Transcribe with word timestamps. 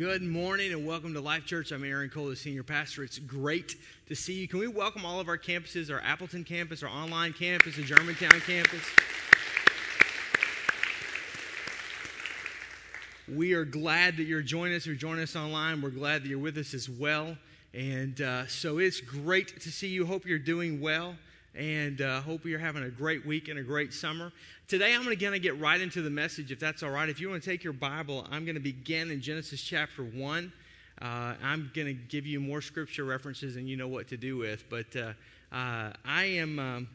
Good 0.00 0.22
morning 0.22 0.72
and 0.72 0.86
welcome 0.86 1.12
to 1.12 1.20
Life 1.20 1.44
Church. 1.44 1.72
I'm 1.72 1.84
Aaron 1.84 2.08
Cole, 2.08 2.30
the 2.30 2.34
senior 2.34 2.62
pastor. 2.62 3.04
It's 3.04 3.18
great 3.18 3.76
to 4.08 4.16
see 4.16 4.32
you. 4.32 4.48
Can 4.48 4.58
we 4.58 4.66
welcome 4.66 5.04
all 5.04 5.20
of 5.20 5.28
our 5.28 5.36
campuses, 5.36 5.90
our 5.92 6.00
Appleton 6.00 6.42
campus, 6.42 6.82
our 6.82 6.88
online 6.88 7.34
campus, 7.34 7.76
the 7.76 7.82
Germantown 7.82 8.40
campus? 8.40 8.80
We 13.28 13.52
are 13.52 13.66
glad 13.66 14.16
that 14.16 14.22
you're 14.22 14.40
joining 14.40 14.74
us. 14.74 14.86
You're 14.86 14.94
joining 14.94 15.22
us 15.22 15.36
online. 15.36 15.82
We're 15.82 15.90
glad 15.90 16.22
that 16.22 16.28
you're 16.28 16.38
with 16.38 16.56
us 16.56 16.72
as 16.72 16.88
well. 16.88 17.36
And 17.74 18.22
uh, 18.22 18.46
so 18.46 18.78
it's 18.78 19.02
great 19.02 19.60
to 19.60 19.70
see 19.70 19.88
you. 19.88 20.06
Hope 20.06 20.24
you're 20.24 20.38
doing 20.38 20.80
well 20.80 21.14
and 21.54 22.00
uh, 22.00 22.20
hope 22.20 22.44
you're 22.44 22.58
having 22.58 22.84
a 22.84 22.90
great 22.90 23.26
week 23.26 23.48
and 23.48 23.58
a 23.58 23.62
great 23.62 23.92
summer. 23.92 24.32
Today, 24.68 24.94
I'm 24.94 25.04
going 25.04 25.16
to 25.16 25.38
get 25.38 25.58
right 25.58 25.80
into 25.80 26.02
the 26.02 26.10
message, 26.10 26.52
if 26.52 26.60
that's 26.60 26.82
all 26.82 26.90
right. 26.90 27.08
If 27.08 27.20
you 27.20 27.28
want 27.28 27.42
to 27.42 27.50
take 27.50 27.64
your 27.64 27.72
Bible, 27.72 28.26
I'm 28.30 28.44
going 28.44 28.54
to 28.54 28.60
begin 28.60 29.10
in 29.10 29.20
Genesis 29.20 29.60
chapter 29.62 30.02
1. 30.02 30.52
Uh, 31.02 31.34
I'm 31.42 31.70
going 31.74 31.86
to 31.86 31.94
give 31.94 32.26
you 32.26 32.40
more 32.40 32.60
scripture 32.60 33.04
references 33.04 33.56
and 33.56 33.68
you 33.68 33.76
know 33.76 33.88
what 33.88 34.08
to 34.08 34.16
do 34.16 34.36
with. 34.36 34.64
But 34.68 34.94
uh, 34.94 35.12
uh 35.52 35.92
I 36.04 36.24
am 36.24 36.58
um, 36.58 36.88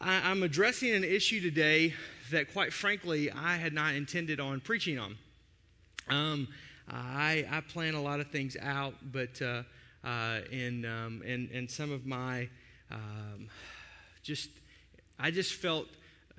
I, 0.00 0.30
am 0.30 0.42
addressing 0.42 0.92
an 0.92 1.04
issue 1.04 1.40
today 1.40 1.94
that, 2.30 2.52
quite 2.52 2.72
frankly, 2.72 3.30
I 3.30 3.56
had 3.56 3.72
not 3.72 3.94
intended 3.94 4.40
on 4.40 4.60
preaching 4.60 4.98
on. 4.98 5.16
Um, 6.08 6.48
I, 6.88 7.46
I 7.50 7.60
plan 7.62 7.94
a 7.94 8.02
lot 8.02 8.20
of 8.20 8.30
things 8.30 8.56
out, 8.60 8.94
but 9.10 9.40
uh, 9.40 9.62
uh, 10.04 10.40
in, 10.52 10.84
um, 10.84 11.22
in, 11.24 11.48
in 11.50 11.68
some 11.68 11.90
of 11.90 12.04
my 12.04 12.48
um, 12.90 13.48
just, 14.22 14.50
I 15.18 15.30
just 15.30 15.54
felt, 15.54 15.86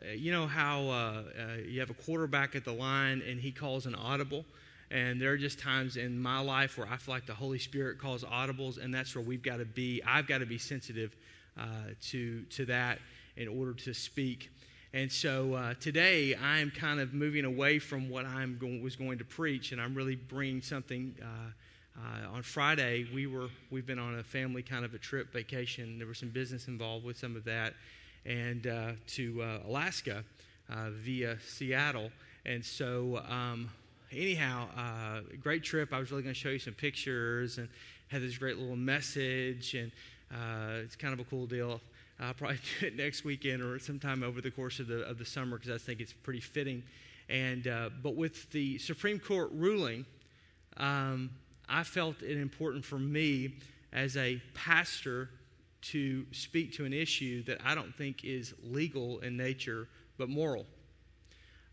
uh, 0.02 0.12
you 0.12 0.32
know 0.32 0.48
how 0.48 0.82
uh, 0.90 0.92
uh, 0.92 1.24
you 1.68 1.80
have 1.80 1.90
a 1.90 1.96
quarterback 1.96 2.56
at 2.56 2.66
the 2.66 2.74
line 2.74 3.22
and 3.28 3.40
he 3.40 3.52
calls 3.52 3.86
an 3.86 3.96
audible. 3.96 4.46
And 4.90 5.22
there 5.22 5.32
are 5.34 5.38
just 5.38 5.60
times 5.60 5.98
in 5.98 6.18
my 6.18 6.40
life 6.40 6.78
where 6.78 6.88
I 6.88 6.96
feel 6.96 7.14
like 7.14 7.26
the 7.26 7.34
Holy 7.34 7.60
Spirit 7.60 8.00
calls 8.00 8.24
audibles, 8.24 8.82
and 8.82 8.94
that's 8.94 9.14
where 9.16 9.24
we've 9.24 9.44
got 9.44 9.58
to 9.58 9.66
be. 9.66 10.02
I've 10.06 10.28
got 10.28 10.38
to 10.38 10.46
be 10.46 10.58
sensitive 10.58 11.14
uh, 11.60 11.64
to 12.04 12.44
to 12.44 12.66
that 12.66 13.00
in 13.36 13.50
order 13.50 13.74
to 13.74 13.94
speak. 13.94 14.50
And 14.94 15.12
so 15.12 15.54
uh, 15.56 15.74
today 15.80 16.36
I'm 16.36 16.72
kind 16.72 17.02
of 17.02 17.14
moving 17.14 17.44
away 17.44 17.80
from 17.80 18.10
what 18.10 18.26
I 18.26 18.48
was 18.82 18.96
going 18.96 19.18
to 19.18 19.26
preach, 19.26 19.74
and 19.74 19.82
I'm 19.82 19.94
really 19.94 20.16
bringing 20.16 20.62
something 20.62 21.14
uh, 21.22 21.52
uh, 21.98 22.36
on 22.36 22.44
Friday, 22.44 23.08
we 23.14 23.26
were 23.26 23.50
we've 23.72 23.86
been 23.86 24.00
on 24.00 24.20
a 24.20 24.24
family 24.24 24.62
kind 24.62 24.86
of 24.86 24.94
a 24.94 24.98
trip 25.00 25.34
vacation. 25.34 25.98
There 25.98 26.08
was 26.08 26.20
some 26.20 26.30
business 26.30 26.68
involved 26.68 27.04
with 27.04 27.18
some 27.18 27.36
of 27.36 27.44
that, 27.46 27.74
and 28.26 28.68
uh, 28.68 28.92
to 29.08 29.42
uh, 29.42 29.68
Alaska 29.68 30.24
uh, 30.70 30.90
via 30.92 31.38
Seattle. 31.40 32.12
And 32.46 32.64
so, 32.64 33.24
um, 33.28 33.70
anyhow, 34.12 34.68
uh, 34.78 35.22
great 35.42 35.64
trip. 35.64 35.92
I 35.92 36.00
was 36.00 36.12
really 36.12 36.24
going 36.24 36.36
to 36.36 36.40
show 36.40 36.50
you 36.50 36.60
some 36.60 36.76
pictures 36.76 37.58
and 37.58 37.68
had 38.10 38.22
this 38.22 38.38
great 38.38 38.58
little 38.58 38.76
message, 38.76 39.74
and 39.74 39.92
uh, 40.32 40.84
it's 40.84 40.96
kind 40.96 41.14
of 41.14 41.20
a 41.20 41.24
cool 41.26 41.48
deal. 41.48 41.82
I'll 42.20 42.36
probably 42.36 42.60
do 42.80 42.88
it 42.88 42.96
next 42.96 43.24
weekend 43.24 43.64
or 43.64 43.80
sometime 43.80 44.22
over 44.22 44.40
the 44.40 44.52
course 44.52 44.80
of 44.80 44.88
the 44.88 45.02
of 45.08 45.18
the 45.18 45.26
summer 45.26 45.58
because 45.58 45.74
I 45.74 45.84
think 45.84 46.00
it's 46.00 46.14
pretty 46.14 46.42
fitting. 46.42 46.84
And 47.28 47.64
but 48.04 48.16
with 48.16 48.52
the 48.52 48.78
Supreme 48.78 49.20
Court 49.20 49.50
ruling. 49.52 50.06
Um, 50.80 51.32
I 51.70 51.84
felt 51.84 52.22
it 52.22 52.38
important 52.38 52.86
for 52.86 53.00
me 53.00 53.56
as 53.92 54.18
a 54.18 54.42
pastor 54.54 55.30
to 55.82 56.26
speak 56.32 56.74
to 56.74 56.86
an 56.86 56.94
issue 56.94 57.44
that 57.44 57.60
I 57.64 57.76
don't 57.76 57.96
think 57.96 58.24
is 58.24 58.54
legal 58.64 59.20
in 59.20 59.38
nature 59.38 59.88
but 60.18 60.30
moral. 60.30 60.66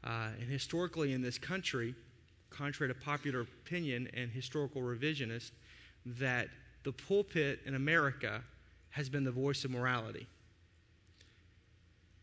Uh, 0.03 0.29
and 0.39 0.51
historically 0.51 1.13
in 1.13 1.23
this 1.23 1.39
country, 1.39 1.95
contrary 2.51 2.93
to 2.93 3.01
popular 3.01 3.41
opinion 3.41 4.09
and 4.15 4.31
historical 4.31 4.83
revisionists, 4.83 5.53
that 6.05 6.49
the 6.85 6.93
pulpit 6.93 7.61
in 7.65 7.75
America 7.75 8.43
has 8.91 9.09
been 9.09 9.25
the 9.25 9.33
voice 9.33 9.65
of 9.65 9.71
morality. 9.71 10.27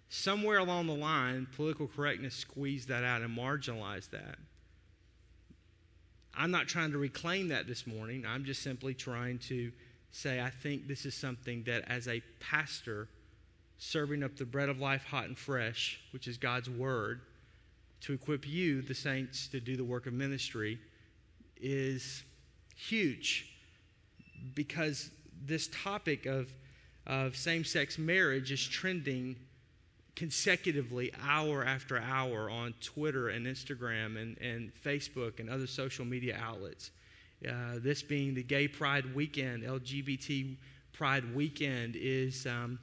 Somewhere 0.10 0.60
along 0.60 0.88
the 0.88 0.96
line, 0.96 1.48
political 1.56 1.88
correctness 1.88 2.36
squeezed 2.36 2.90
that 2.90 3.04
out 3.04 3.22
and 3.22 3.36
marginalized 3.36 4.12
that. 4.12 4.38
I'm 6.36 6.52
not 6.52 6.68
trying 6.68 6.92
to 6.92 6.98
reclaim 6.98 7.50
that 7.50 7.68
this 7.68 7.86
morning. 7.86 8.26
I'm 8.26 8.46
just 8.46 8.62
simply 8.62 8.94
trying 8.94 9.40
to 9.50 9.72
say, 10.12 10.42
I 10.42 10.50
think 10.50 10.88
this 10.88 11.06
is 11.06 11.14
something 11.14 11.64
that, 11.64 11.84
as 11.88 12.08
a 12.08 12.22
pastor, 12.40 13.08
serving 13.78 14.24
up 14.24 14.38
the 14.38 14.46
bread 14.46 14.70
of 14.70 14.80
life 14.80 15.04
hot 15.06 15.26
and 15.26 15.38
fresh, 15.38 16.00
which 16.12 16.28
is 16.28 16.38
God's 16.38 16.70
word, 16.70 17.22
to 18.02 18.14
equip 18.14 18.48
you, 18.48 18.82
the 18.82 18.94
saints, 18.94 19.48
to 19.50 19.60
do 19.60 19.76
the 19.76 19.84
work 19.84 20.08
of 20.08 20.14
ministry, 20.14 20.80
is 21.60 22.24
huge 22.76 23.48
because 24.56 25.12
this 25.46 25.70
topic 25.72 26.26
of, 26.26 26.52
of 27.06 27.36
same 27.36 27.64
sex 27.64 27.98
marriage 27.98 28.52
is 28.52 28.68
trending 28.68 29.36
consecutively 30.16 31.12
hour 31.24 31.64
after 31.64 31.98
hour 31.98 32.50
on 32.50 32.74
Twitter 32.82 33.30
and 33.30 33.46
Instagram 33.46 34.22
and, 34.22 34.38
and 34.40 34.72
Facebook 34.84 35.40
and 35.40 35.50
other 35.50 35.68
social 35.68 36.06
media 36.06 36.38
outlets. 36.42 36.92
Uh, 37.48 37.78
this 37.78 38.04
being 38.04 38.36
the 38.36 38.44
Gay 38.44 38.68
Pride 38.68 39.16
Weekend, 39.16 39.64
LGBT 39.64 40.56
Pride 40.94 41.34
Weekend, 41.34 41.96
is, 41.98 42.46
um, 42.46 42.78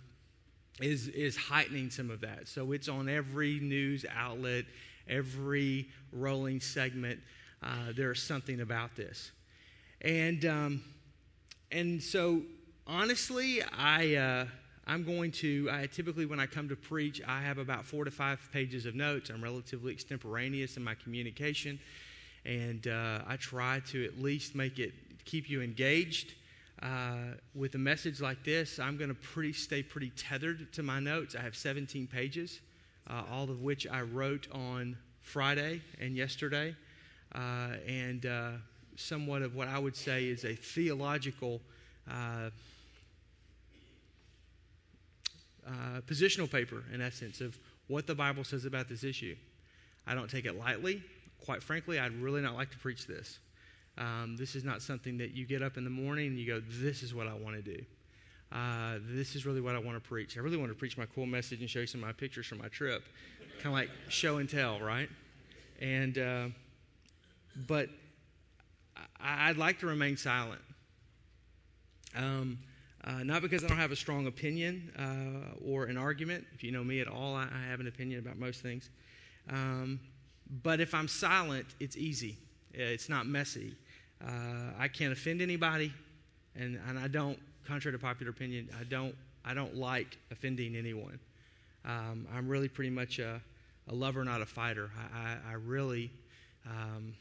is, 0.80 1.08
is 1.08 1.36
heightening 1.36 1.90
some 1.90 2.10
of 2.10 2.20
that. 2.22 2.48
So 2.48 2.72
it's 2.72 2.88
on 2.88 3.08
every 3.08 3.60
news 3.60 4.04
outlet, 4.12 4.64
every 5.08 5.88
rolling 6.12 6.60
segment. 6.60 7.20
Uh, 7.62 7.92
there's 7.94 8.22
something 8.22 8.60
about 8.60 8.96
this. 8.96 9.30
And, 10.00 10.44
um, 10.44 10.82
and 11.70 12.02
so, 12.02 12.42
honestly, 12.86 13.62
I. 13.62 14.14
Uh, 14.14 14.46
I'm 14.90 15.04
going 15.04 15.32
to, 15.32 15.68
I 15.70 15.86
typically, 15.86 16.24
when 16.24 16.40
I 16.40 16.46
come 16.46 16.66
to 16.70 16.76
preach, 16.76 17.20
I 17.28 17.42
have 17.42 17.58
about 17.58 17.84
four 17.84 18.06
to 18.06 18.10
five 18.10 18.40
pages 18.54 18.86
of 18.86 18.94
notes. 18.94 19.28
I'm 19.28 19.44
relatively 19.44 19.92
extemporaneous 19.92 20.78
in 20.78 20.82
my 20.82 20.94
communication, 20.94 21.78
and 22.46 22.88
uh, 22.88 23.18
I 23.26 23.36
try 23.36 23.82
to 23.88 24.04
at 24.06 24.18
least 24.18 24.54
make 24.54 24.78
it 24.78 24.94
keep 25.26 25.50
you 25.50 25.60
engaged. 25.60 26.32
Uh, 26.82 27.34
with 27.54 27.74
a 27.74 27.78
message 27.78 28.22
like 28.22 28.42
this, 28.44 28.78
I'm 28.78 28.96
going 28.96 29.10
to 29.10 29.14
pretty 29.14 29.52
stay 29.52 29.82
pretty 29.82 30.08
tethered 30.16 30.72
to 30.72 30.82
my 30.82 31.00
notes. 31.00 31.36
I 31.36 31.42
have 31.42 31.54
17 31.54 32.06
pages, 32.06 32.60
uh, 33.10 33.24
all 33.30 33.50
of 33.50 33.60
which 33.60 33.86
I 33.86 34.00
wrote 34.00 34.48
on 34.52 34.96
Friday 35.20 35.82
and 36.00 36.16
yesterday, 36.16 36.74
uh, 37.34 37.72
and 37.86 38.24
uh, 38.24 38.52
somewhat 38.96 39.42
of 39.42 39.54
what 39.54 39.68
I 39.68 39.78
would 39.78 39.96
say 39.96 40.24
is 40.24 40.46
a 40.46 40.54
theological 40.54 41.60
uh, 45.68 46.00
positional 46.06 46.50
paper, 46.50 46.82
in 46.92 47.00
essence, 47.00 47.40
of 47.40 47.58
what 47.88 48.06
the 48.06 48.14
Bible 48.14 48.44
says 48.44 48.64
about 48.64 48.88
this 48.88 49.04
issue. 49.04 49.36
I 50.06 50.14
don't 50.14 50.30
take 50.30 50.46
it 50.46 50.58
lightly. 50.58 51.02
Quite 51.44 51.62
frankly, 51.62 51.98
I'd 51.98 52.14
really 52.20 52.40
not 52.40 52.54
like 52.54 52.70
to 52.70 52.78
preach 52.78 53.06
this. 53.06 53.38
Um, 53.98 54.36
this 54.38 54.54
is 54.54 54.64
not 54.64 54.80
something 54.80 55.18
that 55.18 55.32
you 55.32 55.44
get 55.44 55.62
up 55.62 55.76
in 55.76 55.84
the 55.84 55.90
morning 55.90 56.28
and 56.28 56.38
you 56.38 56.46
go, 56.46 56.62
This 56.80 57.02
is 57.02 57.14
what 57.14 57.26
I 57.26 57.34
want 57.34 57.56
to 57.56 57.62
do. 57.62 57.84
Uh, 58.50 58.98
this 59.10 59.36
is 59.36 59.44
really 59.44 59.60
what 59.60 59.74
I 59.74 59.78
want 59.78 60.02
to 60.02 60.08
preach. 60.08 60.38
I 60.38 60.40
really 60.40 60.56
want 60.56 60.70
to 60.70 60.74
preach 60.74 60.96
my 60.96 61.06
cool 61.14 61.26
message 61.26 61.60
and 61.60 61.68
show 61.68 61.80
you 61.80 61.86
some 61.86 62.02
of 62.02 62.06
my 62.06 62.12
pictures 62.12 62.46
from 62.46 62.58
my 62.58 62.68
trip. 62.68 63.04
kind 63.56 63.66
of 63.66 63.72
like 63.72 63.90
show 64.08 64.38
and 64.38 64.48
tell, 64.48 64.80
right? 64.80 65.08
And, 65.80 66.16
uh, 66.16 66.46
but 67.66 67.90
I, 69.20 69.48
would 69.48 69.58
like 69.58 69.80
to 69.80 69.86
remain 69.86 70.16
silent. 70.16 70.62
Um, 72.16 72.58
uh, 73.08 73.22
not 73.24 73.40
because 73.40 73.64
I 73.64 73.68
don't 73.68 73.78
have 73.78 73.92
a 73.92 73.96
strong 73.96 74.26
opinion 74.26 74.92
uh, 74.98 75.66
or 75.66 75.84
an 75.84 75.96
argument. 75.96 76.46
If 76.54 76.62
you 76.62 76.72
know 76.72 76.84
me 76.84 77.00
at 77.00 77.08
all, 77.08 77.34
I, 77.34 77.48
I 77.50 77.70
have 77.70 77.80
an 77.80 77.86
opinion 77.86 78.20
about 78.20 78.38
most 78.38 78.60
things. 78.60 78.90
Um, 79.48 79.98
but 80.62 80.78
if 80.78 80.94
I'm 80.94 81.08
silent, 81.08 81.66
it's 81.80 81.96
easy. 81.96 82.36
It's 82.74 83.08
not 83.08 83.26
messy. 83.26 83.74
Uh, 84.22 84.72
I 84.78 84.88
can't 84.88 85.12
offend 85.12 85.40
anybody, 85.40 85.92
and, 86.54 86.78
and 86.86 86.98
I 86.98 87.08
don't, 87.08 87.38
contrary 87.66 87.96
to 87.96 88.02
popular 88.02 88.30
opinion, 88.30 88.68
I 88.78 88.84
don't, 88.84 89.14
I 89.42 89.54
don't 89.54 89.74
like 89.74 90.18
offending 90.30 90.76
anyone. 90.76 91.18
Um, 91.86 92.26
I'm 92.34 92.46
really 92.46 92.68
pretty 92.68 92.90
much 92.90 93.20
a, 93.20 93.40
a, 93.88 93.94
lover, 93.94 94.22
not 94.22 94.42
a 94.42 94.46
fighter. 94.46 94.90
I, 95.14 95.18
I, 95.18 95.52
I 95.52 95.54
really, 95.54 96.10
um, 96.66 97.14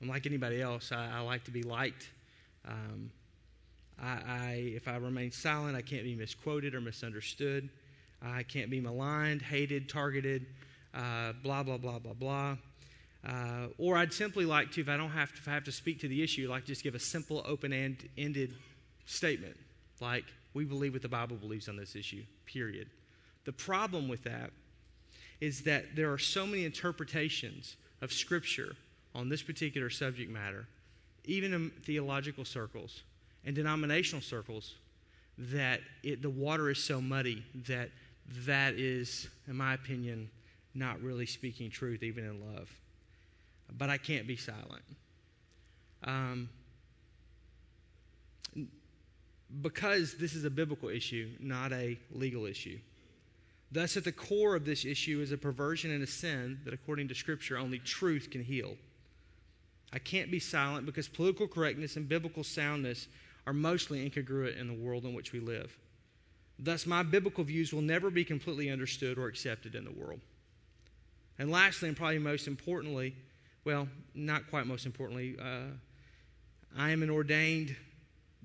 I'm 0.00 0.08
like 0.08 0.26
anybody 0.26 0.62
else. 0.62 0.92
I, 0.92 1.10
I, 1.16 1.20
like 1.20 1.42
to 1.44 1.50
be 1.50 1.62
liked. 1.62 2.08
I, 4.02 4.06
I, 4.06 4.52
if 4.74 4.88
I 4.88 4.96
remain 4.96 5.30
silent, 5.30 5.76
I 5.76 5.82
can't 5.82 6.04
be 6.04 6.14
misquoted 6.14 6.74
or 6.74 6.80
misunderstood. 6.80 7.68
I 8.22 8.42
can't 8.42 8.70
be 8.70 8.80
maligned, 8.80 9.42
hated, 9.42 9.88
targeted, 9.88 10.46
uh, 10.94 11.32
blah, 11.42 11.62
blah, 11.62 11.76
blah, 11.76 11.98
blah, 11.98 12.14
blah. 12.14 12.56
Uh, 13.26 13.68
or 13.78 13.96
I'd 13.96 14.12
simply 14.12 14.44
like 14.44 14.72
to, 14.72 14.80
if 14.80 14.88
I 14.88 14.96
don't 14.96 15.10
have 15.10 15.32
to, 15.32 15.38
if 15.38 15.48
I 15.48 15.52
have 15.52 15.64
to 15.64 15.72
speak 15.72 16.00
to 16.00 16.08
the 16.08 16.22
issue, 16.22 16.48
like 16.48 16.64
just 16.64 16.82
give 16.82 16.94
a 16.94 17.00
simple, 17.00 17.42
open 17.46 17.72
ended 18.16 18.54
statement, 19.06 19.56
like, 20.00 20.24
we 20.54 20.64
believe 20.64 20.92
what 20.92 21.02
the 21.02 21.08
Bible 21.08 21.36
believes 21.36 21.68
on 21.68 21.76
this 21.76 21.96
issue, 21.96 22.22
period. 22.46 22.88
The 23.44 23.52
problem 23.52 24.08
with 24.08 24.24
that 24.24 24.50
is 25.40 25.62
that 25.62 25.96
there 25.96 26.12
are 26.12 26.18
so 26.18 26.46
many 26.46 26.64
interpretations 26.64 27.76
of 28.00 28.12
Scripture 28.12 28.76
on 29.14 29.28
this 29.28 29.42
particular 29.42 29.90
subject 29.90 30.30
matter 30.30 30.66
even 31.26 31.52
in 31.52 31.70
theological 31.82 32.44
circles 32.44 33.02
and 33.44 33.54
denominational 33.54 34.22
circles, 34.22 34.74
that 35.36 35.80
it, 36.02 36.22
the 36.22 36.30
water 36.30 36.70
is 36.70 36.82
so 36.82 37.00
muddy 37.00 37.44
that 37.66 37.90
that 38.46 38.74
is, 38.74 39.28
in 39.48 39.56
my 39.56 39.74
opinion, 39.74 40.30
not 40.74 41.00
really 41.02 41.26
speaking 41.26 41.70
truth, 41.70 42.02
even 42.02 42.24
in 42.24 42.54
love. 42.54 42.70
But 43.76 43.90
I 43.90 43.98
can't 43.98 44.26
be 44.26 44.36
silent. 44.36 44.82
Um, 46.04 46.48
because 49.62 50.14
this 50.14 50.34
is 50.34 50.44
a 50.44 50.50
biblical 50.50 50.88
issue, 50.88 51.30
not 51.40 51.72
a 51.72 51.98
legal 52.12 52.46
issue. 52.46 52.78
Thus, 53.70 53.96
at 53.96 54.04
the 54.04 54.12
core 54.12 54.54
of 54.54 54.64
this 54.64 54.84
issue 54.84 55.20
is 55.20 55.32
a 55.32 55.38
perversion 55.38 55.90
and 55.90 56.02
a 56.02 56.06
sin 56.06 56.60
that, 56.64 56.74
according 56.74 57.08
to 57.08 57.14
Scripture, 57.14 57.58
only 57.58 57.78
truth 57.78 58.30
can 58.30 58.42
heal. 58.42 58.76
I 59.92 59.98
can't 59.98 60.30
be 60.30 60.40
silent 60.40 60.86
because 60.86 61.08
political 61.08 61.46
correctness 61.46 61.96
and 61.96 62.08
biblical 62.08 62.44
soundness 62.44 63.08
are 63.46 63.52
mostly 63.52 64.08
incongruent 64.08 64.58
in 64.58 64.68
the 64.68 64.74
world 64.74 65.04
in 65.04 65.14
which 65.14 65.32
we 65.32 65.40
live. 65.40 65.76
Thus, 66.58 66.86
my 66.86 67.02
biblical 67.02 67.44
views 67.44 67.72
will 67.72 67.82
never 67.82 68.10
be 68.10 68.24
completely 68.24 68.70
understood 68.70 69.18
or 69.18 69.26
accepted 69.26 69.74
in 69.74 69.84
the 69.84 69.90
world. 69.90 70.20
And 71.38 71.50
lastly, 71.50 71.88
and 71.88 71.96
probably 71.96 72.18
most 72.20 72.46
importantly, 72.46 73.14
well, 73.64 73.88
not 74.14 74.48
quite 74.50 74.66
most 74.66 74.86
importantly, 74.86 75.36
uh, 75.40 75.72
I 76.76 76.90
am 76.90 77.02
an 77.02 77.10
ordained 77.10 77.74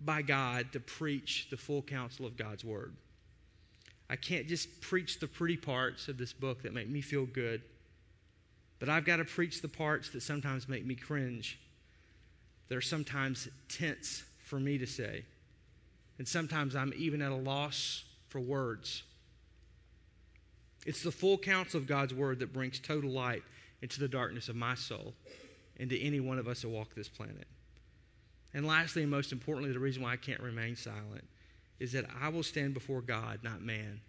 by 0.04 0.22
God 0.22 0.72
to 0.74 0.80
preach 0.80 1.48
the 1.50 1.58
full 1.58 1.82
counsel 1.82 2.26
of 2.26 2.38
God's 2.38 2.64
Word. 2.64 2.96
I 4.10 4.16
can't 4.16 4.48
just 4.48 4.82
preach 4.82 5.20
the 5.20 5.28
pretty 5.28 5.58
parts 5.58 6.08
of 6.08 6.18
this 6.18 6.34
book 6.34 6.64
that 6.64 6.74
make 6.74 6.90
me 6.90 7.02
feel 7.02 7.26
good, 7.26 7.62
but 8.80 8.90
I've 8.90 9.06
got 9.06 9.18
to 9.18 9.26
preach 9.26 9.62
the 9.62 9.68
parts 9.68 10.10
that 10.12 10.22
sometimes 10.22 10.68
make 10.68 10.86
me 10.86 10.96
cringe, 10.96 11.60
that 12.70 12.78
are 12.78 12.82
sometimes 12.82 13.48
tense 13.68 14.24
for 14.50 14.60
me 14.60 14.78
to 14.80 14.88
say. 14.88 15.24
And 16.18 16.28
sometimes 16.28 16.76
I'm 16.76 16.92
even 16.98 17.22
at 17.22 17.32
a 17.32 17.36
loss 17.36 18.04
for 18.28 18.42
words. 18.42 19.04
It's 20.86 21.04
the 21.04 21.12
full 21.12 21.38
counsel 21.38 21.80
of 21.80 21.88
God's 21.88 22.14
Word 22.14 22.40
that 22.40 22.52
brings 22.52 22.80
total 22.80 23.12
light 23.12 23.44
into 23.82 24.00
the 24.00 24.08
darkness 24.08 24.50
of 24.50 24.56
my 24.56 24.76
soul 24.76 25.14
and 25.78 25.90
to 25.90 26.00
any 26.02 26.20
one 26.20 26.40
of 26.40 26.48
us 26.48 26.62
who 26.62 26.70
walk 26.70 26.96
this 26.96 27.08
planet. 27.08 27.48
And 28.54 28.66
lastly, 28.66 29.04
and 29.04 29.12
most 29.12 29.32
importantly, 29.32 29.72
the 29.72 29.80
reason 29.80 30.02
why 30.02 30.14
I 30.14 30.18
can't 30.18 30.42
remain 30.42 30.76
silent 30.76 31.26
is 31.80 31.92
that 31.94 32.06
I 32.20 32.30
will 32.30 32.44
stand 32.44 32.74
before 32.74 33.02
God, 33.02 33.40
not 33.44 33.62
man, 33.62 34.02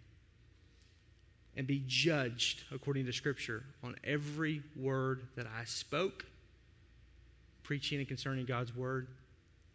and 1.55 1.67
be 1.67 1.83
judged 1.85 2.63
according 2.73 3.05
to 3.05 3.13
Scripture 3.13 3.63
on 3.83 3.95
every 4.03 4.63
word 4.75 5.21
that 5.35 5.45
I 5.45 5.65
spoke, 5.65 6.25
preaching 7.63 7.99
and 7.99 8.07
concerning 8.07 8.45
God's 8.45 8.75
Word, 8.75 9.07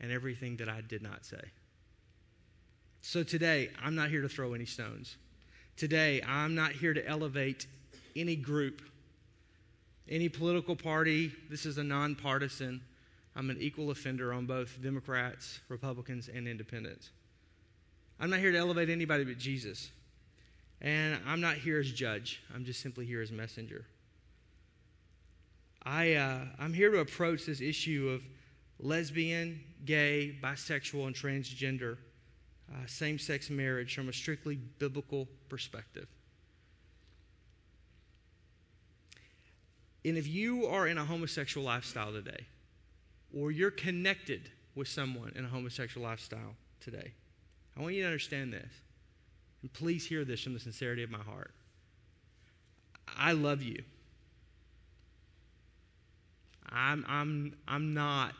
and 0.00 0.12
everything 0.12 0.56
that 0.56 0.68
I 0.68 0.80
did 0.80 1.02
not 1.02 1.24
say. 1.24 1.40
So 3.00 3.22
today, 3.22 3.70
I'm 3.82 3.94
not 3.94 4.10
here 4.10 4.22
to 4.22 4.28
throw 4.28 4.54
any 4.54 4.64
stones. 4.64 5.16
Today, 5.76 6.22
I'm 6.26 6.54
not 6.54 6.72
here 6.72 6.94
to 6.94 7.06
elevate 7.06 7.66
any 8.16 8.34
group, 8.34 8.82
any 10.08 10.28
political 10.28 10.74
party. 10.74 11.32
This 11.48 11.66
is 11.66 11.78
a 11.78 11.84
nonpartisan. 11.84 12.80
I'm 13.36 13.50
an 13.50 13.58
equal 13.60 13.90
offender 13.90 14.32
on 14.32 14.46
both 14.46 14.82
Democrats, 14.82 15.60
Republicans, 15.68 16.28
and 16.28 16.48
independents. 16.48 17.10
I'm 18.18 18.30
not 18.30 18.40
here 18.40 18.52
to 18.52 18.58
elevate 18.58 18.88
anybody 18.88 19.24
but 19.24 19.38
Jesus. 19.38 19.90
And 20.80 21.18
I'm 21.26 21.40
not 21.40 21.56
here 21.56 21.78
as 21.78 21.90
judge, 21.90 22.42
I'm 22.54 22.64
just 22.64 22.80
simply 22.80 23.06
here 23.06 23.22
as 23.22 23.30
messenger. 23.30 23.86
I, 25.82 26.14
uh, 26.14 26.40
I'm 26.58 26.72
here 26.72 26.90
to 26.90 26.98
approach 26.98 27.46
this 27.46 27.60
issue 27.60 28.10
of 28.12 28.22
lesbian, 28.80 29.60
gay, 29.86 30.36
bisexual, 30.42 31.06
and 31.06 31.14
transgender 31.14 31.96
uh, 32.72 32.86
same 32.86 33.18
sex 33.18 33.48
marriage 33.48 33.94
from 33.94 34.08
a 34.08 34.12
strictly 34.12 34.56
biblical 34.56 35.28
perspective. 35.48 36.08
And 40.04 40.16
if 40.16 40.26
you 40.26 40.66
are 40.66 40.86
in 40.86 40.98
a 40.98 41.04
homosexual 41.04 41.66
lifestyle 41.66 42.12
today, 42.12 42.46
or 43.36 43.50
you're 43.50 43.70
connected 43.70 44.50
with 44.74 44.88
someone 44.88 45.32
in 45.34 45.44
a 45.44 45.48
homosexual 45.48 46.06
lifestyle 46.06 46.54
today, 46.80 47.12
I 47.76 47.82
want 47.82 47.94
you 47.94 48.02
to 48.02 48.06
understand 48.06 48.52
this. 48.52 48.72
And 49.62 49.72
please 49.72 50.06
hear 50.06 50.24
this 50.24 50.42
from 50.42 50.54
the 50.54 50.60
sincerity 50.60 51.02
of 51.02 51.10
my 51.10 51.18
heart. 51.18 51.52
I 53.16 53.32
love 53.32 53.62
you. 53.62 53.82
I'm, 56.70 57.04
I'm, 57.08 57.54
I'm 57.66 57.94
not 57.94 58.34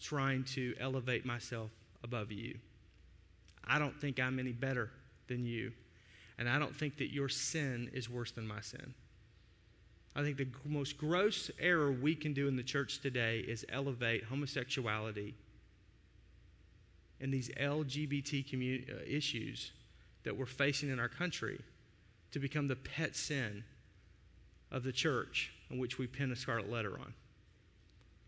trying 0.00 0.44
to 0.44 0.74
elevate 0.78 1.24
myself 1.24 1.70
above 2.04 2.30
you. 2.30 2.58
I 3.66 3.78
don't 3.78 3.98
think 4.00 4.20
I'm 4.20 4.38
any 4.38 4.52
better 4.52 4.90
than 5.28 5.44
you. 5.44 5.72
And 6.38 6.48
I 6.48 6.58
don't 6.58 6.74
think 6.74 6.98
that 6.98 7.12
your 7.12 7.28
sin 7.28 7.90
is 7.92 8.10
worse 8.10 8.30
than 8.30 8.46
my 8.46 8.60
sin. 8.60 8.94
I 10.14 10.22
think 10.22 10.36
the 10.36 10.48
most 10.64 10.96
gross 10.96 11.50
error 11.58 11.90
we 11.90 12.14
can 12.14 12.32
do 12.32 12.48
in 12.48 12.56
the 12.56 12.62
church 12.62 13.00
today 13.00 13.40
is 13.40 13.64
elevate 13.68 14.24
homosexuality 14.24 15.34
and 17.20 17.32
these 17.32 17.50
LGBT 17.50 18.90
uh, 18.90 19.02
issues 19.06 19.72
that 20.24 20.36
we're 20.36 20.46
facing 20.46 20.90
in 20.90 20.98
our 20.98 21.08
country 21.08 21.60
to 22.32 22.38
become 22.38 22.68
the 22.68 22.76
pet 22.76 23.16
sin 23.16 23.64
of 24.70 24.82
the 24.82 24.92
church 24.92 25.52
in 25.70 25.78
which 25.78 25.98
we 25.98 26.06
pin 26.06 26.32
a 26.32 26.36
scarlet 26.36 26.70
letter 26.70 26.98
on. 26.98 27.14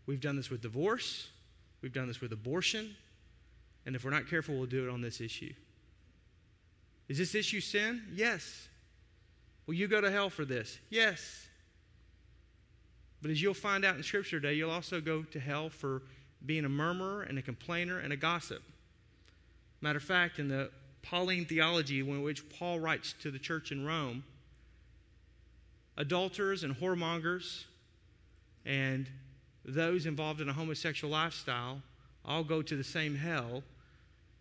We've 0.05 0.21
done 0.21 0.35
this 0.35 0.49
with 0.49 0.61
divorce, 0.61 1.29
we've 1.81 1.93
done 1.93 2.07
this 2.07 2.21
with 2.21 2.31
abortion, 2.33 2.95
and 3.85 3.95
if 3.95 4.03
we're 4.03 4.11
not 4.11 4.27
careful, 4.27 4.55
we'll 4.55 4.65
do 4.65 4.87
it 4.87 4.91
on 4.91 5.01
this 5.01 5.21
issue. 5.21 5.53
Is 7.07 7.17
this 7.17 7.33
issue 7.33 7.61
sin? 7.61 8.03
Yes. 8.13 8.67
Will 9.65 9.73
you 9.73 9.87
go 9.87 10.01
to 10.01 10.11
hell 10.11 10.29
for 10.29 10.45
this? 10.45 10.77
Yes. 10.89 11.47
But 13.21 13.31
as 13.31 13.41
you'll 13.41 13.53
find 13.53 13.83
out 13.83 13.95
in 13.95 14.03
Scripture 14.03 14.39
today, 14.39 14.53
you'll 14.53 14.71
also 14.71 15.01
go 15.01 15.23
to 15.23 15.39
hell 15.39 15.69
for 15.69 16.03
being 16.45 16.65
a 16.65 16.69
murmurer 16.69 17.23
and 17.23 17.37
a 17.37 17.41
complainer 17.41 17.99
and 17.99 18.13
a 18.13 18.15
gossip. 18.15 18.61
Matter 19.81 19.97
of 19.97 20.03
fact, 20.03 20.39
in 20.39 20.47
the 20.47 20.71
Pauline 21.01 21.45
theology, 21.45 21.99
in 21.99 22.21
which 22.21 22.47
Paul 22.49 22.79
writes 22.79 23.13
to 23.21 23.31
the 23.31 23.39
church 23.39 23.71
in 23.71 23.85
Rome, 23.85 24.23
adulterers 25.97 26.63
and 26.63 26.75
whoremongers 26.75 27.63
and 28.65 29.09
those 29.73 30.05
involved 30.05 30.41
in 30.41 30.49
a 30.49 30.53
homosexual 30.53 31.11
lifestyle 31.11 31.81
all 32.25 32.43
go 32.43 32.61
to 32.61 32.75
the 32.75 32.83
same 32.83 33.15
hell 33.15 33.63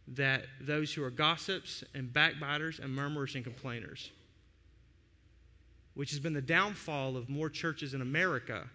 that 0.08 0.44
those 0.60 0.92
who 0.92 1.04
are 1.04 1.10
gossips 1.10 1.84
and 1.94 2.12
backbiters 2.12 2.78
and 2.78 2.94
murmurers 2.94 3.34
and 3.34 3.44
complainers, 3.44 4.10
which 5.94 6.10
has 6.10 6.18
been 6.18 6.32
the 6.32 6.42
downfall 6.42 7.16
of 7.16 7.28
more 7.28 7.50
churches 7.50 7.94
in 7.94 8.00
America 8.00 8.68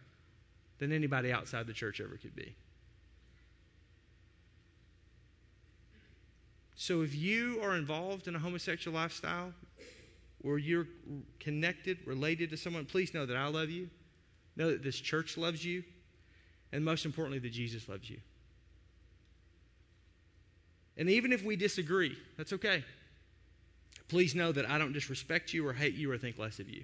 than 0.80 0.92
anybody 0.92 1.32
outside 1.32 1.66
the 1.66 1.74
church 1.74 2.00
ever 2.02 2.18
could 2.18 2.36
be. 2.36 2.56
So 6.76 7.02
if 7.02 7.16
you 7.16 7.62
are 7.64 7.76
involved 7.76 8.28
in 8.28 8.36
a 8.36 8.40
homosexual 8.40 8.96
lifestyle 8.96 9.54
or 10.44 10.60
you're 10.60 10.88
connected, 11.40 12.00
related 12.06 12.50
to 12.50 12.58
someone, 12.58 12.86
please 12.86 13.14
know 13.14 13.26
that 13.26 13.38
I 13.38 13.48
love 13.48 13.70
you. 13.70 13.90
Know 14.56 14.70
that 14.72 14.84
this 14.84 15.00
church 15.00 15.38
loves 15.38 15.64
you. 15.64 15.84
And 16.74 16.84
most 16.84 17.06
importantly, 17.06 17.40
that 17.40 17.52
Jesus 17.52 17.88
loves 17.88 18.10
you. 18.10 18.18
And 20.98 21.10
even 21.10 21.32
if 21.32 21.44
we 21.44 21.56
disagree, 21.56 22.18
that's 22.36 22.52
okay. 22.52 22.84
Please 24.10 24.34
know 24.34 24.52
that 24.52 24.70
I 24.70 24.80
don't 24.80 24.92
disrespect 24.92 25.54
you 25.54 25.68
or 25.68 25.74
hate 25.74 25.94
you 25.94 26.12
or 26.12 26.18
think 26.18 26.40
less 26.40 26.60
of 26.60 26.68
you. 26.68 26.84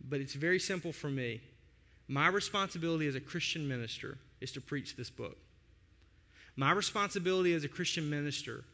But 0.00 0.20
it's 0.20 0.32
very 0.32 0.58
simple 0.58 0.92
for 0.92 1.10
me. 1.10 1.42
My 2.08 2.28
responsibility 2.28 3.06
as 3.06 3.14
a 3.14 3.20
Christian 3.20 3.68
minister 3.68 4.16
is 4.40 4.50
to 4.52 4.62
preach 4.62 4.96
this 4.96 5.10
book. 5.10 5.36
My 6.56 6.72
responsibility 6.72 7.52
as 7.52 7.64
a 7.64 7.68
Christian 7.68 8.08
minister 8.08 8.64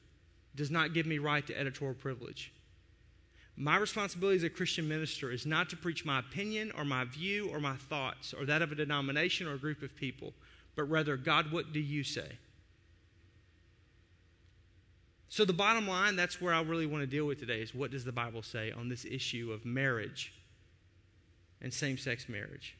does 0.55 0.71
not 0.71 0.95
give 0.95 1.05
me 1.05 1.19
right 1.19 1.45
to 1.49 1.59
editorial 1.59 1.97
privilege. 1.97 2.53
My 3.57 3.77
responsibility 3.77 4.37
as 4.37 4.43
a 4.43 4.51
Christian 4.51 4.89
minister 4.89 5.31
is 5.31 5.47
not 5.47 5.71
to 5.71 5.77
preach 5.77 6.05
my 6.05 6.19
opinion 6.19 6.73
or 6.77 6.85
my 6.85 7.05
view 7.05 7.49
or 7.51 7.61
my 7.61 7.77
thoughts 7.77 8.35
or 8.35 8.45
that 8.47 8.63
of 8.63 8.73
a 8.73 8.75
denomination 8.75 9.47
or 9.47 9.55
a 9.55 9.59
group 9.59 9.83
of 9.83 9.95
people, 9.95 10.33
but 10.75 10.85
rather, 10.85 11.17
God, 11.17 11.53
what 11.53 11.73
do 11.73 11.79
you 11.79 12.03
say? 12.03 12.33
So, 15.29 15.45
the 15.45 15.53
bottom 15.53 15.89
line, 15.89 16.17
that's 16.17 16.41
where 16.41 16.55
I 16.55 16.63
really 16.63 16.87
want 16.87 17.03
to 17.03 17.07
deal 17.07 17.27
with 17.27 17.41
today 17.41 17.61
is 17.61 17.75
what 17.75 17.91
does 17.91 18.05
the 18.05 18.13
Bible 18.13 18.43
say 18.43 18.71
on 18.73 18.89
this 18.89 19.05
issue 19.05 19.51
of 19.53 19.65
marriage 19.65 20.33
and 21.61 21.73
same 21.73 21.99
sex 21.99 22.29
marriage? 22.29 22.77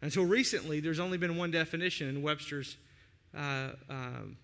Until 0.00 0.24
recently, 0.24 0.80
there's 0.80 0.98
only 0.98 1.18
been 1.18 1.36
one 1.36 1.50
definition 1.50 2.08
in 2.08 2.22
Webster's 2.22 2.76
uh, 3.36 3.70
um, 3.88 4.36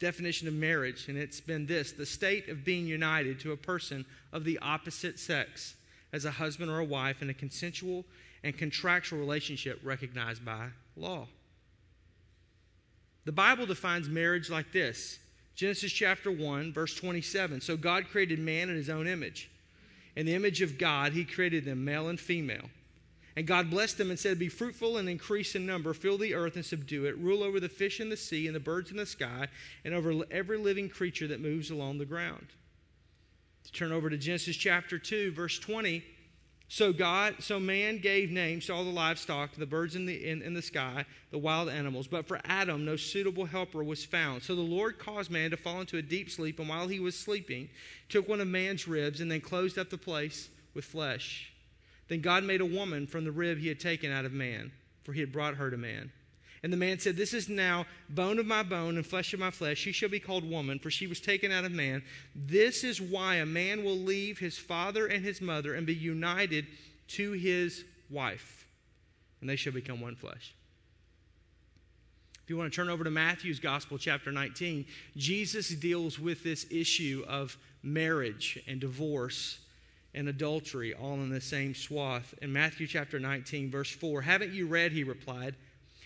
definition 0.00 0.48
of 0.48 0.54
marriage, 0.54 1.08
and 1.08 1.16
it's 1.16 1.40
been 1.40 1.66
this 1.66 1.92
the 1.92 2.06
state 2.06 2.48
of 2.48 2.64
being 2.64 2.86
united 2.86 3.38
to 3.40 3.52
a 3.52 3.56
person 3.56 4.04
of 4.32 4.44
the 4.44 4.58
opposite 4.60 5.18
sex 5.18 5.76
as 6.12 6.24
a 6.24 6.30
husband 6.30 6.70
or 6.70 6.80
a 6.80 6.84
wife 6.84 7.22
in 7.22 7.30
a 7.30 7.34
consensual 7.34 8.04
and 8.42 8.56
contractual 8.56 9.18
relationship 9.18 9.78
recognized 9.84 10.44
by 10.44 10.68
law. 10.96 11.26
The 13.26 13.32
Bible 13.32 13.66
defines 13.66 14.08
marriage 14.08 14.50
like 14.50 14.72
this 14.72 15.18
Genesis 15.54 15.92
chapter 15.92 16.30
1, 16.30 16.72
verse 16.72 16.94
27. 16.94 17.60
So 17.60 17.76
God 17.76 18.08
created 18.08 18.38
man 18.38 18.70
in 18.70 18.76
his 18.76 18.88
own 18.88 19.06
image. 19.06 19.50
In 20.16 20.26
the 20.26 20.34
image 20.34 20.62
of 20.62 20.78
God, 20.78 21.12
he 21.12 21.24
created 21.24 21.64
them, 21.64 21.84
male 21.84 22.08
and 22.08 22.18
female. 22.18 22.68
And 23.40 23.46
God 23.46 23.70
blessed 23.70 23.96
them 23.96 24.10
and 24.10 24.18
said, 24.18 24.38
Be 24.38 24.50
fruitful 24.50 24.98
and 24.98 25.08
increase 25.08 25.54
in 25.54 25.64
number, 25.64 25.94
fill 25.94 26.18
the 26.18 26.34
earth 26.34 26.56
and 26.56 26.64
subdue 26.64 27.06
it, 27.06 27.16
rule 27.16 27.42
over 27.42 27.58
the 27.58 27.70
fish 27.70 27.98
in 27.98 28.10
the 28.10 28.16
sea 28.18 28.46
and 28.46 28.54
the 28.54 28.60
birds 28.60 28.90
in 28.90 28.98
the 28.98 29.06
sky, 29.06 29.48
and 29.82 29.94
over 29.94 30.12
every 30.30 30.58
living 30.58 30.90
creature 30.90 31.26
that 31.28 31.40
moves 31.40 31.70
along 31.70 31.96
the 31.96 32.04
ground. 32.04 32.48
To 33.64 33.72
turn 33.72 33.92
over 33.92 34.10
to 34.10 34.18
Genesis 34.18 34.56
chapter 34.56 34.98
2, 34.98 35.32
verse 35.32 35.58
20. 35.58 36.04
So 36.68 36.92
God, 36.92 37.36
so 37.38 37.58
man 37.58 37.96
gave 37.96 38.30
names 38.30 38.66
to 38.66 38.74
all 38.74 38.84
the 38.84 38.90
livestock, 38.90 39.54
the 39.54 39.64
birds 39.64 39.96
in 39.96 40.04
the 40.04 40.22
in, 40.28 40.42
in, 40.42 40.52
the 40.52 40.60
sky, 40.60 41.06
the 41.30 41.38
wild 41.38 41.70
animals. 41.70 42.08
But 42.08 42.28
for 42.28 42.42
Adam, 42.44 42.84
no 42.84 42.96
suitable 42.96 43.46
helper 43.46 43.82
was 43.82 44.04
found. 44.04 44.42
So 44.42 44.54
the 44.54 44.60
Lord 44.60 44.98
caused 44.98 45.30
man 45.30 45.50
to 45.52 45.56
fall 45.56 45.80
into 45.80 45.96
a 45.96 46.02
deep 46.02 46.30
sleep, 46.30 46.58
and 46.58 46.68
while 46.68 46.88
he 46.88 47.00
was 47.00 47.16
sleeping, 47.16 47.70
took 48.10 48.28
one 48.28 48.42
of 48.42 48.48
man's 48.48 48.86
ribs 48.86 49.22
and 49.22 49.32
then 49.32 49.40
closed 49.40 49.78
up 49.78 49.88
the 49.88 49.96
place 49.96 50.50
with 50.74 50.84
flesh. 50.84 51.49
Then 52.10 52.20
God 52.20 52.42
made 52.42 52.60
a 52.60 52.66
woman 52.66 53.06
from 53.06 53.24
the 53.24 53.30
rib 53.30 53.58
he 53.58 53.68
had 53.68 53.78
taken 53.78 54.10
out 54.10 54.24
of 54.24 54.32
man, 54.32 54.72
for 55.04 55.12
he 55.12 55.20
had 55.20 55.30
brought 55.30 55.54
her 55.54 55.70
to 55.70 55.76
man. 55.76 56.10
And 56.64 56.72
the 56.72 56.76
man 56.76 56.98
said, 56.98 57.16
This 57.16 57.32
is 57.32 57.48
now 57.48 57.86
bone 58.08 58.40
of 58.40 58.46
my 58.46 58.64
bone 58.64 58.96
and 58.96 59.06
flesh 59.06 59.32
of 59.32 59.38
my 59.38 59.52
flesh. 59.52 59.78
She 59.78 59.92
shall 59.92 60.08
be 60.08 60.18
called 60.18 60.44
woman, 60.44 60.80
for 60.80 60.90
she 60.90 61.06
was 61.06 61.20
taken 61.20 61.52
out 61.52 61.64
of 61.64 61.70
man. 61.70 62.02
This 62.34 62.82
is 62.82 63.00
why 63.00 63.36
a 63.36 63.46
man 63.46 63.84
will 63.84 63.96
leave 63.96 64.40
his 64.40 64.58
father 64.58 65.06
and 65.06 65.24
his 65.24 65.40
mother 65.40 65.74
and 65.74 65.86
be 65.86 65.94
united 65.94 66.66
to 67.10 67.30
his 67.30 67.84
wife, 68.10 68.66
and 69.40 69.48
they 69.48 69.56
shall 69.56 69.72
become 69.72 70.00
one 70.00 70.16
flesh. 70.16 70.52
If 72.42 72.50
you 72.50 72.56
want 72.56 72.72
to 72.72 72.76
turn 72.76 72.90
over 72.90 73.04
to 73.04 73.10
Matthew's 73.10 73.60
Gospel, 73.60 73.98
chapter 73.98 74.32
19, 74.32 74.84
Jesus 75.16 75.68
deals 75.68 76.18
with 76.18 76.42
this 76.42 76.66
issue 76.72 77.24
of 77.28 77.56
marriage 77.84 78.60
and 78.66 78.80
divorce 78.80 79.59
and 80.14 80.28
adultery 80.28 80.94
all 80.94 81.14
in 81.14 81.30
the 81.30 81.40
same 81.40 81.74
swath. 81.74 82.34
In 82.42 82.52
Matthew 82.52 82.86
chapter 82.86 83.20
19, 83.20 83.70
verse 83.70 83.90
4, 83.90 84.22
Haven't 84.22 84.52
you 84.52 84.66
read, 84.66 84.92
he 84.92 85.04
replied, 85.04 85.54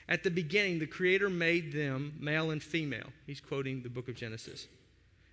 at 0.08 0.22
the 0.22 0.30
beginning, 0.30 0.78
the 0.78 0.86
Creator 0.86 1.30
made 1.30 1.72
them 1.72 2.14
male 2.20 2.50
and 2.50 2.62
female. 2.62 3.08
He's 3.26 3.40
quoting 3.40 3.82
the 3.82 3.88
book 3.88 4.08
of 4.08 4.16
Genesis. 4.16 4.68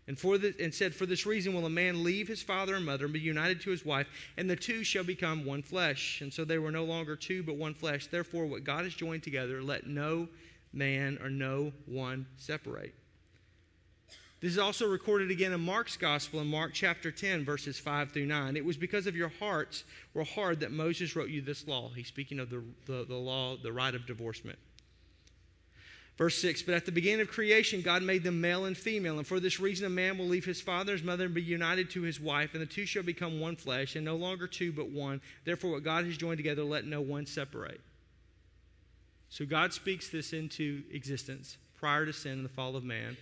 And, 0.08 0.18
for 0.18 0.38
the, 0.38 0.56
and 0.60 0.74
said, 0.74 0.96
For 0.96 1.06
this 1.06 1.26
reason 1.26 1.54
will 1.54 1.66
a 1.66 1.70
man 1.70 2.04
leave 2.04 2.28
his 2.28 2.42
father 2.42 2.76
and 2.76 2.86
mother 2.86 3.06
and 3.06 3.14
be 3.14 3.20
united 3.20 3.62
to 3.62 3.70
his 3.70 3.86
wife, 3.86 4.08
and 4.38 4.50
the 4.50 4.56
two 4.56 4.84
shall 4.84 5.04
become 5.04 5.46
one 5.46 5.62
flesh. 5.62 6.22
And 6.22 6.34
so 6.34 6.44
they 6.44 6.58
were 6.58 6.72
no 6.72 6.86
longer 6.86 7.16
two, 7.16 7.44
but 7.44 7.56
one 7.56 7.74
flesh. 7.74 8.08
Therefore, 8.08 8.46
what 8.46 8.64
God 8.64 8.86
has 8.86 8.94
joined 8.94 9.24
together, 9.24 9.62
let 9.62 9.88
no 9.88 10.28
man 10.74 11.20
or 11.22 11.30
no 11.30 11.74
one 11.86 12.26
separate. 12.38 12.94
This 14.42 14.54
is 14.54 14.58
also 14.58 14.88
recorded 14.88 15.30
again 15.30 15.54
in 15.54 15.62
Mark's 15.62 15.98
gospel 15.98 16.40
in 16.40 16.48
Mark 16.48 16.74
chapter 16.74 17.12
10, 17.12 17.46
verses 17.46 17.78
5 17.78 18.12
through 18.12 18.26
9. 18.26 18.58
It 18.58 18.66
was 18.66 18.76
because 18.76 19.06
of 19.06 19.16
your 19.16 19.32
hearts 19.40 19.84
were 20.16 20.24
hard 20.24 20.62
that 20.62 20.72
Moses 20.72 21.16
wrote 21.16 21.30
you 21.30 21.42
this 21.42 21.68
law. 21.68 21.92
He's 21.96 22.08
speaking 22.08 22.40
of 22.40 22.50
the, 22.50 22.64
the, 22.88 23.06
the 23.08 23.16
law, 23.16 23.56
the 23.56 23.72
right 23.72 23.94
of 23.94 24.08
divorcement. 24.08 24.58
Verse 26.18 26.42
6 26.42 26.64
But 26.64 26.74
at 26.74 26.88
the 26.88 26.92
beginning 26.92 27.22
of 27.22 27.28
creation, 27.28 27.84
God 27.84 28.02
made 28.02 28.24
them 28.24 28.42
male 28.42 28.66
and 28.66 28.76
female. 28.76 29.20
And 29.20 29.28
for 29.28 29.40
this 29.40 29.60
reason, 29.60 29.86
a 29.86 29.92
man 29.92 30.18
will 30.18 30.26
leave 30.26 30.46
his 30.46 30.60
father 30.60 30.94
and 30.94 31.00
his 31.00 31.06
mother 31.06 31.26
and 31.26 31.36
be 31.36 31.44
united 31.44 31.92
to 31.92 32.02
his 32.02 32.20
wife, 32.20 32.54
and 32.54 32.64
the 32.64 32.66
two 32.66 32.88
shall 32.88 33.04
become 33.04 33.40
one 33.40 33.56
flesh, 33.56 33.96
and 33.96 34.04
no 34.04 34.16
longer 34.16 34.48
two, 34.48 34.72
but 34.72 34.90
one. 34.90 35.22
Therefore, 35.46 35.74
what 35.74 35.84
God 35.84 36.06
has 36.06 36.18
joined 36.18 36.38
together, 36.38 36.64
let 36.64 36.86
no 36.86 37.00
one 37.00 37.28
separate. 37.28 37.80
So 39.30 39.46
God 39.46 39.72
speaks 39.72 40.10
this 40.10 40.34
into 40.34 40.82
existence 40.92 41.58
prior 41.78 42.08
to 42.08 42.14
sin 42.14 42.34
and 42.34 42.46
the 42.46 42.50
fall 42.50 42.76
of 42.76 42.84
man 42.84 43.18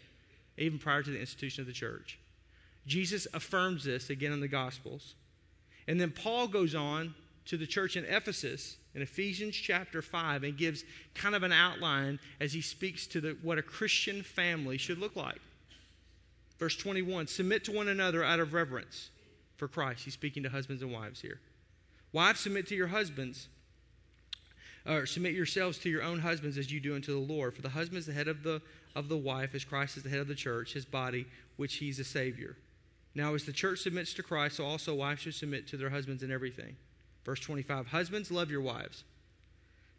even 0.60 0.80
prior 0.80 1.04
to 1.04 1.12
the 1.12 1.20
institution 1.20 1.62
of 1.62 1.68
the 1.68 1.74
church. 1.74 2.20
Jesus 2.86 3.28
affirms 3.34 3.84
this 3.84 4.10
again 4.10 4.32
in 4.32 4.40
the 4.40 4.48
Gospels. 4.48 5.16
And 5.88 6.00
then 6.00 6.12
Paul 6.12 6.48
goes 6.48 6.76
on 6.76 7.14
to 7.46 7.58
the 7.58 7.68
church 7.68 7.96
in 7.98 8.06
Ephesus 8.06 8.78
in 8.94 9.02
Ephesians 9.02 9.56
chapter 9.56 10.02
5 10.02 10.44
and 10.44 10.58
gives 10.58 10.84
kind 11.16 11.36
of 11.36 11.44
an 11.44 11.52
outline 11.52 12.20
as 12.40 12.54
he 12.54 12.62
speaks 12.62 13.08
to 13.08 13.22
the, 13.22 13.38
what 13.42 13.58
a 13.58 13.62
Christian 13.64 14.24
family 14.24 14.78
should 14.78 14.98
look 14.98 15.16
like. 15.16 15.40
Verse 16.58 16.76
21 16.76 17.28
Submit 17.28 17.64
to 17.66 17.72
one 17.72 17.88
another 17.88 18.24
out 18.24 18.40
of 18.40 18.54
reverence 18.54 19.10
for 19.58 19.68
Christ. 19.68 20.04
He's 20.04 20.14
speaking 20.14 20.44
to 20.44 20.50
husbands 20.50 20.82
and 20.82 20.92
wives 20.92 21.22
here. 21.22 21.40
Wives, 22.12 22.40
submit 22.40 22.68
to 22.68 22.76
your 22.76 22.88
husbands, 22.88 23.48
or 24.90 25.06
submit 25.06 25.34
yourselves 25.34 25.78
to 25.80 25.90
your 25.90 26.04
own 26.04 26.20
husbands 26.20 26.58
as 26.58 26.72
you 26.72 26.80
do 26.80 26.96
unto 26.96 27.14
the 27.14 27.34
Lord. 27.34 27.56
For 27.56 27.62
the 27.62 27.70
husband 27.70 28.00
is 28.00 28.06
the 28.06 28.14
head 28.14 28.28
of 28.28 28.44
the 28.44 28.62
of 28.96 29.08
the 29.08 29.18
wife 29.18 29.54
as 29.54 29.64
Christ 29.64 29.98
is 29.98 30.04
the 30.04 30.10
head 30.10 30.20
of 30.20 30.28
the 30.28 30.36
church, 30.36 30.74
his 30.74 30.86
body, 30.86 31.26
which 31.58 31.76
he's 31.76 32.00
a 32.00 32.04
Savior. 32.04 32.56
Now, 33.14 33.36
as 33.36 33.46
the 33.46 33.54
church 33.54 33.80
submits 33.80 34.14
to 34.16 34.24
Christ, 34.24 34.58
so 34.58 34.66
also 34.66 34.96
wives 34.96 35.22
should 35.22 35.36
submit 35.36 35.68
to 35.68 35.78
their 35.78 35.90
husbands 35.90 36.24
in 36.24 36.32
everything. 36.32 36.76
Verse 37.24 37.40
25 37.40 37.88
Husbands, 37.88 38.32
love 38.32 38.50
your 38.50 38.62
wives. 38.62 39.04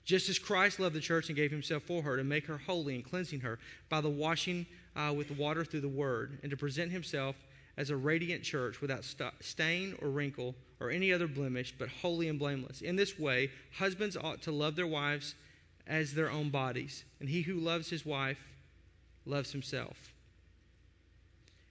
Just 0.05 0.29
as 0.29 0.39
Christ 0.39 0.81
loved 0.81 0.95
the 0.95 1.01
church 1.01 1.29
and 1.29 1.37
gave 1.37 1.51
himself 1.51 1.85
for 1.85 2.03
her 2.03 2.17
to 2.17 2.25
make 2.25 2.47
her 2.47 2.59
holy 2.59 2.95
and 2.95 3.05
cleansing 3.05 3.41
her 3.41 3.59
by 3.89 4.01
the 4.01 4.09
washing 4.09 4.67
uh, 4.97 5.13
with 5.17 5.31
water 5.33 5.65
through 5.65 5.83
the 5.83 5.89
word, 5.89 6.39
and 6.43 6.51
to 6.51 6.57
present 6.57 6.91
himself 6.91 7.37
as 7.81 7.89
a 7.89 7.97
radiant 7.97 8.43
church 8.43 8.83
without 8.83 9.03
st- 9.03 9.33
stain 9.41 9.97
or 10.03 10.11
wrinkle 10.11 10.55
or 10.81 10.91
any 10.91 11.15
other 11.15 11.27
blemish, 11.27 11.75
but 11.79 11.89
holy 11.89 12.29
and 12.29 12.39
blameless. 12.39 12.83
In 12.83 12.95
this 12.95 13.19
way, 13.19 13.51
husbands 13.79 14.19
ought 14.19 14.43
to 14.43 14.53
love 14.53 14.77
their 14.77 14.87
wives 14.87 15.35
as 15.87 16.13
their 16.13 16.31
own 16.31 16.51
bodies. 16.51 17.05
And 17.21 17.29
he 17.31 17.41
who 17.41 17.55
loves 17.55 17.89
his 17.89 18.05
wife 18.05 18.37
loves 19.25 19.51
himself. 19.53 20.13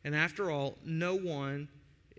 And 0.03 0.15
after 0.15 0.49
all, 0.49 0.79
no 0.83 1.13
one 1.15 1.67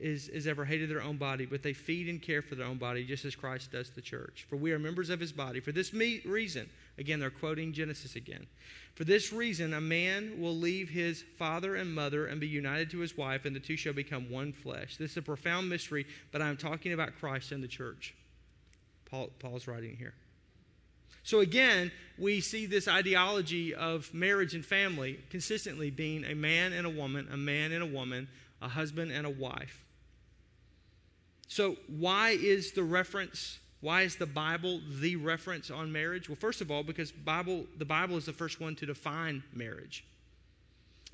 is, 0.00 0.28
is 0.28 0.46
ever 0.46 0.64
hated 0.64 0.90
their 0.90 1.02
own 1.02 1.16
body, 1.16 1.46
but 1.46 1.62
they 1.62 1.72
feed 1.72 2.08
and 2.08 2.20
care 2.20 2.42
for 2.42 2.54
their 2.54 2.66
own 2.66 2.78
body 2.78 3.04
just 3.04 3.24
as 3.24 3.36
Christ 3.36 3.70
does 3.70 3.90
the 3.90 4.00
church. 4.00 4.46
For 4.48 4.56
we 4.56 4.72
are 4.72 4.78
members 4.78 5.10
of 5.10 5.20
his 5.20 5.32
body. 5.32 5.60
For 5.60 5.72
this 5.72 5.92
me- 5.92 6.22
reason, 6.24 6.68
again, 6.98 7.20
they're 7.20 7.30
quoting 7.30 7.72
Genesis 7.72 8.16
again. 8.16 8.46
For 8.94 9.04
this 9.04 9.32
reason, 9.32 9.74
a 9.74 9.80
man 9.80 10.40
will 10.40 10.56
leave 10.56 10.88
his 10.88 11.24
father 11.38 11.76
and 11.76 11.94
mother 11.94 12.26
and 12.26 12.40
be 12.40 12.48
united 12.48 12.90
to 12.90 12.98
his 12.98 13.16
wife, 13.16 13.44
and 13.44 13.54
the 13.54 13.60
two 13.60 13.76
shall 13.76 13.92
become 13.92 14.30
one 14.30 14.52
flesh. 14.52 14.96
This 14.96 15.12
is 15.12 15.16
a 15.18 15.22
profound 15.22 15.68
mystery, 15.68 16.06
but 16.32 16.42
I'm 16.42 16.56
talking 16.56 16.92
about 16.92 17.18
Christ 17.18 17.52
and 17.52 17.62
the 17.62 17.68
church. 17.68 18.14
Paul, 19.10 19.30
Paul's 19.38 19.66
writing 19.66 19.96
here. 19.96 20.14
So 21.22 21.40
again, 21.40 21.92
we 22.18 22.40
see 22.40 22.66
this 22.66 22.88
ideology 22.88 23.74
of 23.74 24.12
marriage 24.14 24.54
and 24.54 24.64
family 24.64 25.20
consistently 25.30 25.90
being 25.90 26.24
a 26.24 26.34
man 26.34 26.72
and 26.72 26.86
a 26.86 26.90
woman, 26.90 27.28
a 27.30 27.36
man 27.36 27.72
and 27.72 27.82
a 27.82 27.86
woman, 27.86 28.28
a 28.62 28.68
husband 28.68 29.12
and 29.12 29.26
a 29.26 29.30
wife. 29.30 29.84
So, 31.50 31.76
why 31.88 32.30
is 32.30 32.70
the 32.70 32.84
reference, 32.84 33.58
why 33.80 34.02
is 34.02 34.14
the 34.14 34.24
Bible 34.24 34.80
the 35.00 35.16
reference 35.16 35.68
on 35.68 35.90
marriage? 35.90 36.28
Well, 36.28 36.36
first 36.36 36.60
of 36.60 36.70
all, 36.70 36.84
because 36.84 37.10
Bible, 37.10 37.66
the 37.76 37.84
Bible 37.84 38.16
is 38.16 38.24
the 38.24 38.32
first 38.32 38.60
one 38.60 38.76
to 38.76 38.86
define 38.86 39.42
marriage. 39.52 40.04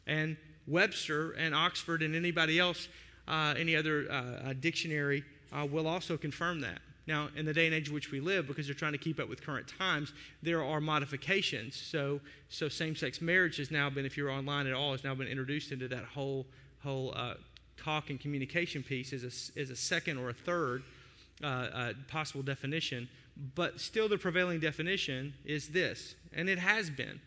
And 0.07 0.37
Webster 0.67 1.33
and 1.33 1.55
Oxford 1.55 2.03
and 2.03 2.15
anybody 2.15 2.59
else, 2.59 2.89
uh, 3.27 3.55
any 3.57 3.75
other 3.75 4.13
uh, 4.13 4.53
dictionary, 4.61 5.25
uh, 5.55 5.65
will 5.65 5.87
also 5.87 6.19
confirm 6.19 6.61
that. 6.61 6.83
Now, 7.07 7.31
in 7.35 7.47
the 7.47 7.55
day 7.55 7.65
and 7.65 7.75
age 7.75 7.89
in 7.89 7.95
which 7.95 8.11
we 8.11 8.21
live, 8.21 8.47
because 8.47 8.67
they're 8.67 8.75
trying 8.75 8.93
to 8.93 8.99
keep 8.99 9.19
up 9.19 9.31
with 9.31 9.41
current 9.41 9.67
times, 9.67 10.13
there 10.43 10.63
are 10.63 10.83
modifications. 10.83 11.77
So, 11.77 12.21
so 12.51 12.69
same-sex 12.69 13.23
marriage 13.23 13.57
has 13.57 13.71
now 13.71 13.89
been, 13.89 14.05
if 14.05 14.19
you're 14.19 14.31
online 14.31 14.67
at 14.67 14.75
all, 14.75 14.93
has 14.93 15.03
now 15.03 15.15
been 15.15 15.29
introduced 15.29 15.73
into 15.73 15.89
that 15.89 16.05
whole 16.05 16.45
whole 16.83 17.15
uh, 17.17 17.35
talk 17.77 18.11
and 18.11 18.21
communication 18.21 18.83
piece 18.83 19.13
is 19.13 19.23
a, 19.23 19.61
as 19.61 19.71
a 19.71 19.77
second 19.77 20.19
or 20.19 20.31
a 20.31 20.35
third 20.35 20.83
uh, 21.43 21.47
uh, 21.47 21.93
possible 22.09 22.43
definition. 22.43 23.09
But 23.55 23.81
still, 23.81 24.09
the 24.09 24.19
prevailing 24.19 24.61
definition 24.61 25.35
is 25.45 25.69
this, 25.69 26.15
and 26.33 26.49
it 26.49 26.59
has 26.59 26.89
been. 26.89 27.21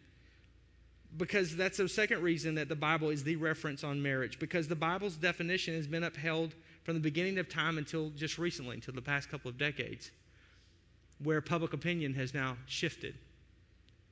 Because 1.18 1.56
that's 1.56 1.77
the 1.77 1.89
second 1.89 2.22
reason 2.22 2.56
that 2.56 2.70
the 2.70 2.75
Bible 2.75 3.10
is 3.10 3.24
the 3.24 3.36
reference 3.36 3.84
on 3.84 4.01
marriage, 4.01 4.39
because 4.39 4.68
the 4.68 4.75
Bible's 4.75 5.15
definition 5.15 5.75
has 5.75 5.88
been 5.88 6.03
upheld 6.03 6.53
from 6.84 6.96
the 6.96 7.00
beginning 7.00 7.38
of 7.39 7.50
time 7.50 7.77
until 7.77 8.10
just 8.12 8.38
recently, 8.38 8.75
until 8.75 8.94
the 8.94 9.01
past 9.01 9.29
couple 9.29 9.50
of 9.50 9.58
decades, 9.58 10.12
where 11.24 11.41
public 11.41 11.74
opinion 11.74 12.13
has 12.13 12.34
now 12.34 12.58
shifted. 12.65 13.15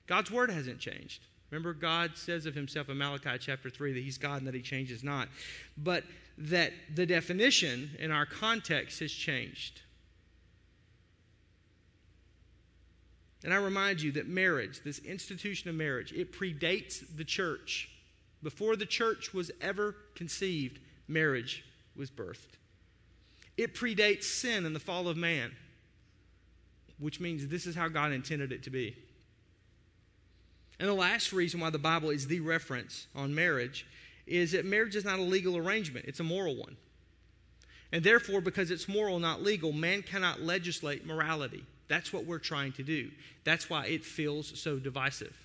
God's 0.07 0.31
word 0.31 0.49
hasn't 0.49 0.79
changed. 0.79 1.21
Remember, 1.51 1.73
God 1.73 2.11
says 2.15 2.45
of 2.45 2.55
himself 2.55 2.89
in 2.89 2.97
Malachi 2.97 3.37
chapter 3.39 3.69
3 3.69 3.93
that 3.93 4.03
he's 4.03 4.17
God 4.17 4.39
and 4.39 4.47
that 4.47 4.55
he 4.55 4.61
changes 4.61 5.03
not. 5.03 5.29
But 5.77 6.03
that 6.37 6.73
the 6.93 7.05
definition 7.05 7.91
in 7.99 8.11
our 8.11 8.25
context 8.25 8.99
has 8.99 9.11
changed. 9.11 9.81
And 13.43 13.53
I 13.53 13.57
remind 13.57 14.01
you 14.01 14.11
that 14.13 14.27
marriage, 14.27 14.81
this 14.83 14.99
institution 14.99 15.69
of 15.69 15.75
marriage, 15.75 16.11
it 16.11 16.33
predates 16.33 17.03
the 17.15 17.23
church. 17.23 17.89
Before 18.43 18.75
the 18.75 18.85
church 18.85 19.33
was 19.33 19.51
ever 19.61 19.95
conceived, 20.15 20.79
marriage 21.07 21.63
was 21.95 22.11
birthed. 22.11 22.57
It 23.57 23.73
predates 23.73 24.25
sin 24.25 24.65
and 24.65 24.75
the 24.75 24.79
fall 24.79 25.07
of 25.07 25.17
man, 25.17 25.51
which 26.99 27.19
means 27.19 27.47
this 27.47 27.65
is 27.65 27.75
how 27.75 27.87
God 27.87 28.11
intended 28.11 28.51
it 28.51 28.63
to 28.63 28.69
be. 28.69 28.95
And 30.79 30.87
the 30.87 30.93
last 30.93 31.33
reason 31.33 31.59
why 31.59 31.71
the 31.71 31.79
Bible 31.79 32.11
is 32.11 32.27
the 32.27 32.39
reference 32.39 33.07
on 33.15 33.33
marriage 33.33 33.87
is 34.27 34.51
that 34.51 34.65
marriage 34.65 34.95
is 34.95 35.05
not 35.05 35.19
a 35.19 35.23
legal 35.23 35.57
arrangement, 35.57 36.05
it's 36.07 36.19
a 36.19 36.23
moral 36.23 36.55
one. 36.55 36.77
And 37.91 38.03
therefore, 38.03 38.41
because 38.41 38.69
it's 38.69 38.87
moral, 38.87 39.19
not 39.19 39.41
legal, 39.41 39.71
man 39.71 40.03
cannot 40.03 40.41
legislate 40.41 41.05
morality. 41.05 41.63
That's 41.87 42.11
what 42.11 42.25
we're 42.25 42.39
trying 42.39 42.73
to 42.73 42.83
do. 42.83 43.11
That's 43.45 43.69
why 43.69 43.85
it 43.85 44.03
feels 44.03 44.59
so 44.59 44.77
divisive. 44.77 45.35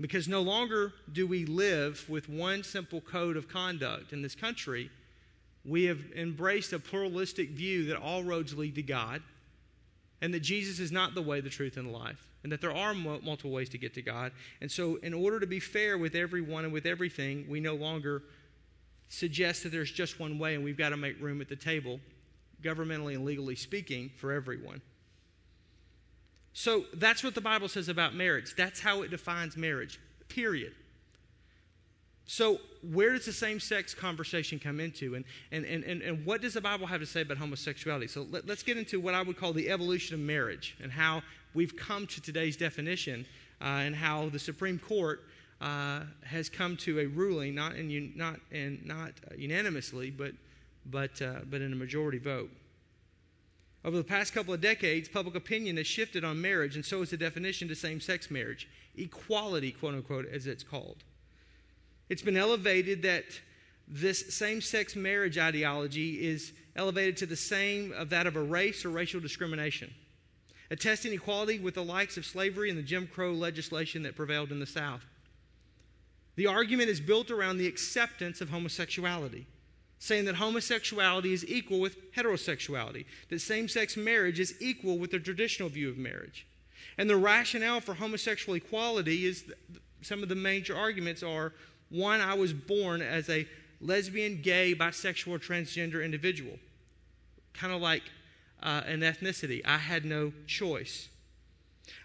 Because 0.00 0.28
no 0.28 0.40
longer 0.40 0.92
do 1.12 1.26
we 1.26 1.44
live 1.44 2.08
with 2.08 2.28
one 2.28 2.62
simple 2.62 3.00
code 3.00 3.36
of 3.36 3.48
conduct 3.48 4.12
in 4.12 4.22
this 4.22 4.34
country. 4.34 4.90
We 5.64 5.84
have 5.84 5.98
embraced 6.16 6.72
a 6.72 6.78
pluralistic 6.78 7.50
view 7.50 7.86
that 7.86 7.98
all 7.98 8.22
roads 8.22 8.56
lead 8.56 8.76
to 8.76 8.82
God 8.82 9.22
and 10.20 10.34
that 10.34 10.40
Jesus 10.40 10.78
is 10.80 10.92
not 10.92 11.14
the 11.14 11.22
way, 11.22 11.40
the 11.40 11.50
truth, 11.50 11.76
and 11.76 11.88
the 11.88 11.96
life, 11.96 12.26
and 12.42 12.52
that 12.52 12.60
there 12.60 12.74
are 12.74 12.94
multiple 12.94 13.50
ways 13.50 13.68
to 13.70 13.78
get 13.78 13.94
to 13.94 14.02
God. 14.02 14.32
And 14.60 14.70
so, 14.70 14.96
in 14.96 15.14
order 15.14 15.40
to 15.40 15.46
be 15.46 15.60
fair 15.60 15.96
with 15.96 16.14
everyone 16.14 16.64
and 16.64 16.72
with 16.72 16.86
everything, 16.86 17.46
we 17.48 17.60
no 17.60 17.74
longer 17.74 18.22
suggest 19.08 19.62
that 19.62 19.72
there's 19.72 19.90
just 19.90 20.20
one 20.20 20.38
way 20.38 20.54
and 20.54 20.62
we've 20.62 20.76
got 20.76 20.90
to 20.90 20.96
make 20.96 21.20
room 21.20 21.40
at 21.40 21.48
the 21.48 21.56
table, 21.56 22.00
governmentally 22.62 23.14
and 23.14 23.24
legally 23.24 23.56
speaking, 23.56 24.10
for 24.18 24.32
everyone. 24.32 24.82
So, 26.52 26.84
that's 26.94 27.24
what 27.24 27.34
the 27.34 27.40
Bible 27.40 27.68
says 27.68 27.88
about 27.88 28.14
marriage. 28.14 28.54
That's 28.56 28.80
how 28.80 29.02
it 29.02 29.10
defines 29.10 29.56
marriage, 29.56 29.98
period. 30.28 30.74
So, 32.32 32.60
where 32.92 33.10
does 33.10 33.26
the 33.26 33.32
same 33.32 33.58
sex 33.58 33.92
conversation 33.92 34.60
come 34.60 34.78
into? 34.78 35.16
And, 35.16 35.24
and, 35.50 35.64
and, 35.64 36.00
and, 36.00 36.24
what 36.24 36.40
does 36.40 36.54
the 36.54 36.60
Bible 36.60 36.86
have 36.86 37.00
to 37.00 37.06
say 37.06 37.22
about 37.22 37.38
homosexuality? 37.38 38.06
So, 38.06 38.24
let, 38.30 38.48
us 38.48 38.62
get 38.62 38.76
into 38.76 39.00
what 39.00 39.14
I 39.14 39.22
would 39.22 39.36
call 39.36 39.52
the 39.52 39.68
evolution 39.68 40.14
of 40.14 40.20
marriage 40.20 40.76
and 40.80 40.92
how 40.92 41.22
we've 41.54 41.76
come 41.76 42.06
to 42.06 42.20
today's 42.20 42.56
definition 42.56 43.26
uh, 43.60 43.64
and 43.64 43.96
how 43.96 44.28
the 44.28 44.38
Supreme 44.38 44.78
Court 44.78 45.24
uh, 45.60 46.02
has 46.22 46.48
come 46.48 46.76
to 46.76 47.00
a 47.00 47.06
ruling, 47.06 47.56
not, 47.56 47.74
in, 47.74 48.12
not, 48.14 48.36
in, 48.52 48.80
not 48.84 49.10
unanimously, 49.36 50.12
but, 50.12 50.30
but, 50.86 51.20
uh, 51.20 51.40
but 51.50 51.60
in 51.60 51.72
a 51.72 51.76
majority 51.76 52.18
vote. 52.18 52.50
Over 53.84 53.96
the 53.96 54.04
past 54.04 54.32
couple 54.34 54.54
of 54.54 54.60
decades, 54.60 55.08
public 55.08 55.34
opinion 55.34 55.78
has 55.78 55.88
shifted 55.88 56.22
on 56.22 56.40
marriage, 56.40 56.76
and 56.76 56.84
so 56.84 57.00
has 57.00 57.10
the 57.10 57.16
definition 57.16 57.66
to 57.66 57.74
same 57.74 58.00
sex 58.00 58.30
marriage. 58.30 58.68
Equality, 58.96 59.72
quote 59.72 59.94
unquote, 59.94 60.26
as 60.32 60.46
it's 60.46 60.62
called. 60.62 61.02
It's 62.10 62.22
been 62.22 62.36
elevated 62.36 63.02
that 63.02 63.24
this 63.86 64.34
same 64.34 64.60
sex 64.60 64.96
marriage 64.96 65.38
ideology 65.38 66.26
is 66.26 66.52
elevated 66.74 67.16
to 67.18 67.26
the 67.26 67.36
same 67.36 67.92
of 67.92 68.10
that 68.10 68.26
of 68.26 68.34
a 68.34 68.42
race 68.42 68.84
or 68.84 68.90
racial 68.90 69.20
discrimination, 69.20 69.94
attesting 70.72 71.12
equality 71.12 71.60
with 71.60 71.74
the 71.74 71.84
likes 71.84 72.16
of 72.16 72.26
slavery 72.26 72.68
and 72.68 72.76
the 72.76 72.82
Jim 72.82 73.06
Crow 73.06 73.32
legislation 73.32 74.02
that 74.02 74.16
prevailed 74.16 74.50
in 74.50 74.58
the 74.58 74.66
South. 74.66 75.04
The 76.34 76.48
argument 76.48 76.88
is 76.88 77.00
built 77.00 77.30
around 77.30 77.58
the 77.58 77.68
acceptance 77.68 78.40
of 78.40 78.50
homosexuality, 78.50 79.46
saying 80.00 80.24
that 80.24 80.34
homosexuality 80.34 81.32
is 81.32 81.46
equal 81.46 81.78
with 81.78 82.12
heterosexuality, 82.12 83.04
that 83.28 83.40
same 83.40 83.68
sex 83.68 83.96
marriage 83.96 84.40
is 84.40 84.60
equal 84.60 84.98
with 84.98 85.12
the 85.12 85.20
traditional 85.20 85.68
view 85.68 85.88
of 85.88 85.96
marriage. 85.96 86.44
And 86.98 87.08
the 87.08 87.16
rationale 87.16 87.80
for 87.80 87.94
homosexual 87.94 88.56
equality 88.56 89.26
is 89.26 89.44
some 90.02 90.24
of 90.24 90.28
the 90.28 90.34
major 90.34 90.76
arguments 90.76 91.22
are 91.22 91.52
one, 91.90 92.20
I 92.20 92.34
was 92.34 92.52
born 92.52 93.02
as 93.02 93.28
a 93.28 93.46
lesbian, 93.80 94.40
gay, 94.42 94.74
bisexual, 94.74 95.44
transgender 95.44 96.04
individual, 96.04 96.58
kind 97.54 97.72
of 97.72 97.80
like 97.80 98.02
uh, 98.62 98.82
an 98.86 99.00
ethnicity. 99.00 99.62
I 99.64 99.78
had 99.78 100.04
no 100.04 100.32
choice. 100.46 101.08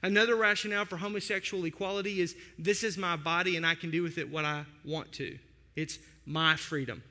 Another 0.01 0.35
rationale 0.35 0.85
for 0.85 0.97
homosexual 0.97 1.65
equality 1.65 2.21
is 2.21 2.35
this 2.57 2.83
is 2.83 2.97
my 2.97 3.15
body 3.15 3.55
and 3.55 3.65
I 3.65 3.75
can 3.75 3.91
do 3.91 4.03
with 4.03 4.17
it 4.17 4.29
what 4.29 4.45
I 4.45 4.65
want 4.83 5.11
to. 5.13 5.37
It's 5.75 5.99
my 6.25 6.55
freedom. 6.55 7.03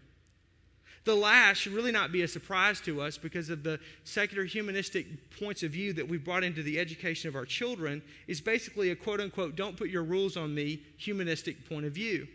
The 1.04 1.14
last 1.14 1.58
should 1.58 1.74
really 1.74 1.92
not 1.92 2.12
be 2.12 2.22
a 2.22 2.28
surprise 2.28 2.80
to 2.82 3.02
us 3.02 3.18
because 3.18 3.50
of 3.50 3.62
the 3.62 3.78
secular 4.04 4.44
humanistic 4.44 5.06
points 5.38 5.62
of 5.62 5.70
view 5.70 5.92
that 5.92 6.08
we've 6.08 6.24
brought 6.24 6.42
into 6.42 6.62
the 6.62 6.80
education 6.80 7.28
of 7.28 7.36
our 7.36 7.44
children 7.44 8.00
is 8.26 8.40
basically 8.40 8.90
a 8.90 8.96
quote 8.96 9.20
unquote 9.20 9.54
don't 9.54 9.76
put 9.76 9.90
your 9.90 10.02
rules 10.02 10.36
on 10.36 10.54
me 10.54 10.80
humanistic 10.96 11.68
point 11.68 11.84
of 11.84 11.92
view. 11.92 12.26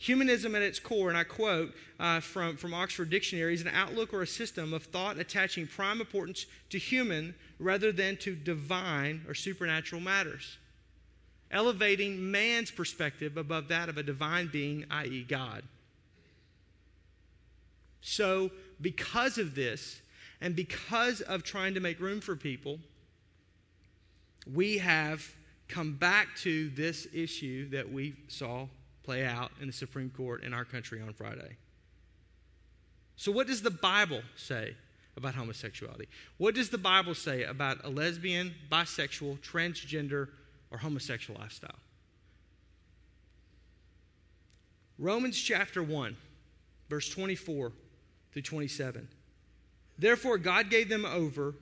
Humanism 0.00 0.54
at 0.54 0.62
its 0.62 0.80
core, 0.80 1.10
and 1.10 1.18
I 1.18 1.24
quote 1.24 1.74
uh, 1.98 2.20
from, 2.20 2.56
from 2.56 2.72
Oxford 2.72 3.10
Dictionary, 3.10 3.52
is 3.52 3.60
an 3.60 3.68
outlook 3.68 4.14
or 4.14 4.22
a 4.22 4.26
system 4.26 4.72
of 4.72 4.84
thought 4.84 5.18
attaching 5.18 5.66
prime 5.66 6.00
importance 6.00 6.46
to 6.70 6.78
human 6.78 7.34
rather 7.58 7.92
than 7.92 8.16
to 8.16 8.34
divine 8.34 9.22
or 9.28 9.34
supernatural 9.34 10.00
matters, 10.00 10.56
elevating 11.50 12.30
man's 12.30 12.70
perspective 12.70 13.36
above 13.36 13.68
that 13.68 13.90
of 13.90 13.98
a 13.98 14.02
divine 14.02 14.46
being, 14.46 14.86
i.e., 14.90 15.22
God. 15.28 15.64
So, 18.00 18.50
because 18.80 19.36
of 19.36 19.54
this, 19.54 20.00
and 20.40 20.56
because 20.56 21.20
of 21.20 21.42
trying 21.42 21.74
to 21.74 21.80
make 21.80 22.00
room 22.00 22.22
for 22.22 22.36
people, 22.36 22.78
we 24.50 24.78
have 24.78 25.34
come 25.68 25.92
back 25.92 26.28
to 26.38 26.70
this 26.70 27.06
issue 27.12 27.68
that 27.68 27.92
we 27.92 28.14
saw 28.28 28.66
play 29.10 29.26
out 29.26 29.50
in 29.60 29.66
the 29.66 29.72
Supreme 29.72 30.08
Court 30.08 30.44
in 30.44 30.54
our 30.54 30.64
country 30.64 31.02
on 31.02 31.12
Friday. 31.12 31.56
So, 33.16 33.32
what 33.32 33.48
does 33.48 33.60
the 33.60 33.70
Bible 33.70 34.22
say 34.36 34.76
about 35.16 35.34
homosexuality? 35.34 36.06
What 36.38 36.54
does 36.54 36.70
the 36.70 36.78
Bible 36.78 37.16
say 37.16 37.42
about 37.42 37.84
a 37.84 37.90
lesbian, 37.90 38.54
bisexual, 38.70 39.40
transgender, 39.40 40.28
or 40.70 40.78
homosexual 40.78 41.40
lifestyle? 41.40 41.74
Romans 44.96 45.36
chapter 45.36 45.82
1, 45.82 46.16
verse 46.88 47.08
24 47.08 47.72
through 48.30 48.42
27. 48.42 49.08
Therefore, 49.98 50.38
God 50.38 50.70
gave 50.70 50.88
them 50.88 51.04
over 51.04 51.56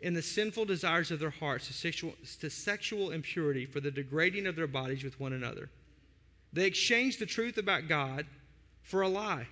in 0.00 0.14
the 0.14 0.22
sinful 0.22 0.64
desires 0.64 1.12
of 1.12 1.20
their 1.20 1.30
hearts 1.30 1.68
to 1.68 1.72
sexual, 1.72 2.14
to 2.40 2.50
sexual 2.50 3.12
impurity 3.12 3.64
for 3.64 3.78
the 3.78 3.92
degrading 3.92 4.48
of 4.48 4.56
their 4.56 4.66
bodies 4.66 5.04
with 5.04 5.20
one 5.20 5.32
another 5.32 5.70
they 6.54 6.66
exchanged 6.66 7.18
the 7.18 7.26
truth 7.26 7.58
about 7.58 7.88
God 7.88 8.26
for 8.82 9.02
a 9.02 9.08
lie. 9.08 9.48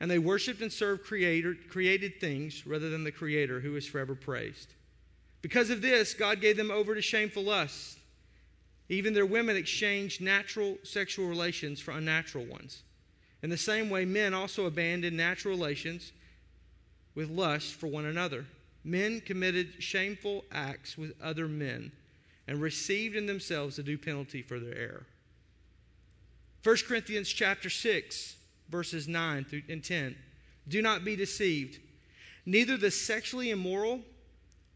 And 0.00 0.10
they 0.10 0.18
worshiped 0.18 0.60
and 0.60 0.72
served 0.72 1.04
creator, 1.04 1.56
created 1.70 2.20
things 2.20 2.66
rather 2.66 2.90
than 2.90 3.04
the 3.04 3.12
Creator 3.12 3.60
who 3.60 3.76
is 3.76 3.86
forever 3.86 4.14
praised. 4.14 4.68
Because 5.40 5.70
of 5.70 5.80
this, 5.80 6.12
God 6.12 6.40
gave 6.40 6.56
them 6.56 6.70
over 6.70 6.94
to 6.94 7.00
shameful 7.00 7.44
lusts. 7.44 7.96
Even 8.88 9.14
their 9.14 9.24
women 9.24 9.56
exchanged 9.56 10.20
natural 10.20 10.76
sexual 10.82 11.28
relations 11.28 11.80
for 11.80 11.92
unnatural 11.92 12.44
ones. 12.44 12.82
In 13.42 13.48
the 13.48 13.56
same 13.56 13.88
way, 13.88 14.04
men 14.04 14.34
also 14.34 14.66
abandoned 14.66 15.16
natural 15.16 15.54
relations 15.54 16.12
with 17.14 17.30
lust 17.30 17.74
for 17.74 17.86
one 17.86 18.04
another. 18.04 18.44
Men 18.84 19.20
committed 19.20 19.82
shameful 19.82 20.44
acts 20.52 20.98
with 20.98 21.14
other 21.22 21.48
men 21.48 21.92
and 22.46 22.60
received 22.60 23.16
in 23.16 23.26
themselves 23.26 23.76
the 23.76 23.82
due 23.82 23.98
penalty 23.98 24.42
for 24.42 24.58
their 24.58 24.76
error. 24.76 25.06
1 26.66 26.76
Corinthians 26.88 27.28
chapter 27.28 27.70
6, 27.70 28.34
verses 28.68 29.06
9 29.06 29.44
through 29.44 29.62
and 29.68 29.84
10. 29.84 30.16
Do 30.66 30.82
not 30.82 31.04
be 31.04 31.14
deceived. 31.14 31.78
Neither 32.44 32.76
the 32.76 32.90
sexually 32.90 33.50
immoral, 33.50 34.00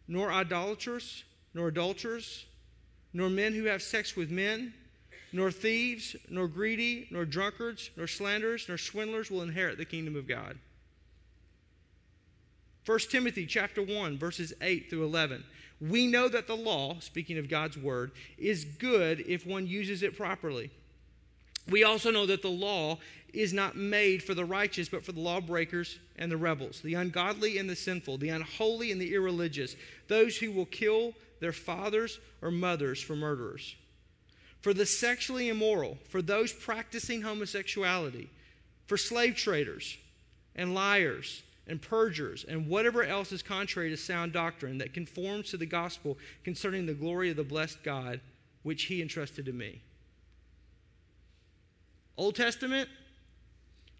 nor 0.07 0.31
idolaters, 0.31 1.24
nor 1.53 1.66
adulterers, 1.66 2.46
nor 3.12 3.29
men 3.29 3.55
who 3.55 3.64
have 3.64 3.83
sex 3.83 4.14
with 4.14 4.31
men, 4.31 4.72
nor 5.33 5.50
thieves, 5.50 6.14
nor 6.29 6.46
greedy, 6.46 7.09
nor 7.11 7.24
drunkards, 7.24 7.90
nor 7.96 8.07
slanderers, 8.07 8.66
nor 8.68 8.79
swindlers 8.79 9.29
will 9.29 9.42
inherit 9.42 9.76
the 9.76 9.85
kingdom 9.85 10.14
of 10.14 10.29
God. 10.29 10.57
1 12.87 12.98
Timothy 13.11 13.46
chapter 13.46 13.83
1 13.83 14.16
verses 14.16 14.53
8 14.61 14.90
through 14.90 15.03
11. 15.07 15.42
We 15.81 16.07
know 16.07 16.29
that 16.29 16.46
the 16.46 16.57
law, 16.57 17.00
speaking 17.00 17.37
of 17.37 17.48
God's 17.48 17.76
word, 17.76 18.12
is 18.38 18.64
good 18.64 19.24
if 19.26 19.44
one 19.44 19.66
uses 19.66 20.05
it 20.05 20.16
properly. 20.16 20.70
We 21.68 21.84
also 21.84 22.10
know 22.10 22.26
that 22.26 22.42
the 22.42 22.48
law 22.48 22.98
is 23.32 23.52
not 23.52 23.76
made 23.76 24.22
for 24.22 24.34
the 24.34 24.44
righteous, 24.44 24.88
but 24.88 25.04
for 25.04 25.12
the 25.12 25.20
lawbreakers 25.20 25.98
and 26.16 26.30
the 26.30 26.36
rebels, 26.36 26.80
the 26.80 26.94
ungodly 26.94 27.58
and 27.58 27.68
the 27.68 27.76
sinful, 27.76 28.18
the 28.18 28.30
unholy 28.30 28.90
and 28.90 29.00
the 29.00 29.14
irreligious, 29.14 29.76
those 30.08 30.36
who 30.36 30.50
will 30.50 30.66
kill 30.66 31.14
their 31.40 31.52
fathers 31.52 32.18
or 32.42 32.50
mothers 32.50 33.00
for 33.00 33.16
murderers, 33.16 33.76
for 34.60 34.74
the 34.74 34.86
sexually 34.86 35.48
immoral, 35.48 35.98
for 36.08 36.22
those 36.22 36.52
practicing 36.52 37.22
homosexuality, 37.22 38.28
for 38.86 38.96
slave 38.96 39.36
traders 39.36 39.96
and 40.56 40.74
liars 40.74 41.42
and 41.66 41.80
perjurers 41.80 42.44
and 42.44 42.66
whatever 42.66 43.04
else 43.04 43.30
is 43.30 43.42
contrary 43.42 43.90
to 43.90 43.96
sound 43.96 44.32
doctrine 44.32 44.78
that 44.78 44.92
conforms 44.92 45.50
to 45.50 45.56
the 45.56 45.66
gospel 45.66 46.18
concerning 46.42 46.84
the 46.84 46.94
glory 46.94 47.30
of 47.30 47.36
the 47.36 47.44
blessed 47.44 47.82
God, 47.84 48.20
which 48.64 48.84
he 48.84 49.00
entrusted 49.00 49.46
to 49.46 49.52
me. 49.52 49.80
Old 52.20 52.35
Testament, 52.35 52.87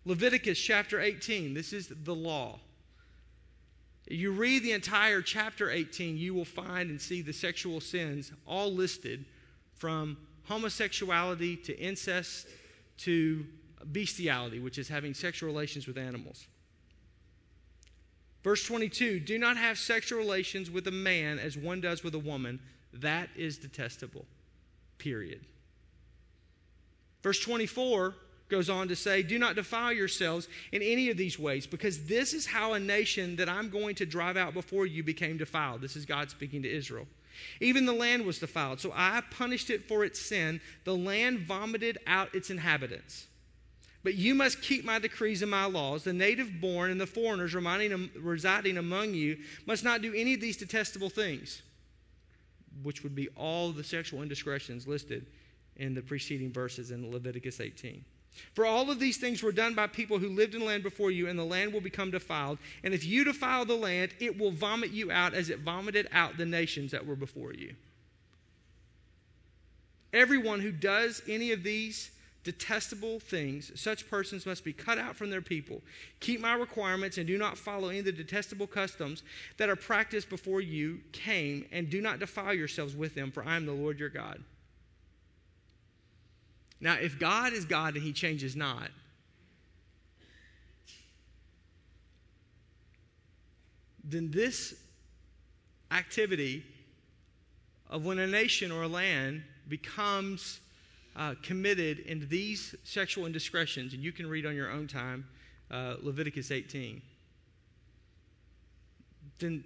Leviticus 0.04 0.61
chapter 0.61 1.00
18. 1.00 1.54
This 1.54 1.72
is 1.72 1.90
the 2.04 2.14
law. 2.14 2.59
You 4.11 4.33
read 4.33 4.62
the 4.62 4.72
entire 4.72 5.22
chapter 5.22 5.70
18, 5.70 6.18
you 6.18 6.35
will 6.35 6.44
find 6.44 6.90
and 6.90 7.00
see 7.00 7.22
the 7.22 7.33
sexual 7.33 7.80
sins 7.80 8.30
all 8.46 8.70
listed 8.70 9.24
from 9.74 10.18
homosexuality 10.44 11.56
to 11.64 11.78
incest 11.78 12.46
to 12.98 13.46
bestiality, 13.90 14.59
which 14.59 14.76
is 14.76 14.87
having 14.87 15.14
sexual 15.14 15.46
relations 15.46 15.87
with 15.87 15.96
animals. 15.96 16.46
Verse 18.44 18.62
22 18.66 19.20
Do 19.20 19.38
not 19.38 19.56
have 19.56 19.78
sexual 19.78 20.18
relations 20.18 20.70
with 20.70 20.87
a 20.88 20.92
man 20.92 21.38
as 21.38 21.56
one 21.56 21.80
does 21.80 22.04
with 22.04 22.14
a 22.14 22.18
woman. 22.18 22.61
That 22.92 23.30
is 23.35 23.56
detestable. 23.56 24.26
Period. 24.98 25.40
Verse 27.22 27.40
24 27.40 28.14
goes 28.50 28.68
on 28.68 28.88
to 28.88 28.96
say, 28.96 29.22
Do 29.22 29.38
not 29.38 29.54
defile 29.54 29.92
yourselves 29.92 30.48
in 30.72 30.83
any 30.83 31.09
of 31.09 31.16
these 31.16 31.38
ways, 31.38 31.66
because 31.66 32.04
this 32.04 32.35
is 32.35 32.46
how 32.46 32.74
a 32.74 32.80
nation 32.80 33.37
that 33.37 33.48
I'm 33.48 33.70
going 33.70 33.94
to 33.96 34.06
drive 34.06 34.37
out 34.37 34.52
before 34.52 34.87
you 34.87 35.02
became 35.02 35.38
defiled. 35.38 35.80
This 35.80 35.96
is 35.96 36.04
God 36.04 36.30
speaking 36.30 36.62
to 36.62 36.70
Israel. 36.70 37.06
Even 37.61 37.87
the 37.87 37.92
land 37.92 38.26
was 38.26 38.38
defiled, 38.38 38.80
so 38.80 38.92
I 38.94 39.22
punished 39.30 39.70
it 39.70 39.87
for 39.88 40.04
its 40.04 40.20
sin. 40.20 40.61
The 40.85 40.96
land 40.96 41.40
vomited 41.40 41.98
out 42.06 42.35
its 42.35 42.50
inhabitants. 42.50 43.26
But 44.02 44.14
you 44.14 44.35
must 44.35 44.62
keep 44.62 44.85
my 44.85 44.98
decrees 44.98 45.42
and 45.42 45.50
my 45.50 45.66
laws. 45.66 46.04
The 46.04 46.12
native 46.12 46.61
born 46.61 46.90
and 46.90 47.00
the 47.00 47.06
foreigners 47.06 47.54
residing 47.54 48.78
among 48.78 49.14
you 49.14 49.38
must 49.66 49.85
not 49.85 50.02
do 50.02 50.12
any 50.14 50.35
of 50.35 50.40
these 50.40 50.56
detestable 50.56 51.11
things, 51.11 51.62
which 52.83 53.02
would 53.02 53.14
be 53.14 53.28
all 53.37 53.72
the 53.72 53.85
sexual 53.85 54.22
indiscretions 54.22 54.88
listed 54.88 55.26
in 55.76 55.94
the 55.94 56.02
preceding 56.02 56.52
verses 56.52 56.90
in 56.90 57.11
Leviticus 57.11 57.61
18. 57.61 58.04
For 58.54 58.64
all 58.64 58.90
of 58.90 59.00
these 59.00 59.16
things 59.16 59.42
were 59.42 59.52
done 59.52 59.74
by 59.74 59.87
people 59.87 60.18
who 60.18 60.28
lived 60.28 60.54
in 60.54 60.61
the 60.61 60.66
land 60.66 60.83
before 60.83 61.11
you, 61.11 61.28
and 61.28 61.38
the 61.38 61.44
land 61.44 61.72
will 61.72 61.80
become 61.80 62.11
defiled. 62.11 62.59
And 62.85 62.94
if 62.94 63.04
you 63.04 63.24
defile 63.24 63.64
the 63.64 63.74
land, 63.74 64.12
it 64.20 64.38
will 64.38 64.52
vomit 64.52 64.90
you 64.90 65.11
out 65.11 65.35
as 65.35 65.50
it 65.50 65.61
vomited 65.61 66.09
out 66.12 66.37
the 66.37 66.46
nations 66.46 66.92
that 66.92 67.06
were 67.06 67.16
before 67.16 67.52
you. 67.52 67.74
Everyone 70.12 70.61
who 70.61 70.72
does 70.72 71.22
any 71.28 71.52
of 71.52 71.62
these 71.62 72.11
detestable 72.42 73.20
things, 73.20 73.70
such 73.78 74.09
persons 74.09 74.46
must 74.46 74.64
be 74.64 74.72
cut 74.72 74.98
out 74.98 75.14
from 75.14 75.30
their 75.30 75.42
people. 75.42 75.83
Keep 76.20 76.40
my 76.40 76.54
requirements 76.54 77.18
and 77.18 77.26
do 77.26 77.37
not 77.37 77.59
follow 77.59 77.90
any 77.90 77.98
of 77.98 78.06
the 78.06 78.12
detestable 78.12 78.66
customs 78.66 79.22
that 79.59 79.68
are 79.68 79.76
practiced 79.76 80.30
before 80.30 80.61
you 80.61 81.00
came, 81.12 81.66
and 81.70 81.90
do 81.90 82.00
not 82.00 82.18
defile 82.18 82.54
yourselves 82.54 82.96
with 82.96 83.14
them, 83.14 83.30
for 83.30 83.44
I 83.44 83.56
am 83.56 83.66
the 83.66 83.72
Lord 83.72 84.00
your 84.00 84.09
God. 84.09 84.42
Now, 86.80 86.94
if 86.94 87.18
God 87.18 87.52
is 87.52 87.64
God 87.64 87.94
and 87.94 88.02
he 88.02 88.12
changes 88.12 88.56
not, 88.56 88.90
then 94.02 94.30
this 94.30 94.74
activity 95.90 96.64
of 97.88 98.04
when 98.04 98.18
a 98.18 98.26
nation 98.26 98.72
or 98.72 98.82
a 98.82 98.88
land 98.88 99.42
becomes 99.68 100.60
uh, 101.16 101.34
committed 101.42 102.00
into 102.00 102.26
these 102.26 102.74
sexual 102.84 103.26
indiscretions, 103.26 103.92
and 103.92 104.02
you 104.02 104.12
can 104.12 104.28
read 104.28 104.46
on 104.46 104.54
your 104.54 104.70
own 104.70 104.86
time 104.86 105.26
uh, 105.70 105.96
Leviticus 106.02 106.50
18, 106.50 107.02
then 109.38 109.64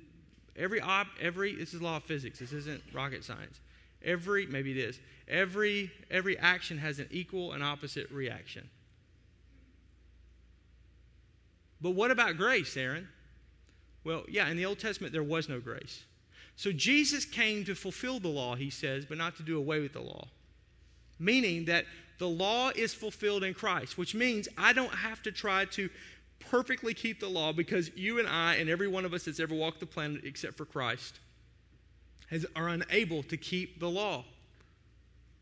every 0.56 0.80
op, 0.80 1.06
every 1.20 1.54
this 1.54 1.74
is 1.74 1.82
law 1.82 1.96
of 1.96 2.04
physics. 2.04 2.38
This 2.38 2.52
isn't 2.52 2.82
rocket 2.92 3.24
science. 3.24 3.60
Every 4.04 4.46
maybe 4.46 4.70
it 4.72 4.76
is. 4.76 5.00
Every 5.28 5.90
every 6.10 6.38
action 6.38 6.78
has 6.78 6.98
an 6.98 7.08
equal 7.10 7.52
and 7.52 7.62
opposite 7.62 8.10
reaction. 8.10 8.68
But 11.80 11.90
what 11.90 12.10
about 12.10 12.36
grace, 12.36 12.76
Aaron? 12.76 13.08
Well, 14.04 14.24
yeah, 14.28 14.48
in 14.48 14.56
the 14.56 14.66
Old 14.66 14.78
Testament 14.78 15.12
there 15.12 15.22
was 15.22 15.48
no 15.48 15.60
grace. 15.60 16.04
So 16.56 16.70
Jesus 16.72 17.24
came 17.24 17.64
to 17.64 17.74
fulfill 17.74 18.20
the 18.20 18.28
law, 18.28 18.54
he 18.54 18.70
says, 18.70 19.04
but 19.04 19.18
not 19.18 19.36
to 19.36 19.42
do 19.42 19.58
away 19.58 19.80
with 19.80 19.92
the 19.92 20.00
law 20.00 20.28
meaning 21.18 21.64
that 21.66 21.86
the 22.18 22.28
law 22.28 22.70
is 22.74 22.94
fulfilled 22.94 23.42
in 23.42 23.54
Christ, 23.54 23.98
which 23.98 24.14
means 24.14 24.48
I 24.56 24.72
don't 24.72 24.94
have 24.94 25.22
to 25.22 25.32
try 25.32 25.64
to 25.66 25.90
perfectly 26.38 26.94
keep 26.94 27.20
the 27.20 27.28
law 27.28 27.52
because 27.52 27.90
you 27.96 28.18
and 28.18 28.28
I 28.28 28.56
and 28.56 28.68
every 28.68 28.88
one 28.88 29.04
of 29.04 29.14
us 29.14 29.24
that's 29.24 29.40
ever 29.40 29.54
walked 29.54 29.80
the 29.80 29.86
planet 29.86 30.22
except 30.24 30.56
for 30.56 30.64
Christ 30.64 31.18
has, 32.34 32.44
are 32.54 32.68
unable 32.68 33.22
to 33.22 33.36
keep 33.36 33.80
the 33.80 33.88
law. 33.88 34.24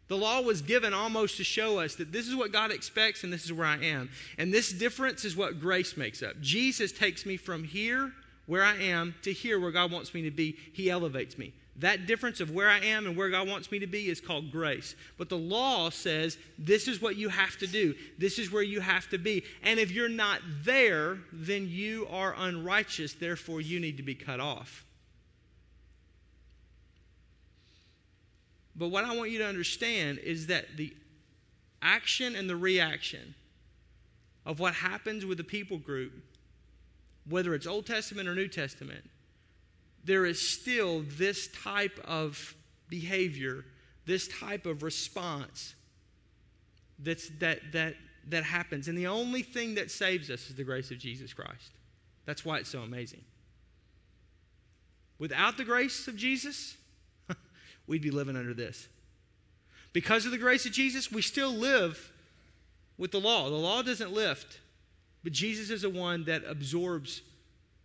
The 0.09 0.17
law 0.17 0.43
was 0.43 0.61
given 0.61 0.93
almost 0.93 1.39
to 1.39 1.45
show 1.45 1.79
us 1.79 1.95
that 1.95 2.13
this 2.13 2.29
is 2.29 2.37
what 2.37 2.53
God 2.53 2.71
expects 2.71 3.25
and 3.25 3.33
this 3.33 3.47
is 3.47 3.53
where 3.53 3.67
I 3.67 3.79
am. 3.83 4.11
And 4.37 4.53
this 4.53 4.71
difference 4.71 5.25
is 5.25 5.37
what 5.37 5.59
grace 5.59 5.97
makes 5.97 6.23
up. 6.23 6.39
Jesus 6.41 6.93
takes 6.93 7.25
me 7.25 7.39
from 7.39 7.65
here, 7.65 8.13
where 8.47 8.63
I 8.63 8.77
am, 8.77 9.15
to 9.23 9.33
here, 9.33 9.59
where 9.59 9.71
God 9.71 9.91
wants 9.91 10.13
me 10.13 10.23
to 10.23 10.31
be. 10.31 10.57
He 10.75 10.91
elevates 10.91 11.39
me. 11.39 11.55
That 11.77 12.07
difference 12.07 12.41
of 12.41 12.51
where 12.51 12.69
I 12.69 12.81
am 12.81 13.07
and 13.07 13.17
where 13.17 13.31
God 13.31 13.49
wants 13.49 13.73
me 13.73 13.79
to 13.79 13.87
be 13.87 14.11
is 14.11 14.21
called 14.21 14.53
grace. 14.53 14.95
But 15.17 15.31
the 15.31 15.39
law 15.39 15.89
says 15.89 16.37
this 16.59 16.89
is 16.89 17.01
what 17.01 17.17
you 17.17 17.31
have 17.31 17.57
to 17.59 17.67
do, 17.67 17.95
this 18.19 18.39
is 18.39 18.53
where 18.53 18.63
you 18.63 18.81
have 18.81 19.09
to 19.09 19.19
be. 19.19 19.45
And 19.63 19.81
if 19.81 19.91
you're 19.91 20.11
not 20.11 20.41
there, 20.63 21.17
then 21.33 21.67
you 21.69 22.07
are 22.11 22.35
unrighteous, 22.37 23.15
therefore, 23.15 23.63
you 23.63 23.81
need 23.81 23.97
to 23.97 24.03
be 24.03 24.15
cut 24.15 24.41
off. 24.41 24.85
But 28.75 28.89
what 28.89 29.05
I 29.05 29.15
want 29.17 29.31
you 29.31 29.39
to 29.39 29.47
understand 29.47 30.19
is 30.19 30.47
that 30.47 30.77
the 30.77 30.95
action 31.83 32.37
and 32.37 32.49
the 32.49 32.57
reaction 32.57 33.35
of 34.47 34.61
what 34.61 34.75
happens 34.75 35.27
with 35.27 35.39
the 35.39 35.45
people 35.45 35.79
group, 35.79 36.13
whether 37.29 37.55
it's 37.55 37.67
Old 37.67 37.87
Testament 37.87 38.29
or 38.29 38.35
New 38.35 38.49
Testament, 38.49 39.05
there 40.05 40.25
is 40.27 40.41
still 40.41 41.05
this 41.17 41.49
type 41.49 42.01
of 42.05 42.55
behavior, 42.89 43.65
this 44.07 44.29
type 44.29 44.67
of 44.67 44.83
response 44.83 45.75
that's, 46.99 47.29
that, 47.39 47.61
that, 47.73 47.95
that 48.29 48.45
happens. 48.45 48.89
And 48.89 48.99
the 48.99 49.07
only 49.07 49.43
thing 49.43 49.77
that 49.77 49.91
saves 49.91 50.31
us 50.31 50.49
is 50.49 50.57
the 50.57 50.65
grace 50.65 50.91
of 50.91 50.99
Jesus 50.99 51.33
Christ. 51.33 51.73
That's 52.25 52.45
why 52.45 52.59
it's 52.59 52.71
so 52.71 52.81
amazing. 52.81 53.23
Without 55.19 55.57
the 55.57 55.65
grace 55.65 56.09
of 56.09 56.17
Jesus, 56.17 56.77
we'd 57.87 58.03
be 58.03 58.11
living 58.11 58.37
under 58.37 58.55
this. 58.55 58.89
Because 59.93 60.25
of 60.25 60.33
the 60.33 60.39
grace 60.39 60.65
of 60.67 60.73
Jesus, 60.73 61.13
we 61.13 61.23
still 61.23 61.53
live 61.53 62.13
with 62.97 63.11
the 63.11 63.21
law. 63.21 63.49
The 63.49 63.57
law 63.57 63.83
doesn't 63.83 64.13
lift, 64.13 64.61
but 65.23 65.33
Jesus 65.33 65.71
is 65.71 65.83
the 65.83 65.91
one 65.91 66.25
that 66.25 66.43
absorbs 66.47 67.23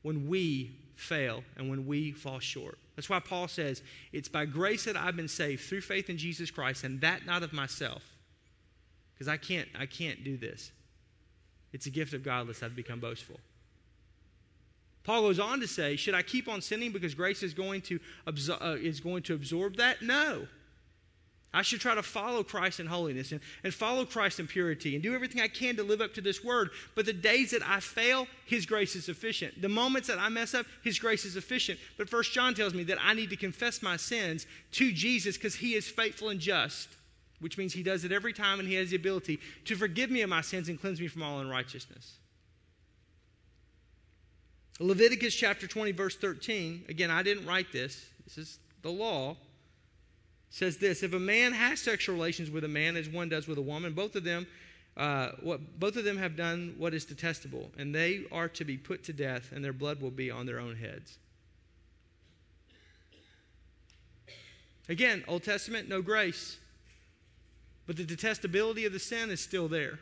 when 0.01 0.27
we 0.27 0.71
fail 0.95 1.43
and 1.57 1.69
when 1.69 1.85
we 1.85 2.11
fall 2.11 2.39
short. 2.39 2.77
That's 2.95 3.09
why 3.09 3.19
Paul 3.19 3.47
says, 3.47 3.81
It's 4.11 4.29
by 4.29 4.45
grace 4.45 4.85
that 4.85 4.95
I've 4.95 5.15
been 5.15 5.27
saved 5.27 5.63
through 5.63 5.81
faith 5.81 6.09
in 6.09 6.17
Jesus 6.17 6.49
Christ, 6.49 6.83
and 6.83 7.01
that 7.01 7.25
not 7.25 7.43
of 7.43 7.53
myself. 7.53 8.03
Because 9.13 9.27
I 9.27 9.37
can't, 9.37 9.67
I 9.77 9.85
can't 9.85 10.23
do 10.23 10.37
this. 10.37 10.71
It's 11.73 11.85
a 11.85 11.89
gift 11.89 12.13
of 12.13 12.23
God 12.23 12.47
lest 12.47 12.63
I've 12.63 12.75
become 12.75 12.99
boastful. 12.99 13.39
Paul 15.07 15.21
goes 15.21 15.39
on 15.39 15.61
to 15.61 15.67
say, 15.67 15.95
Should 15.95 16.13
I 16.13 16.21
keep 16.21 16.49
on 16.49 16.61
sinning 16.61 16.91
because 16.91 17.15
grace 17.15 17.41
is 17.41 17.53
going 17.53 17.81
to, 17.83 17.99
absor- 18.27 18.61
uh, 18.61 18.75
is 18.75 18.99
going 18.99 19.23
to 19.23 19.33
absorb 19.33 19.77
that? 19.77 20.01
No. 20.01 20.47
I 21.53 21.61
should 21.61 21.79
try 21.79 21.95
to 21.95 22.03
follow 22.03 22.43
Christ 22.43 22.81
in 22.81 22.87
holiness 22.87 23.31
and, 23.31 23.39
and 23.63 23.73
follow 23.73 24.03
Christ 24.03 24.41
in 24.41 24.47
purity 24.47 24.95
and 24.95 25.01
do 25.01 25.15
everything 25.15 25.41
I 25.41 25.47
can 25.47 25.77
to 25.77 25.83
live 25.83 26.01
up 26.01 26.13
to 26.15 26.21
this 26.21 26.43
word. 26.43 26.71
But 26.93 27.05
the 27.05 27.13
days 27.13 27.51
that 27.51 27.65
I 27.65 27.79
fail, 27.79 28.27
His 28.45 28.65
grace 28.65 28.97
is 28.97 29.05
sufficient. 29.05 29.61
The 29.61 29.69
moments 29.69 30.09
that 30.09 30.19
I 30.19 30.27
mess 30.27 30.53
up, 30.53 30.65
His 30.83 30.99
grace 30.99 31.23
is 31.23 31.33
sufficient. 31.33 31.79
But 31.97 32.09
First 32.09 32.33
John 32.33 32.53
tells 32.53 32.73
me 32.73 32.83
that 32.83 32.97
I 33.01 33.13
need 33.13 33.29
to 33.29 33.37
confess 33.37 33.81
my 33.81 33.95
sins 33.95 34.45
to 34.73 34.91
Jesus 34.91 35.37
because 35.37 35.55
He 35.55 35.73
is 35.75 35.87
faithful 35.87 36.27
and 36.27 36.41
just, 36.41 36.89
which 37.39 37.57
means 37.57 37.71
He 37.71 37.81
does 37.81 38.03
it 38.03 38.11
every 38.11 38.33
time 38.33 38.59
and 38.59 38.67
He 38.67 38.75
has 38.75 38.89
the 38.89 38.97
ability 38.97 39.39
to 39.65 39.75
forgive 39.77 40.11
me 40.11 40.21
of 40.21 40.29
my 40.29 40.41
sins 40.41 40.67
and 40.67 40.79
cleanse 40.79 40.99
me 40.99 41.07
from 41.07 41.23
all 41.23 41.39
unrighteousness. 41.39 42.17
Leviticus 44.79 45.33
chapter 45.33 45.67
20, 45.67 45.91
verse 45.91 46.15
13. 46.15 46.85
Again, 46.89 47.09
I 47.09 47.23
didn't 47.23 47.45
write 47.45 47.71
this, 47.71 48.05
this 48.25 48.37
is 48.37 48.59
the 48.81 48.91
law 48.91 49.35
says 50.49 50.77
this 50.77 51.03
if 51.03 51.13
a 51.13 51.19
man 51.19 51.53
has 51.53 51.81
sexual 51.81 52.15
relations 52.15 52.49
with 52.49 52.63
a 52.63 52.69
man 52.69 52.95
as 52.95 53.09
one 53.09 53.29
does 53.29 53.47
with 53.47 53.57
a 53.57 53.61
woman 53.61 53.93
both 53.93 54.15
of 54.15 54.23
them 54.23 54.47
uh, 54.95 55.29
what, 55.43 55.79
both 55.79 55.95
of 55.95 56.03
them 56.03 56.17
have 56.17 56.35
done 56.35 56.73
what 56.77 56.93
is 56.93 57.05
detestable 57.05 57.71
and 57.77 57.93
they 57.93 58.23
are 58.31 58.47
to 58.47 58.65
be 58.65 58.77
put 58.77 59.03
to 59.03 59.13
death 59.13 59.51
and 59.53 59.63
their 59.63 59.73
blood 59.73 60.01
will 60.01 60.11
be 60.11 60.31
on 60.31 60.45
their 60.45 60.59
own 60.59 60.75
heads 60.75 61.17
again 64.89 65.23
old 65.27 65.43
testament 65.43 65.89
no 65.89 66.01
grace 66.01 66.57
but 67.85 67.95
the 67.95 68.05
detestability 68.05 68.85
of 68.85 68.93
the 68.93 68.99
sin 68.99 69.29
is 69.29 69.41
still 69.41 69.67
there 69.67 69.99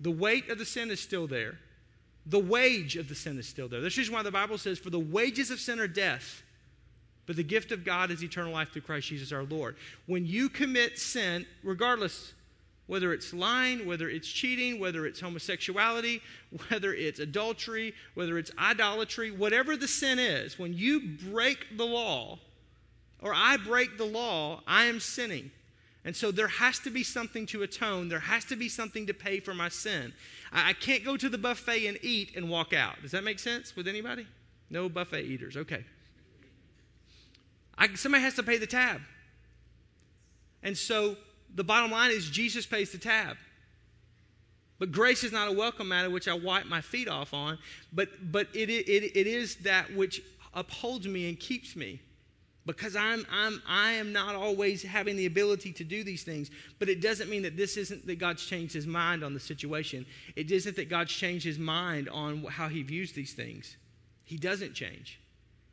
the 0.00 0.10
weight 0.10 0.50
of 0.50 0.58
the 0.58 0.66
sin 0.66 0.90
is 0.90 1.00
still 1.00 1.26
there 1.26 1.58
the 2.26 2.38
wage 2.38 2.96
of 2.96 3.08
the 3.08 3.14
sin 3.14 3.38
is 3.38 3.48
still 3.48 3.68
there 3.68 3.80
this 3.80 3.98
is 3.98 4.10
why 4.10 4.22
the 4.22 4.30
bible 4.30 4.58
says 4.58 4.78
for 4.78 4.90
the 4.90 4.98
wages 4.98 5.50
of 5.50 5.58
sin 5.58 5.80
are 5.80 5.88
death 5.88 6.42
but 7.26 7.36
the 7.36 7.44
gift 7.44 7.72
of 7.72 7.84
God 7.84 8.10
is 8.10 8.22
eternal 8.22 8.52
life 8.52 8.72
through 8.72 8.82
Christ 8.82 9.08
Jesus 9.08 9.32
our 9.32 9.44
Lord. 9.44 9.76
When 10.06 10.26
you 10.26 10.48
commit 10.48 10.98
sin, 10.98 11.46
regardless 11.62 12.34
Whether 12.88 13.12
it's 13.12 13.32
lying, 13.32 13.86
whether 13.86 14.10
it's 14.10 14.28
cheating, 14.28 14.80
whether 14.80 15.06
it's 15.06 15.20
homosexuality, 15.20 16.20
whether 16.68 16.92
it's 16.92 17.20
adultery, 17.20 17.94
whether 18.14 18.38
it's 18.38 18.50
idolatry, 18.58 19.30
whatever 19.30 19.76
the 19.76 19.88
sin 19.88 20.18
is, 20.18 20.58
when 20.58 20.74
you 20.74 21.16
break 21.30 21.78
the 21.78 21.86
law, 21.86 22.38
or 23.20 23.32
I 23.32 23.56
break 23.56 23.96
the 23.96 24.04
law, 24.04 24.62
I 24.66 24.86
am 24.86 24.98
sinning. 24.98 25.52
And 26.04 26.16
so 26.16 26.32
there 26.32 26.48
has 26.48 26.78
to 26.80 26.90
be 26.90 27.04
something 27.04 27.46
to 27.46 27.62
atone. 27.62 28.08
There 28.08 28.18
has 28.20 28.44
to 28.46 28.56
be 28.56 28.68
something 28.68 29.06
to 29.06 29.14
pay 29.14 29.38
for 29.38 29.54
my 29.54 29.68
sin. 29.68 30.12
I, 30.52 30.70
I 30.70 30.72
can't 30.72 31.04
go 31.04 31.16
to 31.16 31.28
the 31.28 31.38
buffet 31.38 31.86
and 31.86 31.98
eat 32.02 32.32
and 32.36 32.50
walk 32.50 32.72
out. 32.72 33.00
Does 33.02 33.12
that 33.12 33.22
make 33.22 33.38
sense 33.38 33.76
with 33.76 33.86
anybody? 33.86 34.26
No 34.68 34.88
buffet 34.88 35.22
eaters. 35.22 35.56
Okay. 35.56 35.84
I, 37.78 37.94
somebody 37.94 38.24
has 38.24 38.34
to 38.34 38.42
pay 38.42 38.58
the 38.58 38.66
tab. 38.66 39.00
And 40.62 40.76
so 40.76 41.16
the 41.54 41.64
bottom 41.64 41.90
line 41.90 42.10
is 42.10 42.28
Jesus 42.28 42.66
pays 42.66 42.90
the 42.90 42.98
tab. 42.98 43.36
But 44.78 44.90
grace 44.90 45.22
is 45.22 45.30
not 45.30 45.48
a 45.48 45.52
welcome 45.52 45.88
matter 45.88 46.10
which 46.10 46.26
I 46.26 46.34
wipe 46.34 46.66
my 46.66 46.80
feet 46.80 47.08
off 47.08 47.32
on, 47.32 47.58
but, 47.92 48.08
but 48.32 48.48
it, 48.52 48.68
it, 48.68 49.16
it 49.16 49.26
is 49.28 49.56
that 49.56 49.94
which 49.94 50.20
upholds 50.54 51.06
me 51.06 51.28
and 51.28 51.38
keeps 51.38 51.76
me 51.76 52.00
because 52.64 52.94
I'm, 52.94 53.26
I'm, 53.32 53.60
I 53.66 53.92
am 53.92 54.12
not 54.12 54.34
always 54.36 54.82
having 54.82 55.16
the 55.16 55.26
ability 55.26 55.72
to 55.72 55.84
do 55.84 56.04
these 56.04 56.22
things. 56.22 56.50
But 56.78 56.88
it 56.88 57.00
doesn't 57.00 57.28
mean 57.28 57.42
that 57.42 57.56
this 57.56 57.76
isn't 57.76 58.06
that 58.06 58.18
God's 58.18 58.44
changed 58.44 58.72
his 58.72 58.86
mind 58.86 59.24
on 59.24 59.34
the 59.34 59.40
situation. 59.40 60.06
It 60.36 60.50
isn't 60.50 60.76
that 60.76 60.88
God's 60.88 61.12
changed 61.12 61.44
his 61.44 61.58
mind 61.58 62.08
on 62.08 62.44
how 62.44 62.68
he 62.68 62.82
views 62.82 63.12
these 63.12 63.32
things. 63.32 63.76
He 64.24 64.36
doesn't 64.36 64.74
change. 64.74 65.20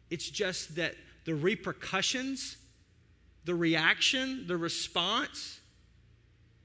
It's 0.10 0.30
just 0.30 0.76
that 0.78 0.96
the 1.26 1.36
repercussions, 1.36 2.58
the 3.46 3.54
reaction, 3.54 4.46
the 4.48 4.58
response, 4.58 5.60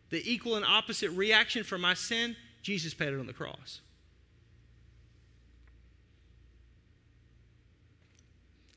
the 0.09 0.23
equal 0.31 0.57
and 0.57 0.65
opposite 0.65 1.11
reaction 1.11 1.65
for 1.65 1.77
my 1.77 1.93
sin, 1.93 2.35
Jesus 2.63 2.95
paid 2.95 3.09
it 3.09 3.21
on 3.21 3.27
the 3.27 3.35
cross. 3.35 3.81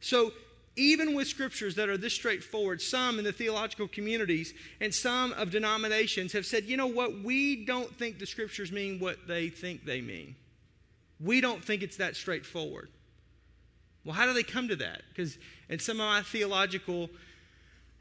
So 0.01 0.33
even 0.77 1.15
with 1.15 1.27
scriptures 1.27 1.75
that 1.75 1.89
are 1.89 1.97
this 1.97 2.13
straightforward, 2.13 2.81
some 2.81 3.17
in 3.17 3.25
the 3.25 3.31
theological 3.31 3.87
communities 3.87 4.53
and 4.79 4.93
some 4.93 5.33
of 5.33 5.49
denominations 5.49 6.31
have 6.33 6.45
said, 6.45 6.65
you 6.65 6.77
know 6.77 6.87
what, 6.87 7.23
we 7.23 7.65
don't 7.65 7.93
think 7.97 8.19
the 8.19 8.25
scriptures 8.25 8.71
mean 8.71 8.99
what 8.99 9.27
they 9.27 9.49
think 9.49 9.83
they 9.83 10.01
mean. 10.01 10.35
We 11.19 11.41
don't 11.41 11.63
think 11.63 11.81
it's 11.81 11.97
that 11.97 12.15
straightforward. 12.15 12.89
Well, 14.05 14.13
how 14.13 14.27
do 14.27 14.33
they 14.33 14.43
come 14.43 14.67
to 14.69 14.75
that? 14.77 15.01
Because 15.09 15.37
in 15.67 15.79
some 15.79 15.99
of 15.99 16.07
my 16.07 16.21
theological 16.21 17.09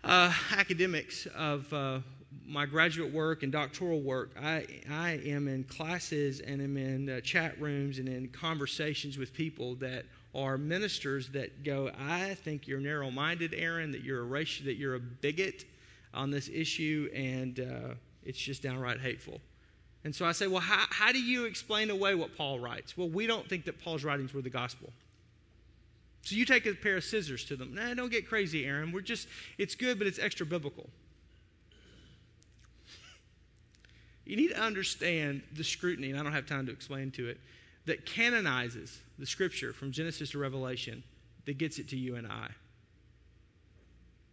uh, 0.05 0.33
academics 0.57 1.27
of 1.35 1.73
uh, 1.73 2.01
my 2.47 2.67
graduate 2.67 3.13
work 3.13 3.43
and 3.43 3.51
doctoral 3.51 4.01
work, 4.01 4.31
I, 4.41 4.67
I 4.91 5.21
am 5.25 5.49
in 5.49 5.65
classes 5.65 6.41
and 6.41 6.61
am 6.61 6.77
in 6.77 7.09
uh, 7.09 7.21
chat 7.23 7.61
rooms 7.61 7.99
and 7.99 8.09
in 8.09 8.29
conversations 8.29 9.17
with 9.19 9.33
people 9.33 9.75
that 9.77 10.05
are 10.37 10.59
ministers 10.59 11.31
that 11.31 11.65
go, 11.65 11.91
I 11.99 12.35
think 12.35 12.69
you're 12.69 12.79
narrow 12.79 13.11
minded, 13.11 13.55
Aaron, 13.57 13.91
that 13.93 14.05
you're 14.05 14.21
a 14.21 14.25
race, 14.25 14.61
that 14.65 14.77
you're 14.77 14.95
a 14.95 15.01
bigot 15.01 15.65
on 16.13 16.31
this 16.31 16.49
issue, 16.53 17.09
and 17.15 17.59
uh, 17.59 17.95
it's 18.23 18.39
just 18.39 18.63
downright 18.63 19.01
hateful. 19.01 19.41
And 20.05 20.15
so 20.15 20.27
I 20.27 20.33
say, 20.33 20.47
well, 20.47 20.61
how, 20.61 20.85
how 20.91 21.11
do 21.11 21.21
you 21.21 21.47
explain 21.47 21.91
away 21.91 22.15
what 22.15 22.37
Paul 22.37 22.61
writes? 22.61 22.97
Well, 22.97 23.09
we 23.09 23.27
don't 23.27 23.49
think 23.49 23.65
that 23.65 23.83
Paul's 23.83 24.05
writings 24.05 24.35
were 24.35 24.43
the 24.43 24.51
gospel. 24.51 24.93
So 26.23 26.37
you 26.37 26.45
take 26.45 26.67
a 26.67 26.75
pair 26.75 26.97
of 26.97 27.05
scissors 27.05 27.45
to 27.47 27.57
them. 27.57 27.75
Nah, 27.75 27.95
don't 27.95 28.11
get 28.11 28.29
crazy, 28.29 28.67
Aaron. 28.67 28.93
We're 28.93 29.01
just, 29.01 29.29
it's 29.59 29.75
good, 29.75 29.99
but 29.99 30.07
it's 30.07 30.19
extra 30.19 30.45
biblical. 30.45 30.89
You 34.27 34.37
need 34.37 34.49
to 34.49 34.61
understand 34.61 35.43
the 35.55 35.65
scrutiny, 35.65 36.11
and 36.11 36.19
I 36.19 36.23
don't 36.23 36.33
have 36.33 36.47
time 36.47 36.67
to 36.67 36.73
explain 36.73 37.11
to 37.13 37.29
it, 37.29 37.41
that 37.87 38.05
canonizes 38.05 39.01
the 39.19 39.27
scripture 39.27 39.73
from 39.73 39.93
Genesis 39.93 40.31
to 40.31 40.39
Revelation 40.39 41.03
that 41.45 41.59
gets 41.59 41.79
it 41.79 41.89
to 41.89 41.97
you 41.97 42.17
and 42.17 42.27
I. 42.27 42.49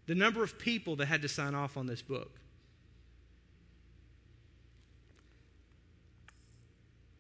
The 0.08 0.16
number 0.16 0.44
of 0.44 0.60
people 0.60 0.96
that 0.98 1.06
had 1.06 1.22
to 1.22 1.28
sign 1.28 1.56
off 1.56 1.78
on 1.78 1.86
this 1.86 2.02
book. 2.02 2.32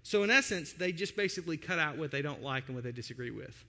So, 0.03 0.23
in 0.23 0.29
essence, 0.29 0.73
they 0.73 0.91
just 0.91 1.15
basically 1.15 1.57
cut 1.57 1.79
out 1.79 1.97
what 1.97 2.11
they 2.11 2.21
don't 2.21 2.43
like 2.43 2.67
and 2.67 2.75
what 2.75 2.83
they 2.83 2.91
disagree 2.91 3.31
with 3.31 3.63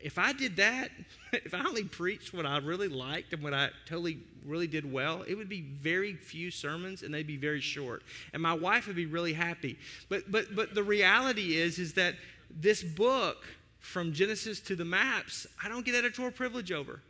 if 0.00 0.18
I 0.18 0.32
did 0.32 0.56
that, 0.56 0.90
if 1.32 1.54
I 1.54 1.64
only 1.64 1.84
preached 1.84 2.32
what 2.32 2.46
I 2.46 2.58
really 2.58 2.88
liked 2.88 3.32
and 3.32 3.42
what 3.42 3.54
I 3.54 3.70
totally 3.86 4.18
really 4.44 4.66
did 4.66 4.90
well, 4.90 5.22
it 5.26 5.34
would 5.34 5.48
be 5.48 5.60
very 5.60 6.14
few 6.14 6.50
sermons 6.50 7.02
and 7.02 7.12
they'd 7.12 7.26
be 7.26 7.36
very 7.36 7.60
short. 7.60 8.02
And 8.32 8.42
my 8.42 8.54
wife 8.54 8.86
would 8.86 8.96
be 8.96 9.06
really 9.06 9.32
happy. 9.32 9.78
But 10.08 10.30
but 10.30 10.54
but 10.54 10.74
the 10.74 10.82
reality 10.82 11.56
is 11.56 11.78
is 11.78 11.94
that 11.94 12.14
this 12.50 12.82
book 12.82 13.44
from 13.80 14.12
Genesis 14.12 14.60
to 14.60 14.76
the 14.76 14.84
maps, 14.84 15.46
I 15.62 15.68
don't 15.68 15.84
get 15.84 15.94
editorial 15.94 16.32
privilege 16.32 16.72
over. 16.72 17.00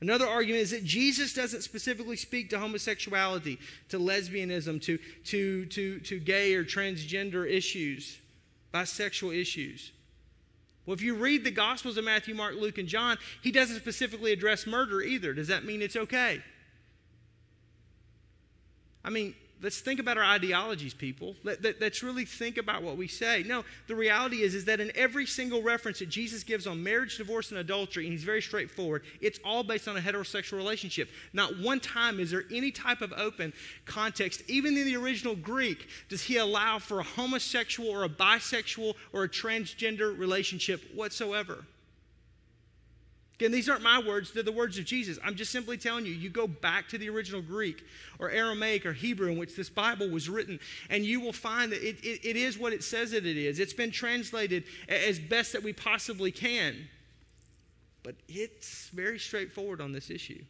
Another 0.00 0.26
argument 0.26 0.62
is 0.62 0.72
that 0.72 0.84
Jesus 0.84 1.32
doesn't 1.32 1.62
specifically 1.62 2.16
speak 2.16 2.50
to 2.50 2.58
homosexuality, 2.58 3.58
to 3.88 4.00
lesbianism, 4.00 4.82
to, 4.82 4.98
to, 5.26 5.64
to, 5.66 6.00
to 6.00 6.18
gay 6.18 6.54
or 6.54 6.64
transgender 6.64 7.48
issues, 7.48 8.18
bisexual 8.74 9.40
issues. 9.40 9.92
Well, 10.84 10.94
if 10.94 11.02
you 11.02 11.14
read 11.14 11.44
the 11.44 11.52
Gospels 11.52 11.96
of 11.96 12.04
Matthew, 12.04 12.34
Mark, 12.34 12.56
Luke, 12.56 12.78
and 12.78 12.88
John, 12.88 13.16
he 13.42 13.52
doesn't 13.52 13.76
specifically 13.76 14.32
address 14.32 14.66
murder 14.66 15.00
either. 15.02 15.32
Does 15.32 15.46
that 15.46 15.64
mean 15.64 15.80
it's 15.80 15.94
okay? 15.94 16.42
I 19.04 19.10
mean, 19.10 19.36
let's 19.62 19.80
think 19.80 20.00
about 20.00 20.18
our 20.18 20.24
ideologies, 20.24 20.92
people. 20.92 21.36
Let, 21.44 21.62
let, 21.62 21.80
us 21.80 22.02
really 22.02 22.24
think 22.24 22.58
about 22.58 22.82
what 22.82 22.96
we 22.96 23.06
say. 23.06 23.44
No, 23.46 23.64
the 23.86 23.94
reality 23.94 24.42
is, 24.42 24.54
is 24.54 24.64
that 24.66 24.80
in 24.80 24.90
every 24.94 25.24
single 25.24 25.62
reference 25.62 26.00
that 26.00 26.08
Jesus 26.08 26.42
gives 26.42 26.66
on 26.66 26.82
marriage, 26.82 27.16
divorce, 27.16 27.50
and 27.50 27.60
adultery, 27.60 28.04
and 28.04 28.12
he's 28.12 28.24
very 28.24 28.42
straightforward, 28.42 29.02
it's 29.20 29.38
all 29.44 29.62
based 29.62 29.88
on 29.88 29.96
a 29.96 30.00
heterosexual 30.00 30.56
relationship. 30.56 31.08
Not 31.32 31.58
one 31.58 31.80
time 31.80 32.18
is 32.18 32.30
there 32.32 32.44
any 32.50 32.72
type 32.72 33.00
of 33.00 33.12
open 33.12 33.52
context, 33.86 34.42
even 34.48 34.76
in 34.76 34.84
the 34.84 34.96
original 34.96 35.36
Greek, 35.36 35.88
does 36.08 36.22
he 36.22 36.36
allow 36.36 36.78
for 36.78 37.00
a 37.00 37.04
homosexual 37.04 37.88
or 37.88 38.04
a 38.04 38.08
bisexual 38.08 38.94
or 39.12 39.24
a 39.24 39.28
transgender 39.28 40.16
relationship 40.18 40.82
whatsoever. 40.94 41.64
Again, 43.42 43.50
these 43.50 43.68
aren't 43.68 43.82
my 43.82 43.98
words, 43.98 44.30
they're 44.30 44.44
the 44.44 44.52
words 44.52 44.78
of 44.78 44.84
Jesus. 44.84 45.18
I'm 45.24 45.34
just 45.34 45.50
simply 45.50 45.76
telling 45.76 46.06
you, 46.06 46.12
you 46.12 46.30
go 46.30 46.46
back 46.46 46.88
to 46.90 46.96
the 46.96 47.08
original 47.08 47.42
Greek 47.42 47.84
or 48.20 48.30
Aramaic 48.30 48.86
or 48.86 48.92
Hebrew 48.92 49.32
in 49.32 49.36
which 49.36 49.56
this 49.56 49.68
Bible 49.68 50.08
was 50.08 50.28
written, 50.28 50.60
and 50.88 51.04
you 51.04 51.20
will 51.20 51.32
find 51.32 51.72
that 51.72 51.82
it, 51.82 51.96
it, 52.04 52.24
it 52.24 52.36
is 52.36 52.56
what 52.56 52.72
it 52.72 52.84
says 52.84 53.10
that 53.10 53.26
it 53.26 53.36
is. 53.36 53.58
It's 53.58 53.72
been 53.72 53.90
translated 53.90 54.62
as 54.88 55.18
best 55.18 55.54
that 55.54 55.64
we 55.64 55.72
possibly 55.72 56.30
can. 56.30 56.88
But 58.04 58.14
it's 58.28 58.90
very 58.90 59.18
straightforward 59.18 59.80
on 59.80 59.90
this 59.90 60.08
issue. 60.08 60.44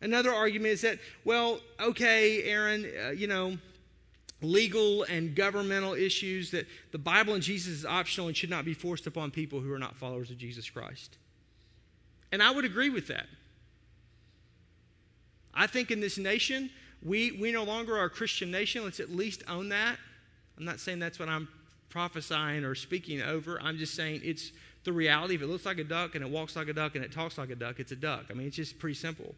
Another 0.00 0.32
argument 0.32 0.72
is 0.72 0.80
that, 0.80 0.98
well, 1.26 1.60
okay, 1.78 2.44
Aaron, 2.44 2.90
uh, 3.04 3.10
you 3.10 3.26
know, 3.26 3.58
legal 4.40 5.02
and 5.02 5.34
governmental 5.34 5.92
issues 5.92 6.52
that 6.52 6.66
the 6.90 6.98
Bible 6.98 7.34
and 7.34 7.42
Jesus 7.42 7.74
is 7.74 7.84
optional 7.84 8.28
and 8.28 8.36
should 8.36 8.48
not 8.48 8.64
be 8.64 8.72
forced 8.72 9.06
upon 9.06 9.30
people 9.30 9.60
who 9.60 9.70
are 9.74 9.78
not 9.78 9.94
followers 9.94 10.30
of 10.30 10.38
Jesus 10.38 10.70
Christ. 10.70 11.18
And 12.34 12.42
I 12.42 12.50
would 12.50 12.64
agree 12.64 12.90
with 12.90 13.06
that. 13.06 13.26
I 15.54 15.68
think 15.68 15.92
in 15.92 16.00
this 16.00 16.18
nation, 16.18 16.68
we, 17.00 17.30
we 17.30 17.52
no 17.52 17.62
longer 17.62 17.96
are 17.96 18.06
a 18.06 18.10
Christian 18.10 18.50
nation. 18.50 18.82
Let's 18.82 18.98
at 18.98 19.08
least 19.08 19.44
own 19.48 19.68
that. 19.68 19.98
I'm 20.58 20.64
not 20.64 20.80
saying 20.80 20.98
that's 20.98 21.20
what 21.20 21.28
I'm 21.28 21.46
prophesying 21.90 22.64
or 22.64 22.74
speaking 22.74 23.22
over. 23.22 23.60
I'm 23.62 23.78
just 23.78 23.94
saying 23.94 24.22
it's 24.24 24.50
the 24.82 24.92
reality. 24.92 25.36
If 25.36 25.42
it 25.42 25.46
looks 25.46 25.64
like 25.64 25.78
a 25.78 25.84
duck 25.84 26.16
and 26.16 26.24
it 26.24 26.28
walks 26.28 26.56
like 26.56 26.66
a 26.66 26.72
duck 26.72 26.96
and 26.96 27.04
it 27.04 27.12
talks 27.12 27.38
like 27.38 27.50
a 27.50 27.54
duck, 27.54 27.78
it's 27.78 27.92
a 27.92 27.96
duck. 27.96 28.24
I 28.30 28.34
mean, 28.34 28.48
it's 28.48 28.56
just 28.56 28.80
pretty 28.80 28.96
simple. 28.96 29.36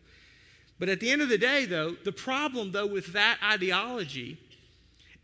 But 0.78 0.88
at 0.88 0.98
the 0.98 1.10
end 1.10 1.20
of 1.20 1.28
the 1.28 1.36
day, 1.36 1.66
though, 1.66 1.96
the 2.02 2.12
problem, 2.12 2.72
though, 2.72 2.86
with 2.86 3.12
that 3.12 3.36
ideology 3.44 4.38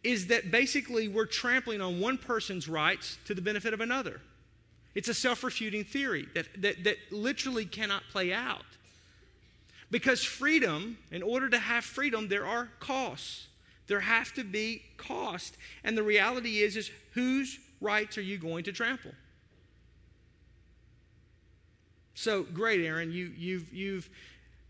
is 0.04 0.26
that 0.26 0.50
basically 0.50 1.08
we're 1.08 1.24
trampling 1.24 1.80
on 1.80 2.00
one 2.00 2.18
person's 2.18 2.68
rights 2.68 3.16
to 3.24 3.34
the 3.34 3.40
benefit 3.40 3.72
of 3.72 3.80
another. 3.80 4.20
It's 4.94 5.08
a 5.08 5.14
self 5.14 5.42
refuting 5.42 5.84
theory 5.84 6.28
that, 6.34 6.46
that, 6.60 6.84
that 6.84 6.96
literally 7.10 7.64
cannot 7.64 8.02
play 8.10 8.32
out. 8.32 8.64
Because 9.90 10.22
freedom, 10.22 10.98
in 11.10 11.22
order 11.22 11.48
to 11.50 11.58
have 11.58 11.84
freedom, 11.84 12.28
there 12.28 12.46
are 12.46 12.68
costs. 12.80 13.48
There 13.86 14.00
have 14.00 14.32
to 14.34 14.44
be 14.44 14.82
costs. 14.96 15.56
And 15.84 15.96
the 15.96 16.02
reality 16.02 16.62
is, 16.62 16.76
is 16.76 16.90
whose 17.12 17.58
rights 17.80 18.16
are 18.16 18.22
you 18.22 18.38
going 18.38 18.64
to 18.64 18.72
trample? 18.72 19.12
So 22.14 22.42
great, 22.42 22.84
Aaron. 22.84 23.12
You, 23.12 23.32
you've, 23.36 23.72
you've 23.72 24.08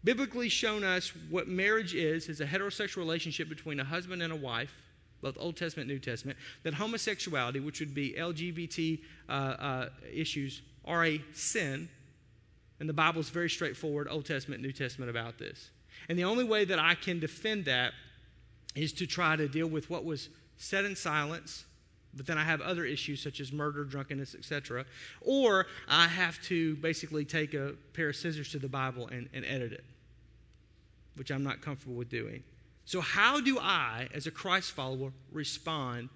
biblically 0.02 0.48
shown 0.48 0.82
us 0.82 1.12
what 1.30 1.48
marriage 1.48 1.94
is, 1.94 2.28
is 2.28 2.40
a 2.40 2.46
heterosexual 2.46 2.98
relationship 2.98 3.48
between 3.48 3.78
a 3.78 3.85
husband 3.85 4.22
and 4.22 4.32
a 4.32 4.37
wife 4.37 4.74
both 5.22 5.37
Old 5.38 5.56
Testament 5.56 5.88
and 5.88 5.96
New 5.96 6.00
Testament, 6.00 6.38
that 6.64 6.74
homosexuality, 6.74 7.61
which 7.61 7.80
would 7.80 7.94
be 7.94 8.14
LGBT 8.18 9.00
uh, 9.28 9.32
uh, 9.32 9.88
issues, 10.12 10.62
are 10.85 11.04
a 11.04 11.22
sin. 11.32 11.88
And 12.80 12.88
the 12.88 12.94
Bible 12.94 13.20
is 13.20 13.30
very 13.30 13.48
straightforward, 13.48 14.08
Old 14.11 14.26
Testament, 14.26 14.61
New 14.61 14.72
Testament, 14.72 15.11
about 15.11 15.38
this. 15.38 15.70
And 16.08 16.18
the 16.18 16.24
only 16.24 16.44
way 16.44 16.64
that 16.64 16.78
I 16.78 16.94
can 16.94 17.20
defend 17.20 17.64
that 17.66 17.92
is 18.74 18.92
to 18.94 19.06
try 19.06 19.37
to 19.37 19.48
deal 19.48 19.68
with 19.68 19.88
what 19.88 20.04
was 20.04 20.28
said 20.56 20.85
in 20.85 20.96
silence 20.96 21.64
but 22.14 22.26
then 22.26 22.37
I 22.37 22.42
have 22.42 22.61
other 22.61 22.85
issues 22.85 23.22
such 23.22 23.40
as 23.40 23.52
murder, 23.52 23.85
drunkenness, 23.85 24.35
etc. 24.35 24.85
Or 25.22 25.66
I 25.88 26.08
have 26.08 26.40
to 26.42 26.76
basically 26.76 27.24
take 27.24 27.54
a 27.54 27.72
pair 27.94 28.11
of 28.11 28.16
scissors 28.16 28.50
to 28.50 28.58
the 28.58 28.68
Bible 28.68 29.08
and, 29.08 29.28
and 29.32 29.44
edit 29.44 29.72
it, 29.72 29.85
which 31.16 31.30
I'm 31.30 31.42
not 31.42 31.62
comfortable 31.62 31.94
with 31.94 32.11
doing. 32.11 32.42
So, 32.85 33.01
how 33.01 33.40
do 33.40 33.59
I, 33.59 34.09
as 34.14 34.27
a 34.27 34.31
Christ 34.31 34.73
follower, 34.73 35.12
respond 35.31 36.09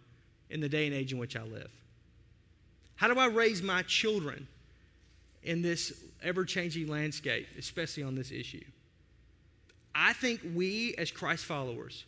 in 0.51 0.61
the 0.61 0.69
day 0.69 0.87
and 0.87 0.95
age 0.95 1.13
in 1.13 1.19
which 1.19 1.37
I 1.37 1.43
live? 1.43 1.71
How 2.97 3.13
do 3.13 3.19
I 3.19 3.27
raise 3.27 3.63
my 3.63 3.83
children 3.83 4.49
in 5.43 5.63
this 5.63 5.93
ever 6.23 6.45
changing 6.45 6.89
landscape, 6.89 7.47
especially 7.59 8.03
on 8.03 8.15
this 8.15 8.33
issue? 8.33 8.65
I 9.95 10.13
think 10.13 10.41
we, 10.55 10.95
as 10.99 11.11
Christ 11.11 11.45
followers, 11.45 12.05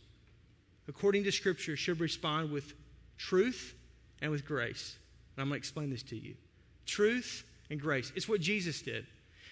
according 0.87 1.23
to 1.23 1.31
Scripture, 1.31 1.75
should 1.75 1.99
respond 1.99 2.51
with 2.51 2.73
truth 3.17 3.73
and 4.21 4.31
with 4.31 4.45
grace. 4.45 4.95
And 5.35 5.41
I'm 5.41 5.49
going 5.49 5.59
to 5.59 5.63
explain 5.63 5.89
this 5.89 6.03
to 6.03 6.15
you 6.15 6.35
truth 6.85 7.43
and 7.69 7.79
grace. 7.79 8.11
It's 8.15 8.27
what 8.27 8.41
Jesus 8.41 8.81
did. 8.81 9.05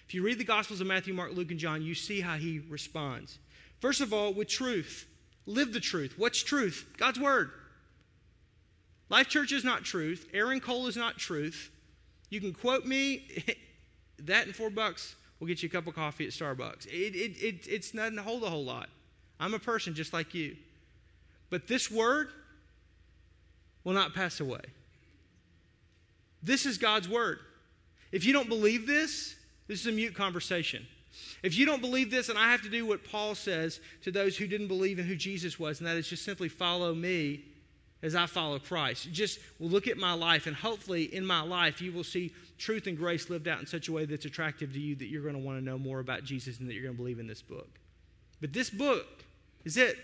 If 0.08 0.14
you 0.14 0.24
read 0.24 0.40
the 0.40 0.44
Gospels 0.44 0.82
of 0.82 0.88
Matthew, 0.88 1.14
Mark, 1.14 1.34
Luke, 1.36 1.52
and 1.52 1.60
John, 1.60 1.82
you 1.82 1.94
see 1.94 2.22
how 2.22 2.36
he 2.36 2.62
responds. 2.70 3.40
First 3.80 4.02
of 4.02 4.14
all, 4.14 4.34
with 4.34 4.48
truth. 4.48 5.08
Live 5.46 5.74
the 5.74 5.80
truth. 5.80 6.16
What's 6.18 6.44
truth? 6.44 6.86
God's 6.98 7.20
Word. 7.20 7.52
Life 9.10 9.30
Church 9.30 9.52
is 9.52 9.64
not 9.64 9.84
truth. 9.84 10.28
Aaron 10.34 10.60
Cole 10.60 10.88
is 10.88 10.98
not 10.98 11.18
truth. 11.18 11.72
You 12.30 12.42
can 12.42 12.54
quote 12.54 12.86
me. 12.86 13.24
that 14.20 14.46
and 14.48 14.56
four 14.56 14.70
bucks 14.70 15.16
will 15.40 15.48
get 15.48 15.64
you 15.64 15.70
a 15.70 15.72
cup 15.72 15.88
of 15.88 15.96
coffee 15.96 16.26
at 16.26 16.32
Starbucks. 16.32 16.88
It, 16.88 17.16
it, 17.16 17.38
it, 17.42 17.68
it's 17.68 17.94
nothing 17.94 18.16
to 18.16 18.24
hold 18.24 18.44
a 18.44 18.50
whole 18.50 18.66
lot. 18.66 18.90
I'm 19.40 19.54
a 19.54 19.60
person 19.60 19.94
just 19.94 20.12
like 20.12 20.34
you. 20.34 20.58
But 21.50 21.68
this 21.68 21.90
word, 21.90 22.30
will 23.88 23.94
not 23.94 24.14
pass 24.14 24.42
away. 24.42 24.60
This 26.44 26.66
is 26.66 26.78
God's 26.78 27.08
word. 27.08 27.40
If 28.12 28.26
you 28.26 28.34
don't 28.34 28.50
believe 28.50 28.86
this, 28.86 29.34
this 29.70 29.80
is 29.80 29.88
a 29.88 29.94
mute 29.94 30.14
conversation. 30.14 30.86
If 31.44 31.58
you 31.58 31.66
don't 31.66 31.82
believe 31.82 32.10
this, 32.10 32.30
and 32.30 32.38
I 32.38 32.52
have 32.52 32.62
to 32.64 32.70
do 32.70 32.86
what 32.86 33.04
Paul 33.04 33.36
says 33.36 33.80
to 34.04 34.12
those 34.12 34.38
who 34.38 34.48
didn't 34.48 34.68
believe 34.68 35.00
in 35.00 35.06
who 35.06 35.16
Jesus 35.16 35.60
was, 35.60 35.80
and 35.80 35.88
that 35.88 35.98
is 35.98 36.08
just 36.08 36.26
simply 36.26 36.50
follow 36.50 36.94
me 36.94 37.44
as 38.04 38.16
I 38.16 38.26
follow 38.26 38.60
Christ. 38.60 39.12
Just 39.12 39.40
look 39.60 39.88
at 39.88 39.98
my 39.98 40.14
life, 40.14 40.48
and 40.48 40.56
hopefully 40.56 41.04
in 41.14 41.26
my 41.26 41.42
life 41.42 41.82
you 41.82 41.92
will 41.92 42.04
see 42.04 42.34
truth 42.58 42.88
and 42.88 42.98
grace 42.98 43.30
lived 43.30 43.48
out 43.48 43.60
in 43.60 43.68
such 43.68 43.88
a 43.88 43.92
way 43.92 44.06
that's 44.06 44.26
attractive 44.26 44.74
to 44.74 44.80
you 44.80 44.96
that 44.96 45.08
you're 45.08 45.22
going 45.24 45.36
to 45.36 45.40
want 45.40 45.60
to 45.60 45.64
know 45.64 45.78
more 45.78 46.00
about 46.00 46.24
Jesus 46.24 46.60
and 46.60 46.68
that 46.68 46.74
you're 46.74 46.84
going 46.84 46.96
to 46.96 47.02
believe 47.02 47.20
in 47.20 47.28
this 47.28 47.42
book. 47.42 47.70
But 48.42 48.54
this 48.54 48.70
book 48.70 49.06
is 49.66 49.78
it. 49.78 49.98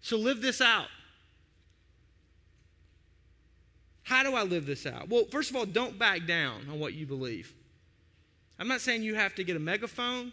So 0.00 0.16
live 0.16 0.40
this 0.40 0.60
out. 0.60 0.86
How 4.02 4.22
do 4.22 4.34
I 4.34 4.42
live 4.42 4.64
this 4.64 4.86
out? 4.86 5.08
Well, 5.08 5.26
first 5.26 5.50
of 5.50 5.56
all, 5.56 5.66
don't 5.66 5.98
back 5.98 6.26
down 6.26 6.62
on 6.70 6.80
what 6.80 6.94
you 6.94 7.04
believe. 7.04 7.52
I'm 8.58 8.68
not 8.68 8.80
saying 8.80 9.02
you 9.02 9.14
have 9.14 9.34
to 9.36 9.44
get 9.44 9.56
a 9.56 9.60
megaphone, 9.60 10.32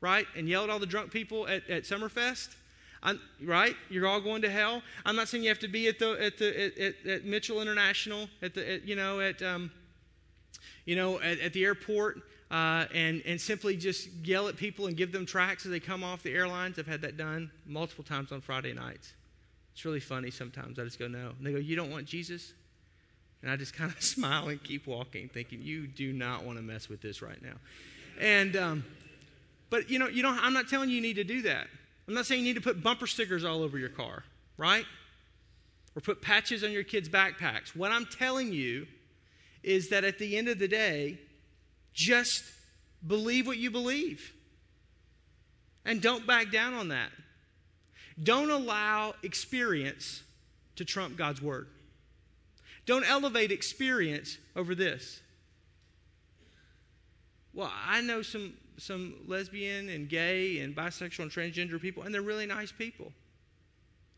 right, 0.00 0.26
and 0.36 0.48
yell 0.48 0.64
at 0.64 0.70
all 0.70 0.78
the 0.78 0.86
drunk 0.86 1.10
people 1.10 1.48
at, 1.48 1.68
at 1.68 1.82
Summerfest. 1.82 2.54
I'm, 3.02 3.20
right? 3.42 3.76
You're 3.90 4.06
all 4.06 4.20
going 4.20 4.42
to 4.42 4.50
hell. 4.50 4.82
I'm 5.04 5.16
not 5.16 5.28
saying 5.28 5.44
you 5.44 5.48
have 5.50 5.58
to 5.60 5.68
be 5.68 5.88
at 5.88 5.98
the 5.98 6.12
at 6.20 6.38
the 6.38 6.82
at, 6.82 7.06
at, 7.06 7.24
Mitchell 7.24 7.60
International 7.60 8.28
at 8.42 8.54
the 8.54 8.74
at, 8.74 8.84
you 8.84 8.96
know 8.96 9.20
at 9.20 9.40
um, 9.42 9.70
you 10.84 10.96
know 10.96 11.20
at, 11.20 11.38
at 11.38 11.52
the 11.52 11.64
airport 11.64 12.22
uh, 12.50 12.86
and 12.92 13.22
and 13.24 13.40
simply 13.40 13.76
just 13.76 14.08
yell 14.24 14.48
at 14.48 14.56
people 14.56 14.86
and 14.86 14.96
give 14.96 15.12
them 15.12 15.26
tracts 15.26 15.64
as 15.64 15.70
they 15.70 15.80
come 15.80 16.02
off 16.02 16.22
the 16.22 16.34
airlines. 16.34 16.78
I've 16.78 16.88
had 16.88 17.02
that 17.02 17.16
done 17.16 17.50
multiple 17.66 18.04
times 18.04 18.32
on 18.32 18.40
Friday 18.40 18.72
nights. 18.72 19.12
It's 19.72 19.84
really 19.84 20.00
funny 20.00 20.30
sometimes. 20.30 20.78
I 20.78 20.84
just 20.84 20.98
go 20.98 21.06
no, 21.06 21.32
and 21.38 21.46
they 21.46 21.52
go, 21.52 21.58
"You 21.58 21.76
don't 21.76 21.90
want 21.90 22.06
Jesus." 22.06 22.52
And 23.42 23.50
I 23.50 23.56
just 23.56 23.74
kind 23.74 23.90
of 23.90 24.02
smile 24.02 24.48
and 24.48 24.62
keep 24.62 24.86
walking, 24.86 25.28
thinking, 25.28 25.62
you 25.62 25.86
do 25.86 26.12
not 26.12 26.44
want 26.44 26.58
to 26.58 26.62
mess 26.62 26.88
with 26.88 27.00
this 27.00 27.22
right 27.22 27.40
now. 27.42 27.54
And, 28.20 28.56
um, 28.56 28.84
but 29.70 29.90
you 29.90 29.98
know, 29.98 30.08
you 30.08 30.22
don't, 30.22 30.38
I'm 30.42 30.52
not 30.52 30.68
telling 30.68 30.88
you 30.88 30.96
you 30.96 31.02
need 31.02 31.16
to 31.16 31.24
do 31.24 31.42
that. 31.42 31.66
I'm 32.06 32.14
not 32.14 32.26
saying 32.26 32.40
you 32.40 32.54
need 32.54 32.60
to 32.60 32.62
put 32.62 32.82
bumper 32.82 33.06
stickers 33.06 33.44
all 33.44 33.62
over 33.62 33.78
your 33.78 33.90
car, 33.90 34.24
right? 34.56 34.84
Or 35.94 36.00
put 36.00 36.22
patches 36.22 36.64
on 36.64 36.72
your 36.72 36.82
kids' 36.82 37.08
backpacks. 37.08 37.76
What 37.76 37.92
I'm 37.92 38.06
telling 38.06 38.52
you 38.52 38.86
is 39.62 39.90
that 39.90 40.04
at 40.04 40.18
the 40.18 40.36
end 40.36 40.48
of 40.48 40.58
the 40.58 40.68
day, 40.68 41.18
just 41.92 42.44
believe 43.06 43.46
what 43.46 43.58
you 43.58 43.70
believe. 43.70 44.32
And 45.84 46.00
don't 46.00 46.26
back 46.26 46.50
down 46.50 46.74
on 46.74 46.88
that. 46.88 47.10
Don't 48.22 48.50
allow 48.50 49.14
experience 49.22 50.22
to 50.76 50.84
trump 50.84 51.16
God's 51.16 51.42
word. 51.42 51.68
Don't 52.88 53.04
elevate 53.04 53.52
experience 53.52 54.38
over 54.56 54.74
this. 54.74 55.20
Well, 57.52 57.70
I 57.86 58.00
know 58.00 58.22
some, 58.22 58.54
some 58.78 59.12
lesbian 59.26 59.90
and 59.90 60.08
gay 60.08 60.60
and 60.60 60.74
bisexual 60.74 61.24
and 61.24 61.30
transgender 61.30 61.78
people, 61.78 62.04
and 62.04 62.14
they're 62.14 62.22
really 62.22 62.46
nice 62.46 62.72
people. 62.72 63.12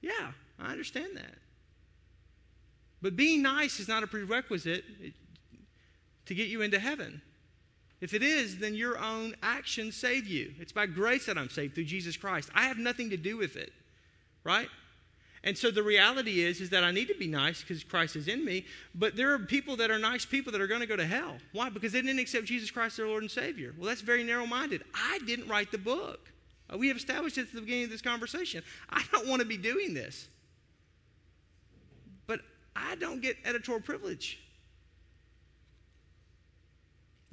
Yeah, 0.00 0.30
I 0.60 0.70
understand 0.70 1.16
that. 1.16 1.34
But 3.02 3.16
being 3.16 3.42
nice 3.42 3.80
is 3.80 3.88
not 3.88 4.04
a 4.04 4.06
prerequisite 4.06 4.84
to 6.26 6.34
get 6.36 6.46
you 6.46 6.62
into 6.62 6.78
heaven. 6.78 7.22
If 8.00 8.14
it 8.14 8.22
is, 8.22 8.58
then 8.58 8.76
your 8.76 8.98
own 8.98 9.34
actions 9.42 9.96
save 9.96 10.28
you. 10.28 10.52
It's 10.60 10.70
by 10.70 10.86
grace 10.86 11.26
that 11.26 11.36
I'm 11.36 11.50
saved 11.50 11.74
through 11.74 11.86
Jesus 11.86 12.16
Christ. 12.16 12.50
I 12.54 12.68
have 12.68 12.78
nothing 12.78 13.10
to 13.10 13.16
do 13.16 13.36
with 13.36 13.56
it, 13.56 13.72
right? 14.44 14.68
And 15.42 15.56
so 15.56 15.70
the 15.70 15.82
reality 15.82 16.42
is, 16.42 16.60
is 16.60 16.68
that 16.70 16.84
I 16.84 16.90
need 16.90 17.08
to 17.08 17.14
be 17.14 17.26
nice 17.26 17.62
because 17.62 17.82
Christ 17.82 18.14
is 18.14 18.28
in 18.28 18.44
me. 18.44 18.66
But 18.94 19.16
there 19.16 19.32
are 19.32 19.38
people 19.38 19.74
that 19.76 19.90
are 19.90 19.98
nice 19.98 20.26
people 20.26 20.52
that 20.52 20.60
are 20.60 20.66
going 20.66 20.82
to 20.82 20.86
go 20.86 20.96
to 20.96 21.06
hell. 21.06 21.38
Why? 21.52 21.70
Because 21.70 21.92
they 21.92 22.02
didn't 22.02 22.18
accept 22.18 22.44
Jesus 22.44 22.70
Christ 22.70 22.98
their 22.98 23.08
Lord 23.08 23.22
and 23.22 23.30
Savior. 23.30 23.74
Well, 23.78 23.88
that's 23.88 24.02
very 24.02 24.22
narrow-minded. 24.22 24.82
I 24.94 25.18
didn't 25.26 25.48
write 25.48 25.72
the 25.72 25.78
book. 25.78 26.30
Uh, 26.68 26.76
we 26.76 26.88
have 26.88 26.96
established 26.98 27.38
at 27.38 27.50
the 27.52 27.60
beginning 27.60 27.84
of 27.84 27.90
this 27.90 28.02
conversation. 28.02 28.62
I 28.90 29.02
don't 29.12 29.28
want 29.28 29.40
to 29.40 29.46
be 29.46 29.56
doing 29.56 29.94
this. 29.94 30.28
But 32.26 32.40
I 32.76 32.96
don't 32.96 33.22
get 33.22 33.38
editorial 33.46 33.82
privilege. 33.82 34.40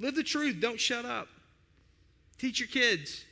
Live 0.00 0.14
the 0.14 0.22
truth. 0.22 0.56
Don't 0.60 0.80
shut 0.80 1.04
up. 1.04 1.28
Teach 2.38 2.58
your 2.58 2.68
kids. 2.68 3.24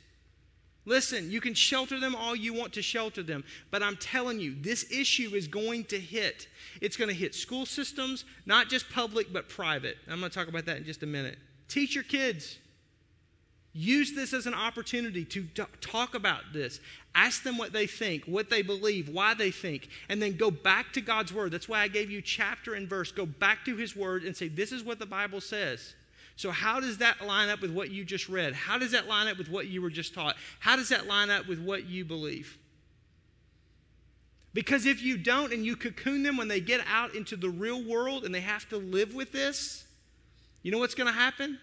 Listen, 0.87 1.29
you 1.29 1.41
can 1.41 1.53
shelter 1.53 1.99
them 1.99 2.15
all 2.15 2.33
you 2.33 2.53
want 2.53 2.71
to 2.71 2.81
shelter 2.81 3.21
them, 3.21 3.43
but 3.71 3.83
I'm 3.83 3.97
telling 3.97 4.39
you, 4.39 4.55
this 4.57 4.89
issue 4.89 5.31
is 5.35 5.45
going 5.45 5.83
to 5.85 5.99
hit. 5.99 6.47
It's 6.79 6.95
going 6.95 7.09
to 7.09 7.13
hit 7.13 7.35
school 7.35 7.65
systems, 7.65 8.23
not 8.45 8.69
just 8.69 8.89
public, 8.89 9.33
but 9.33 9.49
private. 9.49 9.97
I'm 10.09 10.21
going 10.21 10.31
to 10.31 10.35
talk 10.35 10.47
about 10.47 10.65
that 10.67 10.77
in 10.77 10.85
just 10.85 11.03
a 11.03 11.05
minute. 11.05 11.37
Teach 11.67 11.93
your 11.93 12.05
kids. 12.05 12.57
Use 13.73 14.13
this 14.13 14.31
as 14.31 14.45
an 14.45 14.53
opportunity 14.53 15.25
to 15.25 15.43
talk 15.81 16.15
about 16.15 16.53
this. 16.53 16.79
Ask 17.13 17.43
them 17.43 17.57
what 17.57 17.73
they 17.73 17.85
think, 17.85 18.23
what 18.23 18.49
they 18.49 18.61
believe, 18.61 19.09
why 19.09 19.33
they 19.33 19.51
think, 19.51 19.89
and 20.07 20.21
then 20.21 20.37
go 20.37 20.49
back 20.49 20.93
to 20.93 21.01
God's 21.01 21.33
Word. 21.33 21.51
That's 21.51 21.67
why 21.67 21.81
I 21.81 21.89
gave 21.89 22.09
you 22.09 22.21
chapter 22.21 22.75
and 22.75 22.87
verse. 22.87 23.11
Go 23.11 23.25
back 23.25 23.65
to 23.65 23.75
His 23.75 23.93
Word 23.93 24.23
and 24.23 24.37
say, 24.37 24.47
This 24.47 24.71
is 24.71 24.85
what 24.85 24.99
the 24.99 25.05
Bible 25.05 25.41
says. 25.41 25.95
So, 26.37 26.51
how 26.51 26.79
does 26.79 26.99
that 26.99 27.25
line 27.25 27.49
up 27.49 27.61
with 27.61 27.71
what 27.71 27.89
you 27.89 28.05
just 28.05 28.29
read? 28.29 28.53
How 28.53 28.77
does 28.77 28.91
that 28.91 29.07
line 29.07 29.27
up 29.27 29.39
with 29.39 29.49
what 29.49 29.67
you 29.67 29.81
were 29.81 29.89
just 29.89 30.13
taught? 30.13 30.35
How 30.59 30.75
does 30.75 30.89
that 30.89 31.07
line 31.07 31.31
up 31.31 31.47
with 31.47 31.59
what 31.59 31.87
you 31.87 32.05
believe? 32.05 32.59
Because 34.53 34.85
if 34.85 35.01
you 35.01 35.17
don't 35.17 35.51
and 35.51 35.65
you 35.65 35.75
cocoon 35.75 36.21
them 36.21 36.37
when 36.37 36.47
they 36.47 36.59
get 36.59 36.81
out 36.87 37.15
into 37.15 37.35
the 37.35 37.49
real 37.49 37.83
world 37.83 38.23
and 38.23 38.33
they 38.33 38.41
have 38.41 38.69
to 38.69 38.77
live 38.77 39.15
with 39.15 39.31
this, 39.31 39.85
you 40.61 40.71
know 40.71 40.77
what's 40.77 40.95
going 40.95 41.11
to 41.11 41.19
happen? 41.19 41.57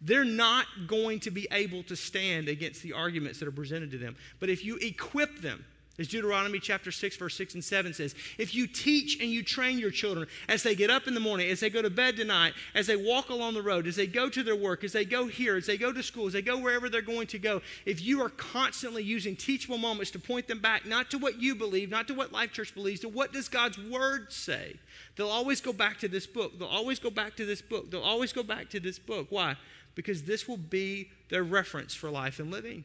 They're 0.00 0.24
not 0.24 0.66
going 0.86 1.18
to 1.20 1.32
be 1.32 1.48
able 1.50 1.82
to 1.84 1.96
stand 1.96 2.48
against 2.48 2.82
the 2.82 2.92
arguments 2.92 3.40
that 3.40 3.48
are 3.48 3.52
presented 3.52 3.90
to 3.90 3.98
them. 3.98 4.16
But 4.38 4.48
if 4.48 4.64
you 4.64 4.76
equip 4.76 5.40
them, 5.40 5.64
as 6.00 6.08
Deuteronomy 6.08 6.58
chapter 6.58 6.90
6, 6.90 7.16
verse 7.18 7.36
6 7.36 7.54
and 7.54 7.62
7 7.62 7.92
says, 7.92 8.14
if 8.38 8.54
you 8.54 8.66
teach 8.66 9.20
and 9.20 9.30
you 9.30 9.42
train 9.42 9.78
your 9.78 9.90
children 9.90 10.26
as 10.48 10.62
they 10.62 10.74
get 10.74 10.88
up 10.88 11.06
in 11.06 11.12
the 11.12 11.20
morning, 11.20 11.50
as 11.50 11.60
they 11.60 11.68
go 11.68 11.82
to 11.82 11.90
bed 11.90 12.16
tonight, 12.16 12.54
as 12.74 12.86
they 12.86 12.96
walk 12.96 13.28
along 13.28 13.52
the 13.52 13.60
road, 13.60 13.86
as 13.86 13.96
they 13.96 14.06
go 14.06 14.30
to 14.30 14.42
their 14.42 14.56
work, 14.56 14.82
as 14.82 14.92
they 14.92 15.04
go 15.04 15.26
here, 15.26 15.56
as 15.56 15.66
they 15.66 15.76
go 15.76 15.92
to 15.92 16.02
school, 16.02 16.26
as 16.26 16.32
they 16.32 16.40
go 16.40 16.56
wherever 16.56 16.88
they're 16.88 17.02
going 17.02 17.26
to 17.26 17.38
go, 17.38 17.60
if 17.84 18.02
you 18.02 18.22
are 18.22 18.30
constantly 18.30 19.02
using 19.02 19.36
teachable 19.36 19.76
moments 19.76 20.10
to 20.12 20.18
point 20.18 20.48
them 20.48 20.60
back, 20.60 20.86
not 20.86 21.10
to 21.10 21.18
what 21.18 21.38
you 21.38 21.54
believe, 21.54 21.90
not 21.90 22.08
to 22.08 22.14
what 22.14 22.32
Life 22.32 22.52
Church 22.52 22.74
believes, 22.74 23.00
to 23.00 23.08
what 23.10 23.34
does 23.34 23.50
God's 23.50 23.78
Word 23.78 24.32
say, 24.32 24.76
they'll 25.16 25.28
always 25.28 25.60
go 25.60 25.74
back 25.74 25.98
to 25.98 26.08
this 26.08 26.26
book. 26.26 26.58
They'll 26.58 26.68
always 26.68 26.98
go 26.98 27.10
back 27.10 27.36
to 27.36 27.44
this 27.44 27.60
book. 27.60 27.90
They'll 27.90 28.00
always 28.00 28.32
go 28.32 28.42
back 28.42 28.70
to 28.70 28.80
this 28.80 28.98
book. 28.98 29.26
Why? 29.28 29.56
Because 29.94 30.22
this 30.22 30.48
will 30.48 30.56
be 30.56 31.10
their 31.28 31.42
reference 31.42 31.94
for 31.94 32.10
life 32.10 32.38
and 32.40 32.50
living. 32.50 32.84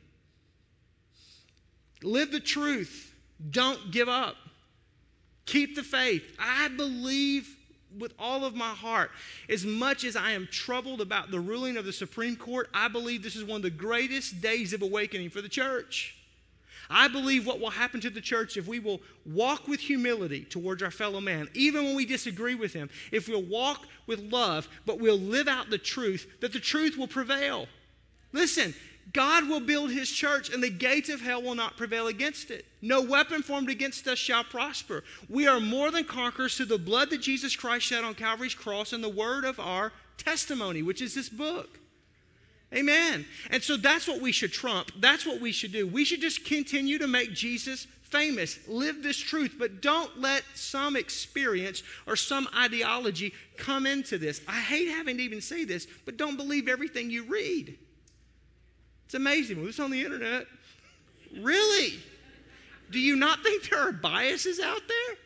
Live 2.06 2.32
the 2.32 2.40
truth. 2.40 3.14
Don't 3.50 3.92
give 3.92 4.08
up. 4.08 4.36
Keep 5.46 5.76
the 5.76 5.84
faith. 5.84 6.24
I 6.40 6.70
believe 6.70 7.56
with 7.98 8.14
all 8.20 8.46
of 8.46 8.56
my 8.56 8.72
heart. 8.72 9.12
As 9.50 9.66
much 9.66 10.04
as 10.04 10.16
I 10.16 10.32
am 10.32 10.48
troubled 10.52 11.02
about 11.02 11.32
the 11.32 11.40
ruling 11.40 11.78
of 11.78 11.86
the 11.86 11.94
Supreme 11.94 12.36
Court, 12.36 12.70
I 12.74 12.88
believe 12.88 13.24
this 13.24 13.36
is 13.36 13.44
one 13.44 13.58
of 13.58 13.62
the 13.62 13.70
greatest 13.70 14.42
days 14.42 14.74
of 14.74 14.82
awakening 14.82 15.30
for 15.30 15.42
the 15.42 15.50
church. 15.50 16.16
I 16.90 17.08
believe 17.08 17.48
what 17.48 17.60
will 17.60 17.72
happen 17.72 18.00
to 18.02 18.10
the 18.10 18.22
church 18.22 18.58
if 18.58 18.68
we 18.68 18.80
will 18.80 19.02
walk 19.26 19.68
with 19.68 19.80
humility 19.80 20.44
towards 20.44 20.84
our 20.84 20.92
fellow 20.92 21.20
man, 21.20 21.50
even 21.54 21.84
when 21.86 21.96
we 21.96 22.06
disagree 22.06 22.54
with 22.54 22.74
him, 22.74 22.90
if 23.12 23.28
we'll 23.28 23.42
walk 23.42 23.88
with 24.06 24.20
love, 24.32 24.68
but 24.86 25.00
we'll 25.00 25.18
live 25.18 25.48
out 25.48 25.70
the 25.70 25.80
truth, 25.80 26.28
that 26.42 26.54
the 26.54 26.60
truth 26.60 26.96
will 26.98 27.08
prevail. 27.08 27.68
Listen, 28.34 28.76
God 29.14 29.48
will 29.48 29.60
build 29.60 29.92
his 29.92 30.10
church, 30.10 30.50
and 30.50 30.62
the 30.62 30.70
gates 30.70 31.10
of 31.10 31.22
hell 31.22 31.42
will 31.42 31.56
not 31.56 31.78
prevail 31.78 32.08
against 32.08 32.52
it. 32.52 32.66
No 32.82 33.02
weapon 33.02 33.44
formed 33.44 33.70
against 33.70 34.08
us 34.08 34.18
shall 34.18 34.44
prosper. 34.44 35.04
We 35.30 35.48
are 35.48 35.60
more 35.60 35.92
than 35.92 36.04
conquerors 36.04 36.58
through 36.58 36.66
the 36.66 36.78
blood 36.78 37.12
that 37.12 37.22
Jesus 37.22 37.56
Christ 37.56 37.86
shed 37.86 38.04
on 38.04 38.16
Calvary's 38.16 38.56
cross 38.56 38.94
and 38.94 39.04
the 39.04 39.10
word 39.10 39.46
of 39.46 39.60
our 39.60 39.94
testimony, 40.18 40.82
which 40.82 41.02
is 41.02 41.14
this 41.14 41.30
book. 41.30 41.80
Amen. 42.74 43.26
And 43.52 43.64
so 43.64 43.78
that's 43.78 44.08
what 44.08 44.22
we 44.22 44.32
should 44.32 44.52
trump. 44.52 44.92
That's 45.00 45.26
what 45.26 45.40
we 45.40 45.52
should 45.52 45.72
do. 45.72 45.88
We 45.88 46.04
should 46.04 46.22
just 46.22 46.44
continue 46.44 46.98
to 46.98 47.08
make 47.08 47.32
Jesus 47.32 47.88
famous. 48.02 48.60
Live 48.68 49.02
this 49.02 49.18
truth, 49.18 49.56
but 49.58 49.82
don't 49.82 50.20
let 50.20 50.44
some 50.56 50.96
experience 50.96 51.84
or 52.08 52.16
some 52.16 52.48
ideology 52.58 53.34
come 53.58 53.86
into 53.86 54.18
this. 54.18 54.42
I 54.48 54.60
hate 54.60 54.90
having 54.90 55.18
to 55.18 55.24
even 55.24 55.42
say 55.42 55.64
this, 55.64 55.88
but 56.06 56.18
don't 56.18 56.38
believe 56.38 56.68
everything 56.68 57.10
you 57.10 57.24
read. 57.24 57.78
It's 59.06 59.14
amazing. 59.14 59.60
Well, 59.60 59.70
it's 59.70 59.80
on 59.80 59.92
the 59.92 60.04
internet. 60.04 60.48
Really? 61.40 62.00
Do 62.92 63.00
you 63.00 63.16
not 63.16 63.44
think 63.44 63.70
there 63.70 63.80
are 63.80 63.92
biases 63.92 64.60
out 64.60 64.82
there? 64.88 65.18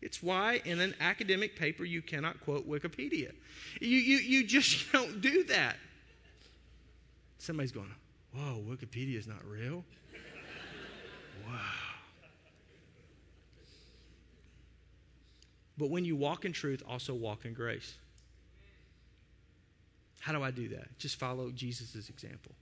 It's 0.00 0.22
why 0.22 0.60
in 0.64 0.80
an 0.80 0.94
academic 1.00 1.56
paper 1.56 1.84
you 1.84 2.02
cannot 2.02 2.40
quote 2.40 2.68
Wikipedia. 2.68 3.32
You, 3.80 3.88
you, 3.88 4.16
you 4.18 4.46
just 4.46 4.90
don't 4.92 5.20
do 5.20 5.44
that. 5.44 5.76
Somebody's 7.38 7.72
going, 7.72 7.90
Whoa, 8.34 8.62
Wikipedia 8.68 9.18
is 9.18 9.26
not 9.26 9.44
real? 9.46 9.84
wow. 11.46 11.58
But 15.78 15.90
when 15.90 16.04
you 16.04 16.16
walk 16.16 16.44
in 16.44 16.52
truth, 16.52 16.82
also 16.88 17.14
walk 17.14 17.44
in 17.44 17.54
grace. 17.54 17.94
How 20.22 20.32
do 20.32 20.40
I 20.40 20.52
do 20.52 20.68
that? 20.68 20.96
Just 20.98 21.16
follow 21.16 21.50
Jesus' 21.50 22.08
example. 22.08 22.52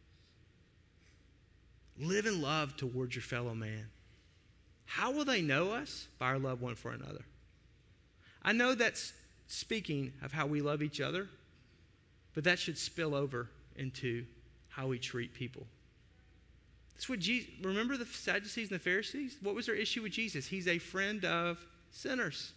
Live 1.99 2.25
in 2.25 2.41
love 2.41 2.75
towards 2.79 3.15
your 3.15 3.23
fellow 3.23 3.55
man. 3.55 3.87
How 4.87 5.11
will 5.11 5.27
they 5.27 5.43
know 5.43 5.73
us? 5.73 6.09
By 6.19 6.29
our 6.29 6.39
love 6.39 6.63
one 6.63 6.75
for 6.75 6.91
another. 6.91 7.23
I 8.43 8.55
know 8.55 8.75
that's 8.75 9.13
speaking 9.47 10.15
of 10.23 10.33
how 10.33 10.47
we 10.47 10.63
love 10.63 10.83
each 10.83 11.03
other, 11.03 11.29
but 12.33 12.45
that 12.45 12.59
should 12.59 12.79
spill 12.79 13.15
over 13.15 13.51
into 13.77 14.25
how 14.69 14.87
we 14.87 14.99
treat 14.99 15.35
people. 15.35 15.67
That's 16.95 17.11
what 17.11 17.19
Jesus, 17.19 17.51
remember 17.63 17.99
the 17.99 18.07
Sadducees 18.07 18.71
and 18.71 18.81
the 18.81 18.83
Pharisees? 18.83 19.37
What 19.43 19.55
was 19.55 19.67
their 19.67 19.75
issue 19.75 20.01
with 20.01 20.13
Jesus? 20.13 20.47
He's 20.47 20.67
a 20.67 20.79
friend 20.79 21.27
of 21.27 21.63
sinners. 21.91 22.55